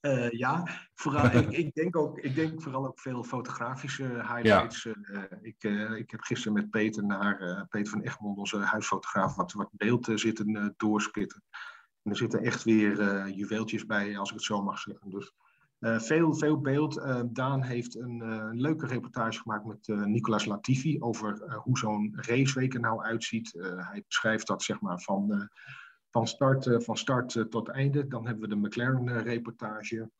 uh, 0.00 0.30
ja, 0.44 0.68
vooral, 0.94 1.24
ik, 1.40 1.50
ik, 1.50 1.74
denk 1.74 1.96
ook, 1.96 2.18
ik 2.18 2.34
denk 2.34 2.62
vooral 2.62 2.86
ook 2.86 3.00
veel 3.00 3.24
fotografische 3.24 4.04
highlights. 4.04 4.82
Ja. 4.82 4.94
Uh, 5.02 5.22
ik, 5.40 5.62
ik 5.98 6.10
heb 6.10 6.20
gisteren 6.20 6.52
met 6.52 6.70
Peter 6.70 7.04
naar 7.04 7.66
Peter 7.68 7.90
van 7.90 8.02
Egmond, 8.02 8.38
onze 8.38 8.58
huisfotograaf, 8.58 9.36
wat, 9.36 9.52
wat 9.52 9.70
beeld 9.72 10.10
zitten 10.14 10.74
doorspitten. 10.76 11.42
En 12.02 12.10
er 12.10 12.16
zitten 12.16 12.42
echt 12.42 12.64
weer 12.64 13.28
juweeltjes 13.28 13.86
bij, 13.86 14.18
als 14.18 14.28
ik 14.28 14.34
het 14.34 14.44
zo 14.44 14.62
mag 14.62 14.78
zeggen. 14.78 15.10
Dus 15.10 15.32
uh, 15.80 15.98
veel, 15.98 16.34
veel 16.34 16.60
beeld. 16.60 16.96
Uh, 16.96 17.20
Daan 17.26 17.62
heeft 17.62 17.96
een 17.96 18.22
uh, 18.22 18.48
leuke 18.52 18.86
reportage 18.86 19.40
gemaakt 19.40 19.64
met 19.64 19.86
Nicolas 19.86 20.44
Latifi 20.44 21.00
over 21.00 21.54
hoe 21.62 21.78
zo'n 21.78 22.12
raceweek 22.16 22.80
nou 22.80 23.02
uitziet. 23.02 23.52
hij 23.76 24.04
beschrijft 24.06 24.46
dat 24.46 24.62
zeg 24.62 24.80
maar 24.80 25.00
van, 25.00 25.50
van, 26.10 26.26
start, 26.26 26.84
van 26.84 26.96
start 26.96 27.46
tot 27.50 27.68
einde. 27.68 28.06
Dan 28.06 28.26
hebben 28.26 28.48
we 28.48 28.54
de 28.54 28.66
McLaren-reportage. 28.66 30.10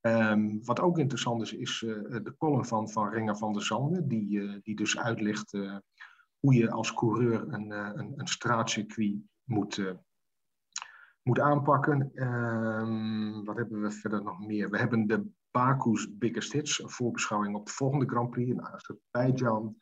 Um, 0.00 0.64
wat 0.64 0.80
ook 0.80 0.98
interessant 0.98 1.42
is, 1.42 1.52
is 1.52 1.78
de 1.78 2.34
column 2.38 2.64
van, 2.64 2.90
van 2.90 3.10
Renger 3.10 3.36
van 3.36 3.52
der 3.52 3.62
Zanden, 3.62 4.08
die, 4.08 4.60
die 4.62 4.76
dus 4.76 4.98
uitlegt 4.98 5.50
hoe 6.38 6.54
je 6.54 6.70
als 6.70 6.94
coureur 6.94 7.52
een, 7.52 7.70
een, 7.70 8.12
een 8.16 8.26
straatcircuit 8.26 9.16
moet, 9.44 9.94
moet 11.26 11.40
aanpakken. 11.40 12.10
Um, 12.14 13.44
wat 13.44 13.56
hebben 13.56 13.82
we 13.82 13.90
verder 13.90 14.22
nog 14.22 14.40
meer? 14.40 14.70
We 14.70 14.78
hebben 14.78 15.06
de 15.06 15.26
Baku's 15.50 16.18
Biggest 16.18 16.52
Hits, 16.52 16.82
een 16.82 16.90
voorbeschouwing 16.90 17.54
op 17.54 17.66
de 17.66 17.72
volgende 17.72 18.06
Grand 18.06 18.30
Prix 18.30 18.50
in 18.50 18.66
Azerbeidzjan. 18.66 19.76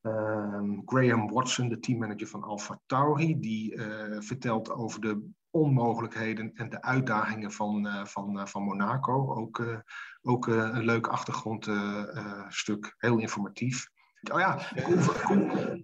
Um, 0.00 0.82
Graham 0.84 1.32
Watson, 1.32 1.68
de 1.68 1.78
teammanager 1.78 2.26
van 2.26 2.42
Alfa 2.42 2.80
Tauri, 2.86 3.40
die 3.40 3.74
uh, 3.74 4.20
vertelt 4.20 4.70
over 4.70 5.00
de 5.00 5.28
onmogelijkheden 5.50 6.52
en 6.54 6.70
de 6.70 6.82
uitdagingen 6.82 7.52
van, 7.52 7.86
uh, 7.86 8.04
van, 8.04 8.38
uh, 8.38 8.46
van 8.46 8.62
Monaco. 8.62 9.34
Ook, 9.34 9.82
ook 10.22 10.46
een 10.46 10.84
leuk 10.84 11.06
achtergrondstuk, 11.06 12.94
heel 12.98 13.18
informatief. 13.18 13.88
Oh 14.32 14.40
ja, 14.40 14.58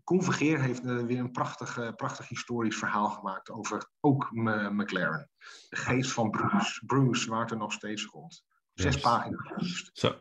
Koen, 0.05 0.22
Vergeer 0.22 0.61
heeft 0.61 0.85
uh, 0.85 1.05
weer 1.05 1.18
een 1.18 1.31
prachtig, 1.31 1.79
uh, 1.79 1.92
prachtig 1.96 2.29
historisch 2.29 2.77
verhaal 2.77 3.09
gemaakt 3.09 3.51
over 3.51 3.90
ook 4.01 4.29
McLaren. 4.33 5.31
De 5.68 5.77
geest 5.77 6.12
van 6.12 6.31
Bruce. 6.31 6.85
Bruce 6.87 7.31
waart 7.31 7.51
er 7.51 7.57
nog 7.57 7.72
steeds 7.72 8.05
rond. 8.05 8.44
Zes 8.75 8.94
yes. 8.94 9.03
pagina's. 9.03 9.90
Zo, 9.92 10.07
oké. 10.07 10.20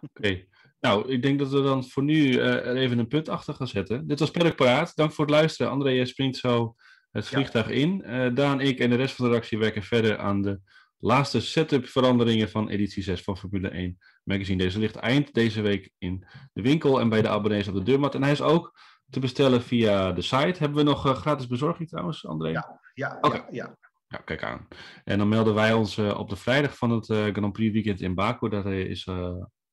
Okay. 0.00 0.48
Nou, 0.80 1.08
ik 1.08 1.22
denk 1.22 1.38
dat 1.38 1.50
we 1.50 1.62
dan 1.62 1.84
voor 1.84 2.02
nu 2.02 2.14
uh, 2.14 2.66
er 2.66 2.76
even 2.76 2.98
een 2.98 3.08
punt 3.08 3.28
achter 3.28 3.54
gaan 3.54 3.68
zetten. 3.68 4.06
Dit 4.06 4.18
was 4.18 4.30
Perk 4.30 4.56
Paraat. 4.56 4.96
Dank 4.96 5.12
voor 5.12 5.24
het 5.24 5.34
luisteren. 5.34 5.72
André, 5.72 5.90
jij 5.90 6.06
springt 6.06 6.36
zo 6.36 6.74
het 7.10 7.28
vliegtuig 7.28 7.68
ja. 7.68 7.74
in. 7.74 8.34
Daan, 8.34 8.60
ik 8.60 8.78
en 8.78 8.90
de 8.90 8.96
rest 8.96 9.14
van 9.14 9.24
de 9.24 9.30
redactie 9.30 9.58
werken 9.58 9.82
verder 9.82 10.18
aan 10.18 10.42
de 10.42 10.60
laatste 11.02 11.40
setup 11.40 11.86
veranderingen 11.86 12.50
van 12.50 12.68
editie 12.68 13.02
6 13.02 13.22
van 13.22 13.36
Formule 13.36 13.68
1 13.68 13.98
magazine. 14.24 14.62
Deze 14.62 14.78
ligt 14.78 14.96
eind 14.96 15.34
deze 15.34 15.60
week 15.60 15.90
in 15.98 16.26
de 16.52 16.62
winkel 16.62 17.00
en 17.00 17.08
bij 17.08 17.22
de 17.22 17.28
abonnees 17.28 17.68
op 17.68 17.74
de 17.74 17.82
deurmat. 17.82 18.14
En 18.14 18.22
hij 18.22 18.32
is 18.32 18.42
ook 18.42 18.78
te 19.10 19.20
bestellen 19.20 19.62
via 19.62 20.12
de 20.12 20.22
site. 20.22 20.58
Hebben 20.58 20.78
we 20.78 20.82
nog 20.82 21.06
uh, 21.06 21.14
gratis 21.14 21.46
bezorging 21.46 21.88
trouwens, 21.88 22.26
André? 22.26 22.48
Ja, 22.48 22.80
ja, 22.94 23.18
okay. 23.20 23.44
ja, 23.50 23.76
ja. 24.08 24.18
kijk 24.18 24.42
aan. 24.42 24.68
En 25.04 25.18
dan 25.18 25.28
melden 25.28 25.54
wij 25.54 25.72
ons 25.72 25.96
uh, 25.96 26.18
op 26.18 26.28
de 26.28 26.36
vrijdag 26.36 26.76
van 26.76 26.90
het 26.90 27.08
uh, 27.08 27.24
Grand 27.32 27.52
Prix 27.52 27.72
weekend 27.72 28.00
in 28.00 28.14
Baku. 28.14 28.48
Daar 28.48 28.66
is 28.66 29.08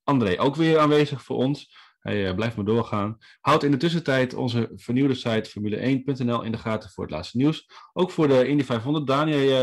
André 0.03 0.39
ook 0.39 0.55
weer 0.55 0.79
aanwezig 0.79 1.23
voor 1.23 1.35
ons. 1.35 1.75
Hij 1.99 2.35
blijft 2.35 2.55
maar 2.55 2.65
doorgaan. 2.65 3.17
Houd 3.41 3.63
in 3.63 3.71
de 3.71 3.77
tussentijd 3.77 4.33
onze 4.33 4.71
vernieuwde 4.75 5.15
site 5.15 5.49
formule1.nl 5.49 6.43
in 6.43 6.51
de 6.51 6.57
gaten 6.57 6.89
voor 6.89 7.03
het 7.03 7.13
laatste 7.13 7.37
nieuws. 7.37 7.69
Ook 7.93 8.11
voor 8.11 8.27
de 8.27 8.47
Indy 8.47 8.63
500. 8.63 9.07
Daniel, 9.07 9.39
je 9.39 9.53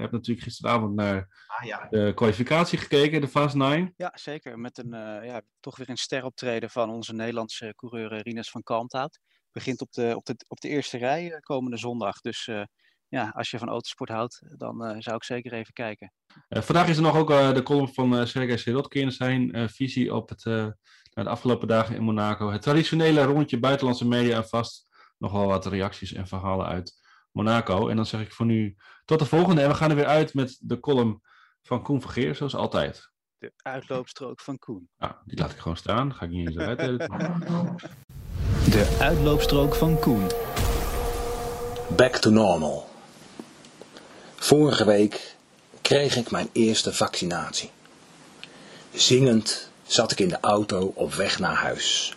hebt 0.00 0.12
natuurlijk 0.12 0.46
gisteravond 0.46 0.94
naar 0.94 1.44
ah, 1.46 1.66
ja. 1.66 1.86
de 1.90 2.12
kwalificatie 2.14 2.78
gekeken, 2.78 3.20
de 3.20 3.28
Fast 3.28 3.54
9. 3.54 3.92
Ja, 3.96 4.12
zeker. 4.14 4.58
Met 4.58 4.78
een, 4.78 4.94
uh, 4.94 5.24
ja, 5.24 5.42
toch 5.60 5.76
weer 5.76 5.90
een 5.90 5.96
steroptreden 5.96 6.70
van 6.70 6.90
onze 6.90 7.14
Nederlandse 7.14 7.72
coureur 7.76 8.22
Rinus 8.22 8.50
van 8.50 8.62
Kalmthout. 8.62 9.18
Begint 9.52 9.80
op 9.80 9.92
de, 9.92 10.12
op, 10.16 10.24
de, 10.24 10.34
op 10.48 10.60
de 10.60 10.68
eerste 10.68 10.98
rij 10.98 11.38
komende 11.40 11.76
zondag. 11.76 12.20
Dus 12.20 12.50
ja, 13.08 13.32
als 13.34 13.50
je 13.50 13.58
van 13.58 13.68
autosport 13.68 14.10
houdt, 14.10 14.42
dan 14.56 15.02
zou 15.02 15.16
ik 15.16 15.24
zeker 15.24 15.52
even 15.52 15.72
kijken. 15.72 16.12
vandaag 16.48 16.88
is 16.88 16.96
er 16.96 17.02
nog 17.02 17.16
ook 17.16 17.28
de 17.28 17.62
column 17.62 17.94
van 17.94 18.26
Sergej 18.26 18.56
Sirotkin 18.56 19.12
zijn 19.12 19.70
visie 19.70 20.14
op 20.14 20.28
het, 20.28 20.44
de 21.24 21.30
afgelopen 21.30 21.68
dagen 21.68 21.94
in 21.94 22.02
Monaco. 22.02 22.50
Het 22.50 22.62
traditionele 22.62 23.22
rondje 23.22 23.58
buitenlandse 23.58 24.06
media 24.06 24.36
en 24.36 24.48
vast 24.48 24.86
nogal 25.18 25.46
wat 25.46 25.66
reacties 25.66 26.12
en 26.12 26.26
verhalen 26.26 26.66
uit 26.66 27.04
Monaco. 27.32 27.88
En 27.88 27.96
dan 27.96 28.06
zeg 28.06 28.20
ik 28.20 28.32
voor 28.32 28.46
nu 28.46 28.76
tot 29.04 29.18
de 29.18 29.24
volgende. 29.24 29.62
En 29.62 29.68
we 29.68 29.74
gaan 29.74 29.90
er 29.90 29.96
weer 29.96 30.06
uit 30.06 30.34
met 30.34 30.58
de 30.60 30.80
column 30.80 31.20
van 31.62 31.82
Koen 31.82 32.00
Vergeer, 32.00 32.34
zoals 32.34 32.54
altijd. 32.54 33.10
De 33.38 33.52
uitloopstrook 33.56 34.40
van 34.40 34.58
Koen. 34.58 34.88
Nou, 34.96 35.12
die 35.24 35.38
laat 35.38 35.50
ik 35.50 35.58
gewoon 35.58 35.76
staan. 35.76 36.14
Ga 36.14 36.24
ik 36.24 36.30
niet 36.30 36.46
eens 36.46 36.56
uit. 36.56 36.78
De 38.66 38.96
uitloopstrook 39.00 39.74
van 39.74 39.98
Koen. 39.98 40.26
Back 41.96 42.16
to 42.16 42.30
normal. 42.30 42.88
Vorige 44.34 44.84
week 44.84 45.36
kreeg 45.82 46.16
ik 46.16 46.30
mijn 46.30 46.48
eerste 46.52 46.92
vaccinatie. 46.92 47.70
Zingend 48.92 49.70
zat 49.86 50.12
ik 50.12 50.20
in 50.20 50.28
de 50.28 50.40
auto 50.40 50.92
op 50.94 51.14
weg 51.14 51.38
naar 51.38 51.54
huis. 51.54 52.14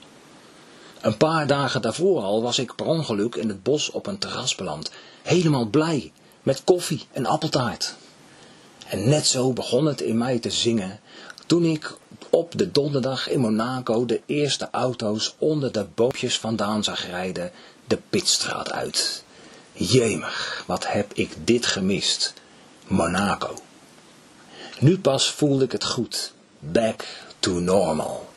Een 1.02 1.18
paar 1.18 1.48
dagen 1.48 1.82
daarvoor 1.82 2.22
al 2.22 2.42
was 2.42 2.60
ik 2.60 2.76
per 2.76 2.86
ongeluk 2.86 3.36
in 3.36 3.50
het 3.50 3.64
bos 3.64 3.92
op 3.92 4.08
een 4.08 4.18
terras 4.18 4.56
beland. 4.56 4.92
Helemaal 5.22 5.66
blij, 5.66 6.12
met 6.44 6.64
koffie 6.64 7.06
en 7.12 7.26
appeltaart. 7.26 7.96
En 8.88 9.10
net 9.10 9.28
zo 9.28 9.54
begon 9.54 9.86
het 9.86 10.02
in 10.02 10.18
mij 10.18 10.40
te 10.40 10.50
zingen 10.50 11.00
toen 11.46 11.64
ik 11.64 11.98
op 12.30 12.58
de 12.58 12.72
donderdag 12.72 13.30
in 13.30 13.40
Monaco 13.40 14.06
de 14.06 14.22
eerste 14.26 14.68
auto's 14.72 15.36
onder 15.38 15.72
de 15.72 15.86
boompjes 15.96 16.40
vandaan 16.40 16.84
zag 16.84 17.06
rijden 17.06 17.52
de 17.88 18.00
pitstraat 18.10 18.72
uit. 18.72 19.24
Jemig, 19.72 20.64
wat 20.68 20.88
heb 20.88 21.14
ik 21.14 21.32
dit 21.44 21.66
gemist. 21.66 22.34
Monaco. 22.88 23.54
Nu 24.80 25.00
pas 25.00 25.32
voelde 25.32 25.64
ik 25.64 25.72
het 25.72 25.84
goed. 25.84 26.34
Back 26.60 27.06
to 27.40 27.60
normal. 27.60 28.30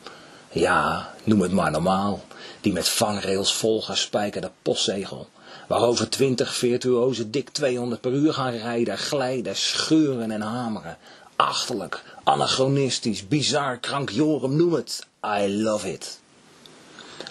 Ja, 0.51 1.13
noem 1.23 1.41
het 1.41 1.51
maar 1.51 1.71
normaal. 1.71 2.23
Die 2.61 2.73
met 2.73 2.89
vangrails 2.89 3.53
volgespijkerde 3.53 4.51
postzegel 4.61 5.27
waarover 5.67 6.09
twintig 6.09 6.55
virtuozen 6.55 7.31
dik 7.31 7.49
200 7.49 8.01
per 8.01 8.11
uur 8.11 8.33
gaan 8.33 8.51
rijden, 8.51 8.97
glijden, 8.97 9.55
scheuren 9.55 10.31
en 10.31 10.41
hameren. 10.41 10.97
Achterlijk, 11.35 12.03
anachronistisch, 12.23 13.27
bizar, 13.27 13.77
krankjorum, 13.77 14.55
noem 14.55 14.73
het. 14.73 15.05
I 15.25 15.61
love 15.63 15.91
it. 15.91 16.19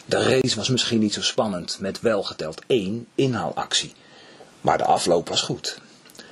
De 0.04 0.22
race 0.22 0.56
was 0.56 0.68
misschien 0.68 1.00
niet 1.00 1.12
zo 1.12 1.22
spannend, 1.22 1.76
met 1.80 2.00
welgeteld 2.00 2.62
één 2.66 3.06
inhaalactie. 3.14 3.92
Maar 4.60 4.78
de 4.78 4.84
afloop 4.84 5.28
was 5.28 5.42
goed. 5.42 5.78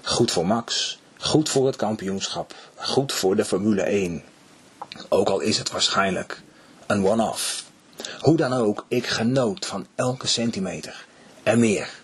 Goed 0.03 0.31
voor 0.31 0.47
Max, 0.47 0.99
goed 1.19 1.49
voor 1.49 1.67
het 1.67 1.77
kampioenschap, 1.77 2.55
goed 2.77 3.13
voor 3.13 3.37
de 3.37 3.45
Formule 3.45 3.83
1. 3.83 4.23
Ook 5.09 5.29
al 5.29 5.41
is 5.41 5.59
het 5.59 5.71
waarschijnlijk 5.71 6.43
een 6.87 7.07
one-off. 7.07 7.65
Hoe 8.21 8.37
dan 8.37 8.53
ook, 8.53 8.85
ik 8.89 9.07
genoot 9.07 9.67
van 9.67 9.87
elke 9.95 10.27
centimeter. 10.27 11.07
En 11.43 11.59
meer. 11.59 11.99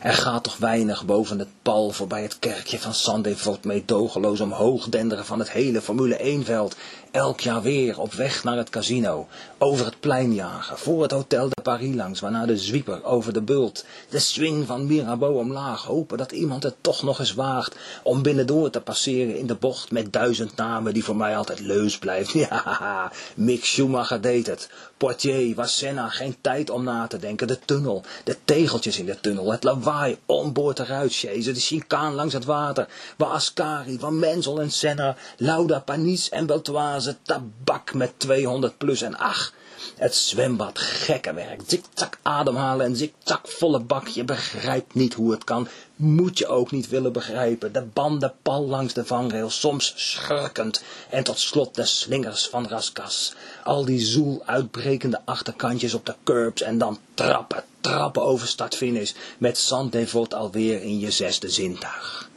Er 0.00 0.14
gaat 0.14 0.44
toch 0.44 0.56
weinig 0.56 1.04
boven 1.04 1.38
het 1.38 1.48
pal 1.62 1.90
voorbij 1.90 2.22
het 2.22 2.38
kerkje 2.38 2.78
van 2.78 2.94
Sandevort 2.94 3.64
meedogenloos 3.64 4.40
omhoog 4.40 4.88
denderen 4.88 5.24
van 5.24 5.38
het 5.38 5.50
hele 5.50 5.80
Formule 5.80 6.40
1-veld. 6.42 6.76
Elk 7.16 7.40
jaar 7.40 7.62
weer 7.62 8.00
op 8.00 8.12
weg 8.12 8.44
naar 8.44 8.56
het 8.56 8.70
casino. 8.70 9.26
Over 9.58 9.84
het 9.84 10.00
plein 10.00 10.34
jagen, 10.34 10.78
voor 10.78 11.02
het 11.02 11.10
Hotel 11.10 11.48
de 11.48 11.62
Paris 11.62 11.94
langs, 11.94 12.20
waarna 12.20 12.46
de 12.46 12.58
zwieper 12.58 13.04
over 13.04 13.32
de 13.32 13.42
bult. 13.42 13.84
De 14.08 14.18
swing 14.18 14.66
van 14.66 14.86
Mirabeau 14.86 15.38
omlaag, 15.38 15.82
hopen 15.82 16.18
dat 16.18 16.32
iemand 16.32 16.62
het 16.62 16.74
toch 16.80 17.02
nog 17.02 17.18
eens 17.18 17.34
waagt 17.34 17.76
om 18.02 18.22
binnendoor 18.22 18.70
te 18.70 18.80
passeren 18.80 19.38
in 19.38 19.46
de 19.46 19.54
bocht 19.54 19.90
met 19.90 20.12
duizend 20.12 20.56
namen 20.56 20.94
die 20.94 21.04
voor 21.04 21.16
mij 21.16 21.36
altijd 21.36 21.60
leus 21.60 21.98
blijft. 21.98 22.34
Ja, 22.46 23.12
Mick 23.34 23.64
Schumacher 23.64 24.20
deed 24.20 24.46
het. 24.46 24.68
Portier 24.96 25.54
was 25.54 25.76
Senna 25.76 26.08
geen 26.08 26.36
tijd 26.40 26.70
om 26.70 26.84
na 26.84 27.06
te 27.06 27.18
denken. 27.18 27.46
De 27.46 27.58
tunnel, 27.64 28.02
de 28.24 28.36
tegeltjes 28.44 28.98
in 28.98 29.06
de 29.06 29.20
tunnel, 29.20 29.50
het 29.50 29.64
lawaai, 29.64 30.18
onboord 30.26 30.78
eruit 30.78 31.14
chasen, 31.14 31.54
de 31.54 31.60
chicaan 31.60 32.14
langs 32.14 32.34
het 32.34 32.44
water, 32.44 32.88
waar 33.16 33.28
Ascari, 33.28 33.98
Van 33.98 34.18
Menzel 34.18 34.60
en 34.60 34.70
Senna, 34.70 35.16
Lauda, 35.36 35.80
Panis 35.80 36.28
en 36.28 36.46
Beltoise, 36.46 37.05
tabak 37.22 37.94
met 37.94 38.12
200 38.16 38.78
plus 38.78 39.02
en 39.02 39.18
ach, 39.18 39.52
het 39.96 40.14
zwembad, 40.14 40.78
gekke 40.78 41.34
werk, 41.34 41.60
zikzak 41.66 42.18
ademhalen 42.22 42.86
en 42.86 42.96
zikzak 42.96 43.48
volle 43.48 43.80
bak. 43.80 44.08
Je 44.08 44.24
begrijpt 44.24 44.94
niet 44.94 45.14
hoe 45.14 45.30
het 45.30 45.44
kan, 45.44 45.68
moet 45.96 46.38
je 46.38 46.46
ook 46.46 46.70
niet 46.70 46.88
willen 46.88 47.12
begrijpen. 47.12 47.72
De 47.72 47.82
banden 47.82 48.34
pal 48.42 48.66
langs 48.66 48.94
de 48.94 49.04
vangrail, 49.04 49.50
soms 49.50 49.92
schurkend. 49.96 50.82
En 51.10 51.24
tot 51.24 51.38
slot 51.38 51.74
de 51.74 51.84
slingers 51.84 52.46
van 52.46 52.66
Raskas. 52.66 53.34
Al 53.64 53.84
die 53.84 54.00
zoel 54.00 54.42
uitbrekende 54.44 55.20
achterkantjes 55.24 55.94
op 55.94 56.06
de 56.06 56.14
curbs 56.24 56.62
en 56.62 56.78
dan 56.78 56.98
trappen, 57.14 57.64
trappen 57.80 58.22
over 58.22 58.48
startfinish. 58.48 59.12
Met 59.38 59.58
Zandevot 59.58 60.34
alweer 60.34 60.82
in 60.82 60.98
je 60.98 61.10
zesde 61.10 61.50
zintuig. 61.50 62.28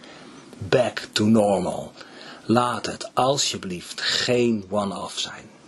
Back 0.57 1.07
to 1.11 1.25
normal. 1.25 1.91
Laat 2.51 2.85
het 2.85 3.11
alsjeblieft 3.13 4.01
geen 4.01 4.65
one-off 4.69 5.19
zijn. 5.19 5.58